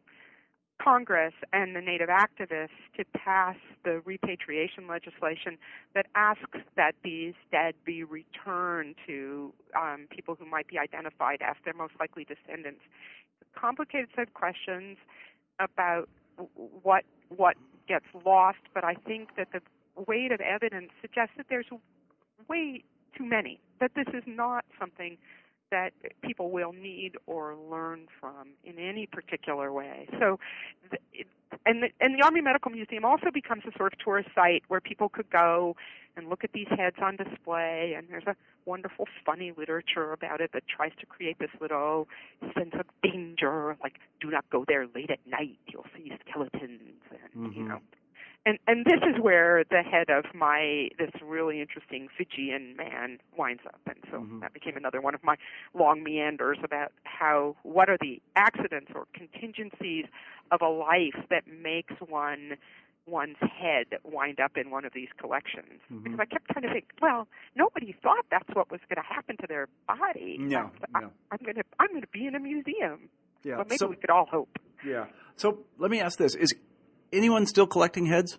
Congress 0.82 1.34
and 1.52 1.76
the 1.76 1.80
Native 1.80 2.08
activists 2.08 2.70
to 2.96 3.04
pass 3.14 3.56
the 3.84 4.00
repatriation 4.04 4.88
legislation 4.88 5.58
that 5.94 6.06
asks 6.14 6.58
that 6.76 6.94
these 7.04 7.34
dead 7.50 7.74
be 7.84 8.02
returned 8.02 8.96
to 9.06 9.52
um, 9.76 10.06
people 10.10 10.34
who 10.34 10.44
might 10.46 10.66
be 10.66 10.78
identified 10.78 11.40
as 11.42 11.56
their 11.64 11.74
most 11.74 11.92
likely 12.00 12.24
descendants 12.24 12.80
complicated 13.54 14.08
set 14.14 14.28
of 14.28 14.34
questions 14.34 14.96
about 15.60 16.08
what 16.82 17.04
what 17.28 17.56
gets 17.88 18.06
lost, 18.24 18.58
but 18.74 18.84
I 18.84 18.94
think 18.94 19.36
that 19.36 19.48
the 19.52 19.60
weight 20.06 20.32
of 20.32 20.40
evidence 20.40 20.90
suggests 21.00 21.34
that 21.36 21.46
there's 21.48 21.66
way 22.48 22.84
too 23.16 23.24
many. 23.24 23.60
That 23.80 23.92
this 23.94 24.06
is 24.14 24.22
not 24.26 24.64
something 24.78 25.18
that 25.72 25.92
people 26.22 26.50
will 26.50 26.72
need 26.72 27.16
or 27.26 27.56
learn 27.56 28.06
from 28.20 28.50
in 28.62 28.78
any 28.78 29.06
particular 29.06 29.72
way. 29.72 30.08
So, 30.20 30.38
and 31.66 31.82
the, 31.82 31.88
and 32.00 32.18
the 32.18 32.24
Army 32.24 32.40
Medical 32.40 32.70
Museum 32.70 33.04
also 33.04 33.30
becomes 33.32 33.64
a 33.66 33.76
sort 33.76 33.92
of 33.92 33.98
tourist 33.98 34.28
site 34.34 34.62
where 34.68 34.80
people 34.80 35.08
could 35.08 35.28
go 35.30 35.74
and 36.16 36.28
look 36.28 36.44
at 36.44 36.52
these 36.52 36.68
heads 36.68 36.96
on 37.02 37.16
display. 37.16 37.94
And 37.96 38.06
there's 38.08 38.26
a 38.26 38.36
wonderful, 38.66 39.06
funny 39.26 39.52
literature 39.56 40.12
about 40.12 40.40
it 40.40 40.50
that 40.52 40.62
tries 40.68 40.92
to 41.00 41.06
create 41.06 41.38
this 41.40 41.50
little 41.60 42.06
sense 42.56 42.74
of 42.78 42.86
danger, 43.02 43.76
like 43.82 43.94
do 44.20 44.30
not 44.30 44.44
go 44.50 44.64
there 44.68 44.86
late 44.94 45.10
at 45.10 45.18
night. 45.26 45.58
You'll 45.66 45.86
see 45.96 46.12
skeletons, 46.28 47.02
and 47.10 47.52
Mhm. 47.52 47.56
you 47.56 47.62
know. 47.64 47.80
And 48.44 48.58
and 48.66 48.84
this 48.84 49.00
is 49.02 49.20
where 49.22 49.62
the 49.70 49.82
head 49.82 50.10
of 50.10 50.24
my 50.34 50.88
this 50.98 51.10
really 51.22 51.60
interesting 51.60 52.08
Fijian 52.16 52.74
man 52.76 53.18
winds 53.36 53.62
up, 53.66 53.80
and 53.86 53.98
so 54.10 54.18
Mhm. 54.18 54.40
that 54.40 54.52
became 54.52 54.76
another 54.76 55.00
one 55.00 55.14
of 55.14 55.22
my 55.22 55.36
long 55.74 56.02
meanders 56.02 56.58
about 56.64 56.92
how 57.04 57.54
what 57.62 57.88
are 57.88 57.96
the 58.00 58.20
accidents 58.34 58.90
or 58.94 59.06
contingencies 59.14 60.06
of 60.50 60.60
a 60.60 60.68
life 60.68 61.14
that 61.30 61.46
makes 61.46 61.94
one 62.00 62.56
one's 63.06 63.36
head 63.38 63.86
wind 64.04 64.38
up 64.40 64.56
in 64.56 64.70
one 64.70 64.84
of 64.84 64.92
these 64.92 65.08
collections 65.18 65.80
Mhm. 65.92 66.04
because 66.04 66.20
I 66.20 66.24
kept 66.24 66.48
trying 66.50 66.62
to 66.62 66.72
think, 66.72 66.86
well, 67.00 67.26
nobody 67.56 67.92
thought 67.92 68.26
that's 68.30 68.48
what 68.54 68.70
was 68.70 68.80
going 68.88 68.96
to 69.04 69.08
happen 69.14 69.36
to 69.38 69.46
their 69.48 69.68
body. 69.88 70.38
Yeah, 70.40 70.68
I, 70.94 71.00
yeah. 71.02 71.08
I'm 71.30 71.38
going 71.44 71.56
to 71.56 71.64
I'm 71.78 71.88
going 71.88 72.00
to 72.02 72.06
be 72.08 72.26
in 72.26 72.34
a 72.34 72.40
museum. 72.40 73.08
Yeah. 73.44 73.56
Well, 73.56 73.64
maybe 73.66 73.76
so, 73.78 73.86
we 73.88 73.96
could 73.96 74.10
all 74.10 74.26
hope. 74.26 74.58
yeah. 74.84 75.06
So 75.36 75.64
let 75.78 75.90
me 75.92 76.00
ask 76.00 76.18
this: 76.18 76.34
Is 76.34 76.52
anyone 77.12 77.46
still 77.46 77.66
collecting 77.66 78.06
heads? 78.06 78.38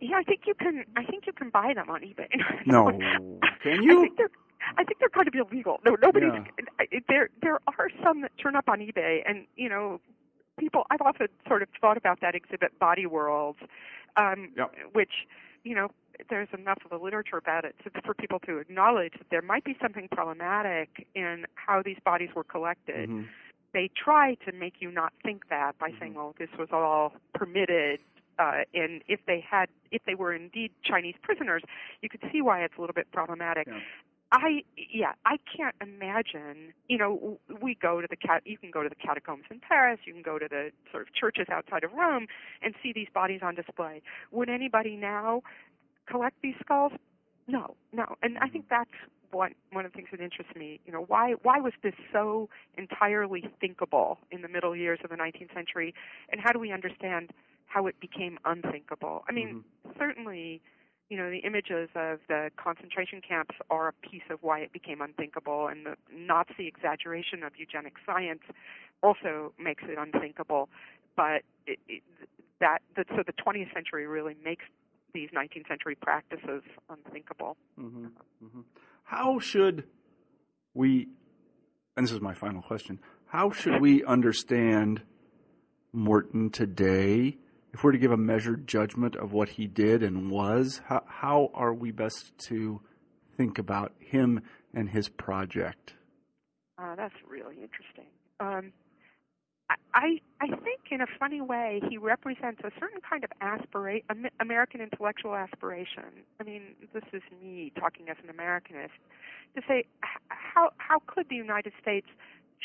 Yeah, 0.00 0.16
I 0.16 0.22
think 0.22 0.42
you 0.46 0.54
can. 0.54 0.84
I 0.96 1.04
think 1.04 1.26
you 1.26 1.32
can 1.32 1.50
buy 1.50 1.72
them 1.74 1.90
on 1.90 2.02
eBay. 2.02 2.28
No. 2.66 2.90
Can 3.62 3.82
you? 3.82 3.98
I 4.00 4.02
think 4.04 4.16
they're. 4.16 4.30
I 4.76 4.84
think 4.84 4.98
they're 5.00 5.08
kind 5.08 5.26
of 5.26 5.34
illegal. 5.34 5.78
No, 5.84 5.96
nobody's. 6.00 6.30
Yeah. 6.34 6.98
There, 7.08 7.30
there 7.42 7.58
are 7.78 7.88
some 8.04 8.20
that 8.20 8.32
turn 8.40 8.54
up 8.54 8.68
on 8.68 8.80
eBay, 8.80 9.22
and 9.26 9.46
you 9.56 9.68
know, 9.68 10.00
people. 10.58 10.84
I've 10.90 11.00
often 11.00 11.28
sort 11.48 11.62
of 11.62 11.68
thought 11.80 11.96
about 11.96 12.20
that 12.20 12.34
exhibit, 12.34 12.78
Body 12.78 13.06
Worlds, 13.06 13.58
um, 14.16 14.50
Yep. 14.56 14.74
which, 14.92 15.12
you 15.64 15.74
know, 15.74 15.88
there's 16.30 16.48
enough 16.56 16.78
of 16.84 16.90
the 16.90 16.98
literature 16.98 17.38
about 17.38 17.64
it 17.64 17.74
to, 17.84 17.90
for 18.02 18.14
people 18.14 18.38
to 18.40 18.58
acknowledge 18.58 19.14
that 19.14 19.30
there 19.30 19.42
might 19.42 19.64
be 19.64 19.76
something 19.80 20.08
problematic 20.12 21.06
in 21.14 21.46
how 21.54 21.82
these 21.82 21.98
bodies 22.04 22.30
were 22.36 22.44
collected. 22.44 23.08
Mhm. 23.08 23.26
They 23.72 23.90
try 23.94 24.34
to 24.46 24.52
make 24.52 24.74
you 24.80 24.90
not 24.90 25.12
think 25.22 25.48
that 25.48 25.78
by 25.78 25.90
saying, 25.98 26.14
"Well, 26.14 26.34
this 26.38 26.50
was 26.58 26.68
all 26.72 27.12
permitted." 27.34 28.00
Uh, 28.38 28.62
and 28.72 29.02
if 29.08 29.20
they 29.26 29.40
had, 29.40 29.68
if 29.90 30.02
they 30.04 30.14
were 30.14 30.32
indeed 30.32 30.70
Chinese 30.84 31.16
prisoners, 31.22 31.62
you 32.02 32.08
could 32.08 32.22
see 32.32 32.40
why 32.40 32.62
it's 32.62 32.76
a 32.78 32.80
little 32.80 32.94
bit 32.94 33.10
problematic. 33.12 33.66
Yeah. 33.66 33.80
I 34.30 34.62
yeah, 34.76 35.12
I 35.24 35.38
can't 35.56 35.74
imagine. 35.80 36.74
You 36.88 36.98
know, 36.98 37.38
we 37.62 37.74
go 37.74 38.00
to 38.00 38.06
the 38.08 38.16
cat. 38.16 38.42
You 38.44 38.58
can 38.58 38.70
go 38.70 38.82
to 38.82 38.88
the 38.88 38.94
catacombs 38.94 39.44
in 39.50 39.60
Paris. 39.60 40.00
You 40.04 40.12
can 40.12 40.22
go 40.22 40.38
to 40.38 40.46
the 40.48 40.70
sort 40.90 41.08
of 41.08 41.14
churches 41.14 41.46
outside 41.50 41.82
of 41.82 41.92
Rome 41.94 42.26
and 42.62 42.74
see 42.82 42.92
these 42.92 43.08
bodies 43.12 43.40
on 43.42 43.54
display. 43.54 44.02
Would 44.30 44.50
anybody 44.50 44.96
now 44.96 45.42
collect 46.06 46.36
these 46.42 46.56
skulls? 46.60 46.92
No, 47.46 47.76
no. 47.92 48.16
And 48.22 48.36
I 48.38 48.48
think 48.48 48.66
that's 48.68 48.90
one 49.30 49.54
one 49.72 49.84
of 49.84 49.92
the 49.92 49.96
things 49.96 50.08
that 50.10 50.20
interests 50.20 50.54
me. 50.56 50.80
You 50.86 50.92
know, 50.92 51.04
why 51.06 51.34
why 51.42 51.60
was 51.60 51.72
this 51.82 51.94
so 52.12 52.48
entirely 52.76 53.44
thinkable 53.60 54.18
in 54.30 54.42
the 54.42 54.48
middle 54.48 54.74
years 54.74 54.98
of 55.04 55.10
the 55.10 55.16
19th 55.16 55.54
century, 55.54 55.94
and 56.30 56.40
how 56.40 56.52
do 56.52 56.58
we 56.58 56.72
understand 56.72 57.30
how 57.66 57.86
it 57.86 58.00
became 58.00 58.38
unthinkable? 58.44 59.24
I 59.28 59.32
mean, 59.32 59.64
certainly 59.98 60.60
you 61.08 61.16
know, 61.16 61.30
the 61.30 61.38
images 61.38 61.88
of 61.94 62.20
the 62.28 62.50
concentration 62.56 63.22
camps 63.26 63.54
are 63.70 63.88
a 63.88 63.92
piece 63.92 64.28
of 64.30 64.42
why 64.42 64.60
it 64.60 64.72
became 64.72 65.00
unthinkable, 65.00 65.68
and 65.68 65.86
the 65.86 65.96
Nazi 66.14 66.66
exaggeration 66.66 67.42
of 67.42 67.52
eugenic 67.56 67.94
science 68.04 68.42
also 69.02 69.54
makes 69.58 69.82
it 69.88 69.96
unthinkable. 69.98 70.68
But 71.16 71.42
it, 71.66 71.78
it, 71.88 72.02
that, 72.60 72.80
that, 72.96 73.06
so 73.08 73.22
the 73.26 73.32
20th 73.32 73.72
century 73.72 74.06
really 74.06 74.36
makes 74.44 74.64
these 75.14 75.30
19th 75.30 75.68
century 75.68 75.94
practices 75.94 76.62
unthinkable. 76.90 77.56
Mhm. 77.80 78.10
Mhm. 78.44 78.64
How 79.08 79.38
should 79.38 79.84
we, 80.74 81.08
and 81.96 82.04
this 82.06 82.12
is 82.12 82.20
my 82.20 82.34
final 82.34 82.60
question, 82.60 82.98
how 83.28 83.50
should 83.50 83.80
we 83.80 84.04
understand 84.04 85.00
Morton 85.94 86.50
today? 86.50 87.38
If 87.72 87.82
we're 87.82 87.92
to 87.92 87.98
give 87.98 88.12
a 88.12 88.18
measured 88.18 88.68
judgment 88.68 89.16
of 89.16 89.32
what 89.32 89.48
he 89.48 89.66
did 89.66 90.02
and 90.02 90.30
was, 90.30 90.82
how, 90.84 91.04
how 91.06 91.50
are 91.54 91.72
we 91.72 91.90
best 91.90 92.36
to 92.48 92.82
think 93.34 93.58
about 93.58 93.94
him 93.98 94.42
and 94.74 94.90
his 94.90 95.08
project? 95.08 95.94
Uh, 96.76 96.94
that's 96.94 97.14
really 97.26 97.56
interesting. 97.62 98.08
Um, 98.40 98.74
I, 99.94 100.20
I 100.40 100.46
think 100.46 100.80
in 100.90 101.00
a 101.00 101.06
funny 101.18 101.40
way 101.40 101.80
he 101.88 101.98
represents 101.98 102.60
a 102.64 102.70
certain 102.78 103.00
kind 103.08 103.24
of 103.24 103.30
aspirate 103.40 104.04
American 104.40 104.80
intellectual 104.80 105.34
aspiration. 105.34 106.24
I 106.40 106.44
mean, 106.44 106.62
this 106.94 107.02
is 107.12 107.22
me 107.42 107.72
talking 107.78 108.08
as 108.08 108.16
an 108.22 108.34
Americanist 108.34 108.96
to 109.56 109.62
say 109.66 109.84
how 110.28 110.70
how 110.78 111.00
could 111.06 111.28
the 111.28 111.36
United 111.36 111.72
States 111.80 112.06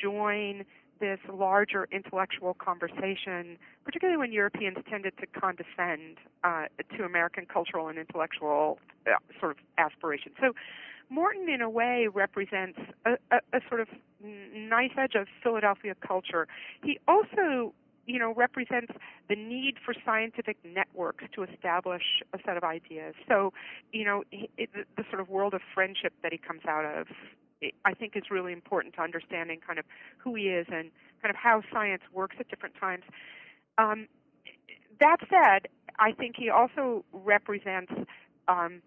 join 0.02 0.66
this 1.00 1.20
larger 1.32 1.88
intellectual 1.92 2.54
conversation, 2.54 3.58
particularly 3.84 4.18
when 4.18 4.32
Europeans 4.32 4.78
tended 4.90 5.14
to 5.18 5.26
condescend 5.28 6.18
uh, 6.44 6.66
to 6.96 7.04
American 7.04 7.46
cultural 7.46 7.90
and 7.90 7.98
intellectual 7.98 8.80
uh, 9.08 9.12
sort 9.40 9.52
of 9.52 9.58
aspirations. 9.78 10.36
So 10.40 10.54
Morton, 11.10 11.50
in 11.50 11.62
a 11.62 11.70
way, 11.70 12.08
represents 12.14 12.80
a, 13.06 13.18
a, 13.32 13.38
a 13.52 13.60
sort 13.68 13.82
of 13.82 13.88
nice 14.24 14.92
edge 14.98 15.16
of 15.16 15.28
Philadelphia 15.42 15.96
culture. 15.96 16.48
He 16.84 17.00
also, 17.08 17.74
you 18.06 18.20
know, 18.20 18.34
represents 18.34 18.94
the 19.30 19.36
need 19.36 19.76
for 19.84 19.94
scientific 20.06 20.58
networks 20.64 21.26
to 21.36 21.44
establish 21.44 22.22
a 22.34 22.40
set 22.46 22.58
of 22.58 22.64
ideas. 22.64 23.16
So, 23.28 23.54
you 23.92 24.06
know, 24.06 24.24
it, 24.32 24.70
the, 24.74 25.04
sort 25.10 25.20
of 25.20 25.30
world 25.30 25.54
of 25.54 25.62
friendship 25.74 26.14
that 26.22 26.32
he 26.32 26.38
comes 26.38 26.62
out 26.68 26.86
of, 26.86 27.08
I 27.86 27.94
think, 27.94 28.16
is 28.16 28.24
really 28.30 28.54
important 28.54 28.96
to 28.96 29.02
understanding 29.02 29.60
kind 29.66 29.80
of 29.80 29.86
who 30.18 30.36
he 30.36 30.44
is 30.44 30.68
and 30.70 30.92
kind 31.22 31.30
of 31.30 31.36
how 31.36 31.62
science 31.72 32.04
works 32.12 32.36
at 32.40 32.50
different 32.50 32.76
times. 32.80 33.04
Um, 33.78 34.08
that 35.00 35.18
said, 35.30 35.68
I 36.00 36.12
think 36.12 36.36
he 36.38 36.50
also 36.50 37.06
represents. 37.12 37.92
Um, 38.48 38.82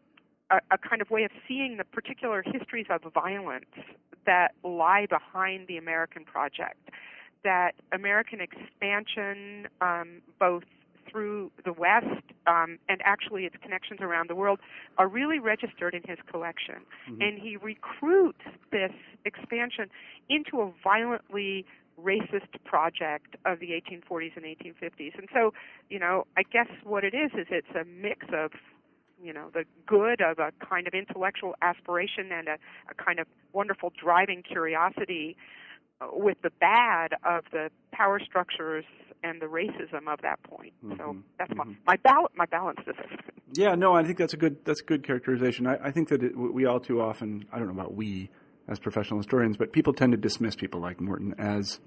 a, 0.51 0.59
a 0.71 0.79
kind 0.79 1.03
of 1.03 1.11
way 1.11 1.25
of 1.25 1.31
seeing 1.49 1.77
the 1.77 1.85
particular 1.85 2.43
histories 2.47 2.87
of 2.91 3.01
violence 3.13 3.65
that 4.27 4.53
lie 4.63 5.07
behind 5.09 5.69
the 5.69 5.77
American 5.77 6.25
project. 6.25 6.91
That 7.45 7.75
American 7.93 8.41
expansion, 8.41 9.69
um, 9.81 10.21
both 10.39 10.65
through 11.09 11.51
the 11.65 11.73
West 11.73 12.23
um, 12.47 12.79
and 12.89 13.01
actually 13.05 13.45
its 13.45 13.57
connections 13.63 14.01
around 14.01 14.29
the 14.29 14.35
world, 14.35 14.59
are 14.99 15.09
really 15.09 15.39
registered 15.39 15.95
in 15.95 16.03
his 16.07 16.19
collection. 16.31 16.85
Mhm. 17.09 17.27
And 17.27 17.39
he 17.39 17.57
recruits 17.57 18.43
this 18.71 18.93
expansion 19.25 19.89
into 20.29 20.61
a 20.61 20.71
violently 20.83 21.65
racist 21.99 22.63
project 22.65 23.37
of 23.45 23.59
the 23.59 23.73
1840s 23.73 24.37
and 24.37 24.45
1850s. 24.45 25.15
And 25.17 25.29
so, 25.33 25.55
you 25.89 25.99
know, 25.99 26.27
I 26.37 26.43
guess 26.43 26.69
what 26.83 27.05
it 27.05 27.15
is 27.15 27.33
is 27.33 27.47
it's 27.51 27.75
a 27.75 27.85
mix 27.85 28.27
of 28.33 28.53
you 29.23 29.33
know 29.33 29.49
the 29.53 29.65
good 29.87 30.21
of 30.21 30.39
a 30.39 30.53
kind 30.65 30.87
of 30.87 30.95
intellectual 30.95 31.55
aspiration 31.63 32.31
and 32.33 32.49
a, 32.49 32.57
a 32.91 32.95
kind 33.03 33.19
of 33.19 33.27
wonderful 33.53 33.93
driving 34.03 34.43
curiosity 34.43 35.37
uh, 36.01 36.07
with 36.13 36.37
the 36.43 36.51
bad 36.61 37.13
of 37.25 37.45
the 37.53 37.71
power 37.93 38.21
structures 38.21 38.85
and 39.23 39.41
the 39.41 39.47
racism 39.47 40.07
of 40.13 40.21
that 40.23 40.43
point. 40.43 40.73
So 40.99 41.17
Mhm, 41.17 41.23
that's 41.39 41.53
my 41.55 41.65
mhm. 41.65 41.77
my, 41.87 41.97
bal- 41.97 42.31
my 42.37 42.47
balance. 42.47 42.81
Yeah, 43.53 43.77
no, 43.77 43.95
I 43.95 44.03
think 44.03 44.19
that's 44.19 44.35
a 44.35 44.37
good 44.37 44.65
that's 44.65 44.81
a 44.81 44.85
good 44.85 45.05
characterization. 45.05 45.67
I, 45.67 45.77
I 45.85 45.91
think 45.93 46.09
that 46.09 46.23
it, 46.23 46.37
we 46.37 46.67
all 46.67 46.81
too 46.81 47.01
often 47.01 47.47
I 47.53 47.59
don't 47.59 47.69
know 47.69 47.75
about 47.75 47.95
we 47.95 48.29
as 48.69 48.79
professional 48.81 49.21
historians, 49.21 49.57
but 49.57 49.73
people 49.73 49.93
tend 49.93 50.13
to 50.13 50.19
dismiss 50.19 50.57
people 50.57 50.81
like 50.81 51.01
Morton 51.01 51.33
as 51.39 51.79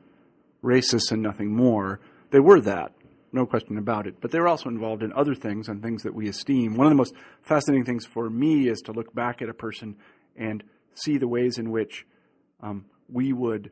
racist 0.64 1.12
and 1.12 1.22
nothing 1.22 1.54
more. 1.54 2.00
They 2.32 2.40
were 2.40 2.62
that, 2.62 2.94
no 3.32 3.46
question 3.46 3.78
about 3.78 4.08
it. 4.08 4.16
But 4.22 4.32
they're 4.32 4.48
also 4.48 4.70
involved 4.70 5.04
in 5.04 5.14
other 5.14 5.36
things 5.36 5.68
and 5.68 5.82
things 5.82 6.04
that 6.04 6.14
we 6.14 6.28
esteem. 6.28 6.76
One 6.76 6.88
of 6.88 6.92
the 6.92 6.96
most 6.98 7.14
fascinating 7.42 7.86
things 7.86 8.06
for 8.06 8.30
me 8.30 8.68
is 8.68 8.80
to 8.82 8.92
look 8.92 9.14
back 9.14 9.42
at 9.42 9.50
a 9.50 9.54
person 9.54 9.96
and 10.36 10.64
see 10.94 11.18
the 11.18 11.28
ways 11.28 11.58
in 11.58 11.72
which 11.72 12.06
um, 12.62 12.86
we 13.08 13.34
would 13.34 13.72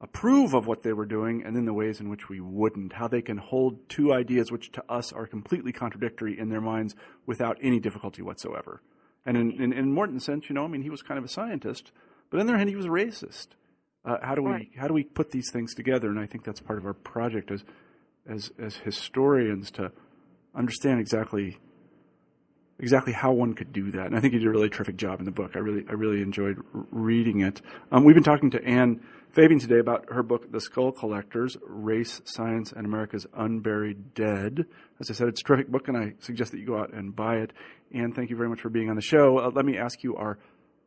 approve 0.00 0.52
of 0.52 0.66
what 0.66 0.82
they 0.82 0.92
were 0.92 1.06
doing 1.06 1.42
and 1.44 1.54
then 1.54 1.64
the 1.64 1.72
ways 1.72 2.00
in 2.00 2.08
which 2.08 2.28
we 2.28 2.40
wouldn't. 2.40 2.94
How 2.94 3.06
they 3.08 3.22
can 3.22 3.38
hold 3.38 3.88
two 3.88 4.12
ideas 4.12 4.50
which 4.50 4.72
to 4.72 4.84
us 4.88 5.12
are 5.12 5.26
completely 5.26 5.72
contradictory 5.72 6.38
in 6.38 6.48
their 6.48 6.60
minds 6.60 6.94
without 7.26 7.56
any 7.62 7.78
difficulty 7.78 8.20
whatsoever. 8.22 8.82
And 9.24 9.36
in, 9.36 9.62
in, 9.62 9.72
in 9.72 9.92
Morton's 9.92 10.24
sense, 10.24 10.48
you 10.48 10.54
know, 10.54 10.64
I 10.64 10.68
mean, 10.68 10.82
he 10.82 10.90
was 10.90 11.02
kind 11.02 11.18
of 11.18 11.24
a 11.24 11.28
scientist, 11.28 11.92
but 12.30 12.40
on 12.40 12.46
the 12.46 12.52
other 12.52 12.58
hand, 12.58 12.70
he 12.70 12.76
was 12.76 12.86
a 12.86 12.88
racist. 12.88 13.48
Uh, 14.04 14.16
how 14.20 14.34
do 14.34 14.42
we 14.42 14.50
Right. 14.50 14.70
how 14.76 14.88
do 14.88 14.94
we 14.94 15.04
put 15.04 15.30
these 15.30 15.48
things 15.52 15.74
together? 15.74 16.08
And 16.08 16.18
I 16.18 16.26
think 16.26 16.42
that's 16.44 16.58
part 16.58 16.78
of 16.80 16.84
our 16.84 16.94
project 16.94 17.52
as 17.52 17.62
as 18.28 18.50
as 18.58 18.76
historians 18.76 19.70
to 19.72 19.92
understand 20.54 21.00
exactly 21.00 21.58
exactly 22.78 23.12
how 23.12 23.32
one 23.32 23.54
could 23.54 23.72
do 23.72 23.90
that. 23.92 24.06
And 24.06 24.16
I 24.16 24.20
think 24.20 24.32
you 24.32 24.40
did 24.40 24.48
a 24.48 24.50
really 24.50 24.68
terrific 24.68 24.96
job 24.96 25.20
in 25.20 25.24
the 25.24 25.32
book. 25.32 25.52
I 25.54 25.58
really 25.58 25.84
I 25.88 25.92
really 25.92 26.22
enjoyed 26.22 26.58
reading 26.72 27.40
it. 27.40 27.62
Um, 27.90 28.04
we've 28.04 28.14
been 28.14 28.24
talking 28.24 28.50
to 28.50 28.64
Ann 28.64 29.00
Fabian 29.30 29.60
today 29.60 29.78
about 29.78 30.12
her 30.12 30.22
book, 30.22 30.50
The 30.52 30.60
Skull 30.60 30.92
Collectors: 30.92 31.56
Race, 31.66 32.20
Science, 32.24 32.72
and 32.72 32.84
America's 32.84 33.26
Unburied 33.34 34.14
Dead. 34.14 34.66
As 35.00 35.10
I 35.10 35.14
said, 35.14 35.28
it's 35.28 35.40
a 35.40 35.44
terrific 35.44 35.68
book, 35.68 35.88
and 35.88 35.96
I 35.96 36.14
suggest 36.18 36.52
that 36.52 36.58
you 36.58 36.66
go 36.66 36.78
out 36.78 36.92
and 36.92 37.14
buy 37.14 37.36
it. 37.36 37.52
Ann, 37.94 38.12
thank 38.12 38.30
you 38.30 38.36
very 38.36 38.48
much 38.48 38.60
for 38.60 38.68
being 38.68 38.90
on 38.90 38.96
the 38.96 39.02
show. 39.02 39.38
Uh, 39.38 39.50
let 39.54 39.64
me 39.64 39.78
ask 39.78 40.02
you 40.02 40.16
our 40.16 40.38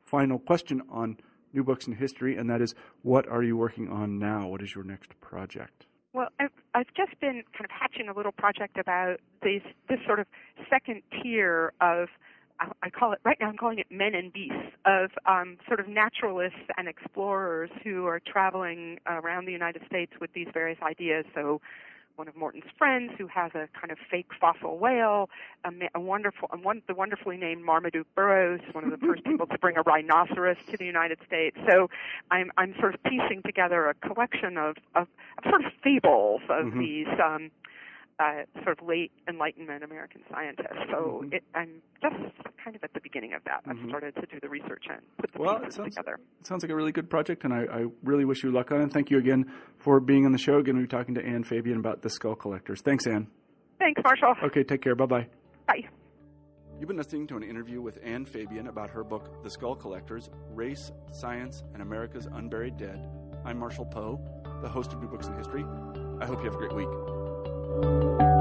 final 0.05 0.37
question 0.37 0.81
on 0.91 1.17
new 1.53 1.63
books 1.63 1.87
in 1.87 1.93
history, 1.93 2.35
and 2.35 2.49
that 2.49 2.61
is, 2.61 2.75
what 3.01 3.27
are 3.27 3.41
you 3.41 3.55
working 3.55 3.89
on 3.89 4.19
now? 4.19 4.47
What 4.47 4.61
is 4.61 4.75
your 4.75 4.83
next 4.83 5.19
project? 5.21 5.85
Well, 6.15 6.29
I've, 6.39 6.51
I've 6.73 6.87
just 6.95 7.19
been 7.21 7.43
kind 7.53 7.65
of 7.65 7.71
hatching 7.71 8.09
a 8.09 8.15
little 8.15 8.31
project 8.31 8.77
about 8.79 9.17
these, 9.43 9.61
this 9.89 9.99
sort 10.07 10.21
of 10.21 10.27
second 10.69 11.03
tier 11.21 11.73
of, 11.81 12.07
I- 12.61 12.71
I 12.83 12.89
call 12.89 13.11
it, 13.13 13.19
right 13.25 13.37
now 13.41 13.49
I'm 13.49 13.57
calling 13.57 13.79
it 13.79 13.87
men 13.91 14.15
and 14.15 14.31
beasts, 14.33 14.55
of 14.85 15.11
um, 15.27 15.57
sort 15.67 15.81
of 15.81 15.89
naturalists 15.89 16.59
and 16.77 16.87
explorers 16.87 17.69
who 17.83 18.07
are 18.07 18.21
traveling 18.25 18.99
around 19.07 19.45
the 19.45 19.53
United 19.53 19.83
States 19.87 20.13
with 20.21 20.31
these 20.33 20.47
various 20.53 20.79
ideas. 20.81 21.25
So, 21.35 21.59
one 22.15 22.27
of 22.27 22.35
Morton's 22.35 22.63
friends 22.77 23.11
who 23.17 23.27
has 23.27 23.51
a 23.55 23.67
kind 23.79 23.91
of 23.91 23.97
fake 24.09 24.29
fossil 24.39 24.77
whale, 24.77 25.29
a, 25.63 25.71
a 25.95 25.99
wonderful, 25.99 26.49
a 26.51 26.57
one, 26.57 26.81
the 26.87 26.93
wonderfully 26.93 27.37
named 27.37 27.63
Marmaduke 27.63 28.07
Burroughs, 28.15 28.61
one 28.71 28.83
of 28.85 28.91
the 28.91 28.97
first 29.05 29.23
people 29.25 29.47
to 29.47 29.57
bring 29.57 29.77
a 29.77 29.81
rhinoceros 29.81 30.57
to 30.71 30.77
the 30.77 30.85
United 30.85 31.19
States. 31.27 31.57
So 31.69 31.89
I'm, 32.31 32.51
I'm 32.57 32.73
sort 32.79 32.93
of 32.95 33.03
piecing 33.03 33.41
together 33.45 33.87
a 33.89 33.93
collection 33.95 34.57
of, 34.57 34.77
of, 34.95 35.07
of 35.37 35.43
sort 35.49 35.65
of 35.65 35.71
fables 35.83 36.41
of 36.49 36.65
Mhm. 36.65 36.79
these 36.79 37.19
um, 37.23 37.51
uh, 38.19 38.43
sort 38.63 38.79
of 38.79 38.87
late 38.87 39.11
Enlightenment 39.27 39.83
American 39.83 40.21
scientist. 40.31 40.69
So 40.91 41.21
Mhm. 41.25 41.33
it, 41.33 41.43
I'm 41.53 41.81
just 42.01 42.15
kind 42.63 42.75
of 42.75 42.83
at 42.83 42.93
the 42.93 43.01
beginning 43.01 43.33
of 43.33 43.43
that. 43.43 43.61
I've 43.67 43.75
Mhm. 43.77 43.89
started 43.89 44.15
to 44.15 44.25
do 44.27 44.39
the 44.39 44.49
research 44.49 44.85
and 44.89 45.01
put 45.17 45.31
the 45.33 45.39
Well, 45.39 45.55
it 45.57 45.63
pieces 45.63 45.75
sounds- 45.75 45.95
together. 45.95 46.17
It 46.39 46.45
sounds 46.47 46.63
like 46.63 46.71
a 46.71 46.75
really 46.75 46.91
good 46.93 47.09
project, 47.09 47.43
and 47.43 47.53
I, 47.53 47.63
I 47.65 47.85
really 48.03 48.25
wish 48.25 48.43
you 48.43 48.51
luck 48.51 48.71
on 48.71 48.81
it. 48.81 48.91
Thank 48.93 49.11
you 49.11 49.17
again 49.17 49.45
for 49.77 49.99
being 49.99 50.25
on 50.25 50.31
the 50.31 50.37
show. 50.37 50.57
Again, 50.59 50.75
we'll 50.75 50.83
be 50.85 50.87
talking 50.87 51.15
to 51.15 51.25
Ann 51.25 51.43
Fabian 51.43 51.77
about 51.79 52.01
the 52.01 52.09
Skull 52.09 52.35
Collectors. 52.35 52.81
Thanks, 52.81 53.05
Ann. 53.05 53.27
Thanks, 53.79 54.01
Marshall. 54.03 54.35
Okay, 54.43 54.63
take 54.63 54.81
care. 54.81 54.95
Bye 54.95 55.05
bye. 55.05 55.27
Bye. 55.67 55.83
You've 56.79 56.87
been 56.87 56.97
listening 56.97 57.27
to 57.27 57.37
an 57.37 57.43
interview 57.43 57.81
with 57.81 57.99
Ann 58.03 58.25
Fabian 58.25 58.67
about 58.67 58.89
her 58.89 59.03
book, 59.03 59.43
The 59.43 59.49
Skull 59.49 59.75
Collectors 59.75 60.29
Race, 60.53 60.91
Science, 61.11 61.63
and 61.73 61.81
America's 61.81 62.25
Unburied 62.27 62.77
Dead. 62.77 63.07
I'm 63.45 63.59
Marshall 63.59 63.85
Poe, 63.85 64.19
the 64.61 64.67
host 64.69 64.91
of 64.93 65.01
New 65.01 65.07
Books 65.07 65.27
in 65.27 65.35
History. 65.35 65.63
I 66.19 66.25
hope 66.25 66.39
you 66.39 66.45
have 66.45 66.55
a 66.55 66.57
great 66.57 66.73
week. 66.73 66.89
Thank 67.81 68.21
you. 68.21 68.34